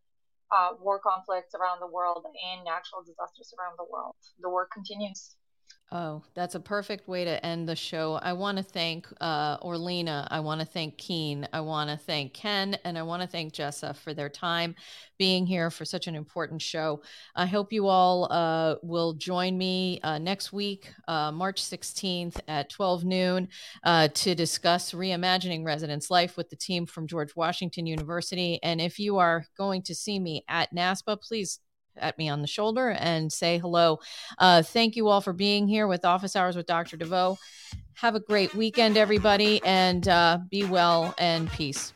uh, 0.52 0.70
war 0.80 1.00
conflicts 1.00 1.56
around 1.56 1.80
the 1.80 1.88
world 1.88 2.26
and 2.26 2.64
natural 2.64 3.02
disasters 3.02 3.54
around 3.60 3.76
the 3.78 3.86
world. 3.92 4.16
The 4.42 4.50
work 4.50 4.70
continues. 4.72 5.36
Oh, 5.96 6.24
that's 6.34 6.56
a 6.56 6.60
perfect 6.60 7.08
way 7.08 7.24
to 7.24 7.46
end 7.46 7.70
the 7.70 7.76
show. 7.76 8.16
I 8.16 8.34
want 8.34 8.58
to 8.58 8.64
thank 8.64 9.08
uh, 9.22 9.60
Orlina. 9.60 10.28
I 10.32 10.40
want 10.40 10.60
to 10.60 10.66
thank 10.66 10.98
Keen. 10.98 11.48
I 11.54 11.62
want 11.62 11.92
to 11.92 11.98
thank 11.98 12.34
Ken. 12.34 12.76
And 12.84 12.98
I 12.98 13.04
want 13.04 13.22
to 13.22 13.28
thank 13.28 13.54
Jessa 13.54 13.96
for 13.96 14.12
their 14.12 14.28
time 14.28 14.74
being 15.20 15.46
here 15.46 15.70
for 15.70 15.86
such 15.86 16.08
an 16.08 16.16
important 16.16 16.64
show. 16.64 17.04
I 17.36 17.46
hope 17.46 17.72
you 17.72 17.86
all 17.86 18.28
uh, 18.34 18.78
will 18.82 19.14
join 19.14 19.56
me 19.56 20.00
uh, 20.02 20.18
next 20.18 20.52
week, 20.52 20.92
uh, 21.08 21.32
March 21.32 21.62
16th 21.62 22.40
at 22.48 22.72
12 22.72 23.06
noon, 23.06 23.48
uh, 23.84 24.08
to 24.08 24.34
discuss 24.34 24.94
reimagining 24.94 25.64
residence 25.64 26.10
life 26.10 26.38
with 26.38 26.50
the 26.50 26.56
team 26.56 26.88
from 26.88 27.06
George 27.06 27.36
Washington 27.36 27.86
University. 27.86 28.60
And 28.64 28.82
if 28.82 28.98
you 28.98 29.20
are 29.20 29.46
going 29.60 29.84
to 29.84 29.94
see 29.94 30.20
me 30.20 30.44
at 30.50 30.74
NASPA, 30.74 31.22
please 31.22 31.60
at 31.98 32.18
me 32.18 32.30
on 32.30 32.42
the 32.42 32.48
shoulder 32.48 32.90
and 32.90 33.32
say 33.32 33.58
hello. 33.58 34.00
Uh, 34.38 34.62
thank 34.62 34.96
you 34.96 35.08
all 35.08 35.22
for 35.22 35.34
being 35.34 35.68
here 35.68 35.88
with 35.88 36.06
Office 36.06 36.36
Hours 36.36 36.56
with 36.56 36.66
Dr. 36.66 36.98
DeVoe. 36.98 37.38
Have 37.96 38.16
a 38.16 38.20
great 38.20 38.54
weekend, 38.56 38.98
everybody, 38.98 39.62
and 39.64 40.08
uh, 40.08 40.40
be 40.50 40.64
well 40.64 41.14
and 41.18 41.50
peace. 41.52 41.94